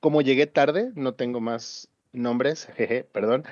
como 0.00 0.22
llegué 0.22 0.46
tarde, 0.46 0.90
no 0.94 1.14
tengo 1.14 1.40
más 1.40 1.88
nombres, 2.12 2.68
jeje, 2.76 3.04
perdón. 3.12 3.44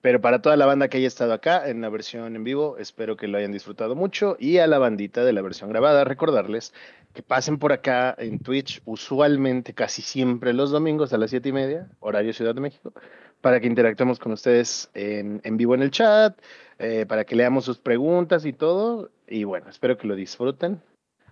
Pero 0.00 0.20
para 0.20 0.40
toda 0.40 0.56
la 0.56 0.66
banda 0.66 0.88
que 0.88 0.96
haya 0.96 1.06
estado 1.06 1.32
acá 1.34 1.68
en 1.68 1.82
la 1.82 1.90
versión 1.90 2.34
en 2.34 2.42
vivo, 2.42 2.78
espero 2.78 3.16
que 3.16 3.28
lo 3.28 3.36
hayan 3.36 3.52
disfrutado 3.52 3.94
mucho. 3.94 4.36
Y 4.38 4.58
a 4.58 4.66
la 4.66 4.78
bandita 4.78 5.24
de 5.24 5.32
la 5.32 5.42
versión 5.42 5.68
grabada, 5.68 6.04
recordarles 6.04 6.72
que 7.12 7.22
pasen 7.22 7.58
por 7.58 7.72
acá 7.72 8.14
en 8.18 8.38
Twitch, 8.38 8.80
usualmente 8.84 9.74
casi 9.74 10.00
siempre 10.00 10.52
los 10.52 10.70
domingos 10.70 11.12
a 11.12 11.18
las 11.18 11.30
siete 11.30 11.50
y 11.50 11.52
media, 11.52 11.88
horario 12.00 12.32
Ciudad 12.32 12.54
de 12.54 12.60
México, 12.60 12.94
para 13.40 13.60
que 13.60 13.66
interactuemos 13.66 14.18
con 14.18 14.32
ustedes 14.32 14.90
en, 14.94 15.40
vivo 15.56 15.74
en 15.74 15.82
el 15.82 15.90
chat, 15.90 16.38
eh, 16.78 17.04
para 17.06 17.24
que 17.24 17.36
leamos 17.36 17.64
sus 17.64 17.78
preguntas 17.78 18.46
y 18.46 18.52
todo. 18.52 19.10
Y 19.26 19.44
bueno, 19.44 19.68
espero 19.68 19.98
que 19.98 20.06
lo 20.06 20.14
disfruten, 20.14 20.80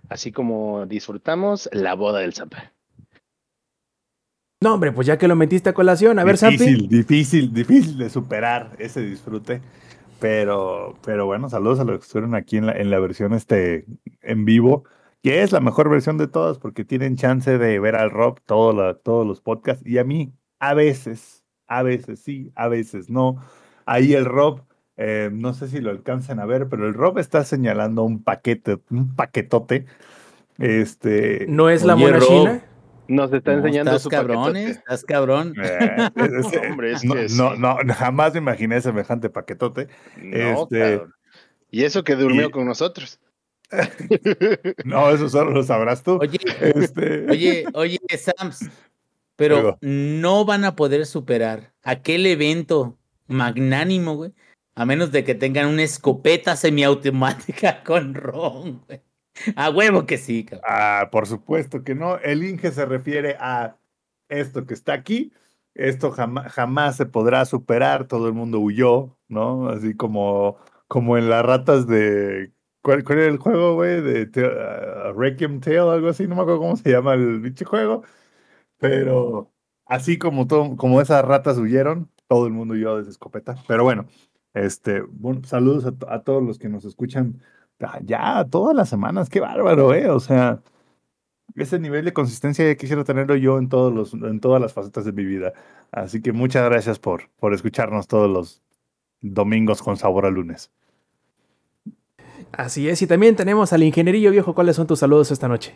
así 0.09 0.31
como 0.31 0.85
disfrutamos 0.85 1.69
la 1.71 1.95
boda 1.95 2.19
del 2.19 2.33
Zampa. 2.33 2.71
No, 4.61 4.73
hombre, 4.73 4.91
pues 4.91 5.07
ya 5.07 5.17
que 5.17 5.29
lo 5.29 5.37
metiste 5.37 5.69
a 5.69 5.73
colación, 5.73 6.19
a 6.19 6.25
ver, 6.25 6.37
Difícil, 6.37 6.89
difícil, 6.89 7.53
difícil 7.53 7.97
de 7.97 8.09
superar 8.09 8.75
ese 8.77 8.99
disfrute. 9.01 9.61
Pero, 10.19 10.97
pero 11.05 11.25
bueno, 11.25 11.49
saludos 11.49 11.79
a 11.79 11.85
los 11.85 11.99
que 11.99 12.03
estuvieron 12.03 12.35
aquí 12.35 12.57
en 12.57 12.65
la, 12.65 12.73
en 12.73 12.89
la 12.89 12.99
versión 12.99 13.33
este, 13.33 13.85
en 14.21 14.43
vivo, 14.43 14.83
que 15.23 15.43
es 15.43 15.53
la 15.53 15.61
mejor 15.61 15.89
versión 15.89 16.17
de 16.17 16.27
todas 16.27 16.59
porque 16.59 16.83
tienen 16.83 17.15
chance 17.15 17.57
de 17.57 17.79
ver 17.79 17.95
al 17.95 18.11
Rob 18.11 18.41
todo 18.45 18.95
todos 18.97 19.25
los 19.25 19.39
podcasts 19.39 19.85
y 19.85 19.97
a 19.97 20.03
mí 20.03 20.33
a 20.59 20.73
veces, 20.73 21.45
a 21.67 21.83
veces 21.83 22.19
sí, 22.19 22.51
a 22.55 22.67
veces 22.67 23.09
no. 23.09 23.37
Ahí 23.85 24.13
el 24.13 24.25
Rob 24.25 24.63
Eh, 24.97 25.29
no 25.31 25.53
sé 25.53 25.69
si 25.69 25.79
lo 25.79 25.91
alcanzan 25.91 26.41
a 26.41 26.45
ver, 26.45 26.67
pero 26.67 26.85
el 26.85 26.93
Rob 26.93 27.19
está 27.19 27.45
señalando 27.45 28.03
un 28.03 28.21
paquete, 28.21 28.79
un 28.89 29.15
paquetote. 29.15 29.85
Este. 30.57 31.45
¿No 31.47 31.69
es 31.69 31.85
la 31.85 31.95
mona 31.95 32.19
china? 32.19 32.63
Nos 33.09 33.33
está 33.33 33.53
enseñando 33.53 33.95
estás 33.95 34.07
cabrón, 34.07 34.55
estás 34.55 35.03
cabrón. 35.03 35.55
Eh, 35.57 36.09
hombre, 36.69 36.91
es 36.91 37.01
que 37.01 37.27
no, 37.35 37.55
no, 37.55 37.77
jamás 37.95 38.33
me 38.33 38.39
imaginé 38.39 38.79
semejante 38.81 39.31
paquetote. 39.31 39.87
No, 40.15 40.61
este, 40.63 41.01
Y 41.71 41.85
eso 41.85 42.03
que 42.03 42.15
durmió 42.15 42.51
con 42.51 42.67
nosotros. 42.67 43.19
no, 44.85 45.09
eso 45.09 45.27
solo 45.27 45.49
lo 45.49 45.63
sabrás 45.63 46.03
tú. 46.03 46.19
Oye, 46.21 46.37
este... 46.75 47.25
oye, 47.31 47.65
oye, 47.73 47.99
Sams, 48.15 48.69
pero 49.35 49.79
no 49.81 50.45
van 50.45 50.63
a 50.63 50.75
poder 50.75 51.07
superar 51.07 51.73
aquel 51.81 52.27
evento 52.27 52.99
magnánimo, 53.25 54.17
güey, 54.17 54.33
a 54.75 54.85
menos 54.85 55.11
de 55.11 55.23
que 55.23 55.33
tengan 55.33 55.65
una 55.65 55.81
escopeta 55.81 56.55
semiautomática 56.55 57.83
con 57.83 58.13
Ron, 58.13 58.83
güey. 58.85 59.01
A 59.55 59.69
huevo 59.69 60.05
que 60.05 60.17
sí. 60.17 60.45
Ah, 60.63 61.09
por 61.11 61.27
supuesto 61.27 61.83
que 61.83 61.95
no. 61.95 62.17
El 62.17 62.43
Inge 62.43 62.71
se 62.71 62.85
refiere 62.85 63.35
a 63.39 63.77
esto 64.29 64.65
que 64.65 64.73
está 64.73 64.93
aquí. 64.93 65.33
Esto 65.75 66.11
jamás, 66.11 66.51
jamás 66.51 66.97
se 66.97 67.05
podrá 67.05 67.45
superar. 67.45 68.07
Todo 68.07 68.27
el 68.27 68.33
mundo 68.33 68.59
huyó, 68.59 69.17
¿no? 69.27 69.69
Así 69.69 69.95
como, 69.95 70.57
como 70.87 71.17
en 71.17 71.29
las 71.29 71.45
ratas 71.45 71.87
de. 71.87 72.51
¿Cuál, 72.81 73.03
era 73.09 73.25
el 73.25 73.37
juego, 73.37 73.75
güey? 73.75 74.01
De 74.01 74.23
uh, 74.23 75.13
Requiem 75.17 75.59
Tale, 75.59 75.79
algo 75.79 76.09
así. 76.09 76.27
No 76.27 76.35
me 76.35 76.41
acuerdo 76.41 76.59
cómo 76.59 76.75
se 76.77 76.91
llama 76.91 77.13
el 77.13 77.39
bicho 77.41 77.65
juego. 77.65 78.03
Pero 78.77 79.51
así 79.85 80.17
como, 80.17 80.47
todo, 80.47 80.75
como 80.77 81.01
esas 81.01 81.25
ratas 81.25 81.57
huyeron, 81.57 82.09
todo 82.27 82.47
el 82.47 82.53
mundo 82.53 82.73
huyó 82.73 82.95
de 82.95 83.01
esa 83.03 83.11
escopeta. 83.11 83.55
Pero 83.67 83.83
bueno, 83.83 84.07
este, 84.53 85.01
bueno, 85.01 85.41
saludos 85.45 85.85
a, 86.07 86.23
todos 86.23 86.43
los 86.43 86.59
que 86.59 86.69
nos 86.69 86.85
escuchan 86.85 87.41
Ah, 87.41 87.58
ya 88.03 88.45
todas 88.49 88.75
las 88.75 88.89
semanas, 88.89 89.29
qué 89.29 89.39
bárbaro, 89.39 89.93
¿eh? 89.93 90.09
O 90.09 90.19
sea, 90.19 90.61
ese 91.55 91.79
nivel 91.79 92.05
de 92.05 92.13
consistencia 92.13 92.65
ya 92.65 92.75
quisiera 92.75 93.03
tenerlo 93.03 93.35
yo 93.35 93.57
en, 93.57 93.69
todos 93.69 93.93
los, 93.93 94.13
en 94.13 94.39
todas 94.39 94.61
las 94.61 94.73
facetas 94.73 95.05
de 95.05 95.11
mi 95.11 95.25
vida. 95.25 95.53
Así 95.91 96.21
que 96.21 96.31
muchas 96.31 96.65
gracias 96.65 96.99
por, 96.99 97.29
por 97.39 97.53
escucharnos 97.53 98.07
todos 98.07 98.29
los 98.29 98.61
domingos 99.21 99.81
con 99.81 99.97
sabor 99.97 100.25
a 100.25 100.29
lunes. 100.29 100.71
Así 102.51 102.89
es, 102.89 103.01
y 103.01 103.07
también 103.07 103.35
tenemos 103.35 103.73
al 103.73 103.83
ingenierillo 103.83 104.31
viejo. 104.31 104.55
¿Cuáles 104.55 104.75
son 104.75 104.87
tus 104.87 104.99
saludos 104.99 105.31
esta 105.31 105.47
noche? 105.47 105.75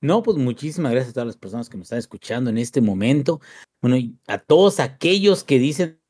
No, 0.00 0.22
pues 0.22 0.36
muchísimas 0.36 0.92
gracias 0.92 1.10
a 1.10 1.14
todas 1.14 1.26
las 1.26 1.36
personas 1.36 1.68
que 1.68 1.76
me 1.76 1.82
están 1.82 1.98
escuchando 1.98 2.50
en 2.50 2.58
este 2.58 2.80
momento. 2.80 3.40
Bueno, 3.80 3.96
y 3.96 4.16
a 4.26 4.38
todos 4.38 4.78
aquellos 4.78 5.42
que 5.42 5.58
dicen 5.58 6.00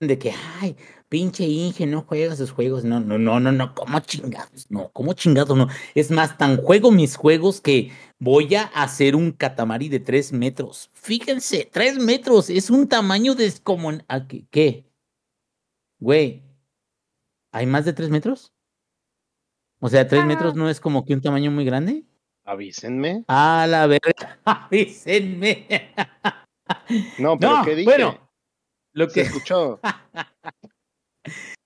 de 0.00 0.18
que, 0.18 0.32
ay, 0.60 0.76
pinche 1.08 1.44
Inge, 1.44 1.86
no 1.86 2.02
juegas 2.02 2.34
esos 2.34 2.50
juegos. 2.50 2.84
No, 2.84 3.00
no, 3.00 3.18
no, 3.18 3.40
no, 3.40 3.52
no, 3.52 3.74
¿cómo 3.74 4.00
chingados? 4.00 4.70
No, 4.70 4.90
¿cómo 4.92 5.12
chingados? 5.12 5.56
No. 5.56 5.68
Es 5.94 6.10
más, 6.10 6.36
tan 6.38 6.56
juego 6.56 6.90
mis 6.90 7.16
juegos 7.16 7.60
que 7.60 7.92
voy 8.18 8.54
a 8.54 8.64
hacer 8.64 9.16
un 9.16 9.32
catamari 9.32 9.88
de 9.88 10.00
tres 10.00 10.32
metros. 10.32 10.90
Fíjense, 10.94 11.68
tres 11.72 11.98
metros 11.98 12.50
es 12.50 12.70
un 12.70 12.88
tamaño 12.88 13.34
descomunal. 13.34 14.04
Ah, 14.08 14.26
¿Qué? 14.26 14.46
¿Qué? 14.50 14.86
Güey, 15.98 16.42
¿hay 17.52 17.66
más 17.66 17.84
de 17.84 17.92
tres 17.92 18.10
metros? 18.10 18.52
O 19.80 19.88
sea, 19.88 20.06
tres 20.08 20.24
metros 20.24 20.54
no 20.54 20.68
es 20.68 20.80
como 20.80 21.04
que 21.04 21.14
un 21.14 21.20
tamaño 21.20 21.50
muy 21.50 21.64
grande. 21.64 22.04
Avísenme. 22.44 23.24
A 23.28 23.66
la 23.68 23.86
verga, 23.86 24.38
avísenme. 24.44 25.66
No, 27.18 27.38
pero 27.38 27.62
¿qué 27.64 27.74
dije? 27.74 27.84
Bueno, 27.84 28.18
lo 28.92 29.08
que 29.08 29.22
escuchó. 29.22 29.80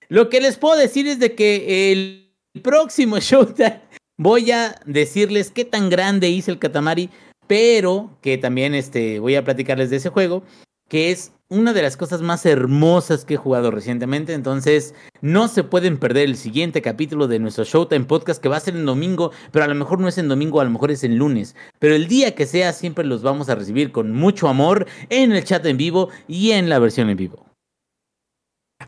Lo 0.09 0.29
que 0.29 0.41
les 0.41 0.57
puedo 0.57 0.75
decir 0.77 1.07
es 1.07 1.19
de 1.19 1.35
que 1.35 1.91
el 1.91 2.33
próximo 2.61 3.17
Showtime 3.19 3.81
voy 4.17 4.51
a 4.51 4.75
decirles 4.85 5.51
qué 5.51 5.65
tan 5.65 5.89
grande 5.89 6.29
hice 6.29 6.51
el 6.51 6.59
Katamari, 6.59 7.09
pero 7.47 8.17
que 8.21 8.37
también 8.37 8.75
este, 8.75 9.19
voy 9.19 9.35
a 9.35 9.43
platicarles 9.43 9.89
de 9.89 9.97
ese 9.97 10.09
juego, 10.09 10.43
que 10.89 11.11
es 11.11 11.31
una 11.51 11.73
de 11.73 11.81
las 11.81 11.97
cosas 11.97 12.21
más 12.21 12.45
hermosas 12.45 13.25
que 13.25 13.33
he 13.33 13.37
jugado 13.37 13.71
recientemente. 13.71 14.33
Entonces, 14.33 14.95
no 15.21 15.49
se 15.49 15.63
pueden 15.63 15.97
perder 15.97 16.29
el 16.29 16.37
siguiente 16.37 16.81
capítulo 16.81 17.27
de 17.27 17.39
nuestro 17.39 17.65
Showtime 17.65 18.05
Podcast, 18.05 18.41
que 18.41 18.47
va 18.47 18.57
a 18.57 18.61
ser 18.61 18.75
en 18.75 18.85
domingo, 18.85 19.31
pero 19.51 19.65
a 19.65 19.67
lo 19.67 19.75
mejor 19.75 19.99
no 19.99 20.07
es 20.07 20.17
en 20.17 20.29
domingo, 20.29 20.61
a 20.61 20.63
lo 20.63 20.69
mejor 20.69 20.91
es 20.91 21.03
en 21.03 21.17
lunes. 21.17 21.55
Pero 21.79 21.93
el 21.95 22.07
día 22.07 22.35
que 22.35 22.45
sea, 22.45 22.71
siempre 22.71 23.03
los 23.03 23.21
vamos 23.21 23.49
a 23.49 23.55
recibir 23.55 23.91
con 23.91 24.13
mucho 24.13 24.47
amor 24.47 24.87
en 25.09 25.33
el 25.33 25.43
chat 25.43 25.65
en 25.65 25.77
vivo 25.77 26.09
y 26.27 26.51
en 26.51 26.69
la 26.69 26.79
versión 26.79 27.09
en 27.09 27.17
vivo. 27.17 27.50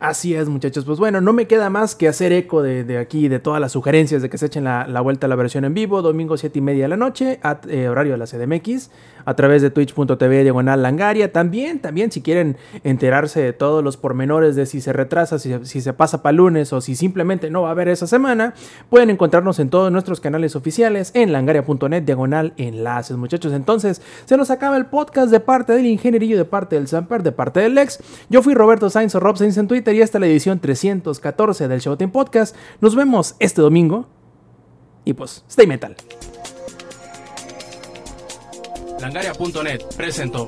Así 0.04 0.36
es, 0.36 0.50
muchachos. 0.50 0.84
Pues 0.84 1.00
bueno, 1.00 1.22
no 1.22 1.32
me 1.32 1.48
queda 1.48 1.70
más 1.70 1.96
que 1.96 2.10
hacer 2.10 2.34
eco 2.34 2.62
de, 2.62 2.98
aquí, 2.98 3.30
de 3.30 3.40
todas 3.40 3.62
las 3.62 3.72
sugerencias 3.72 4.22
de 4.22 4.30
que 4.30 4.38
se 4.38 4.48
echen 4.48 4.66
la, 4.66 5.00
vuelta 5.00 5.28
a 5.28 5.30
la 5.30 5.38
versión 5.38 5.64
en 5.64 5.74
vivo, 5.74 6.02
domingo 6.02 6.36
7 6.36 6.60
y 6.60 6.62
media 6.62 6.84
de 6.84 6.88
la 6.90 6.98
noche, 6.98 7.40
eh, 7.70 7.88
horario 7.88 8.12
de 8.12 8.18
la 8.18 8.28
CDMX 8.28 8.90
a 9.24 9.34
través 9.36 9.62
de 9.62 9.70
twitch.tv 9.70 10.44
diagonal 10.44 10.82
langaria. 10.82 11.32
También, 11.32 11.80
también 11.80 12.12
si 12.12 12.22
quieren 12.22 12.58
enterarse 12.84 13.42
de 13.42 13.54
todos 13.54 13.82
los 13.82 13.96
pormenores 13.96 14.58
de 14.58 14.66
si 14.66 14.82
se 14.82 14.92
retrasa, 14.92 15.40
si, 15.40 15.64
se 15.64 15.94
pasa 15.94 16.22
para 16.22 16.34
lunes 16.34 16.74
o 16.74 16.82
si 16.82 16.96
simplemente 16.98 17.50
no 17.50 17.62
va 17.62 17.70
a 17.70 17.72
haber 17.72 17.88
esa 17.88 18.06
semana, 18.06 18.54
pueden 18.90 19.10
encontrarnos 19.10 19.58
en 19.60 19.70
todos 19.70 19.90
nuestros 19.90 20.20
canales 20.20 20.58
oficiales 20.58 21.12
en 21.14 21.32
langaria.net 21.32 22.04
diagonal 22.04 22.52
enlaces, 22.58 23.16
muchachos. 23.16 23.54
Entonces, 23.54 24.02
se 24.26 24.36
nos 24.36 24.52
acaba 24.52 24.76
el 24.76 24.88
podcast 24.88 25.32
de 25.32 25.40
parte 25.40 25.72
del 25.72 25.86
ingenierillo, 25.86 26.38
de 26.38 26.44
parte 26.44 26.76
del 26.76 26.90
Samper, 26.90 27.24
de 27.24 27.32
parte 27.32 27.62
del 27.62 27.76
Lex. 27.76 28.00
Yo 28.30 28.42
fui 28.42 28.54
Roberto 28.54 28.90
Sainz 28.90 29.16
o 29.16 29.22
Rob 29.22 29.38
Sainz 29.38 29.58
en 29.58 29.70
Twitter 29.70 29.93
esta 30.02 30.18
es 30.18 30.22
la 30.22 30.28
edición 30.28 30.60
314 30.60 31.68
del 31.68 31.80
Showtime 31.80 32.12
Podcast. 32.12 32.56
Nos 32.82 32.96
vemos 32.96 33.36
este 33.40 33.62
domingo. 33.62 34.08
Y 35.06 35.14
pues, 35.14 35.44
stay 35.50 35.68
metal. 35.68 35.96
Langaria.net 39.00 39.82
presentó. 39.98 40.48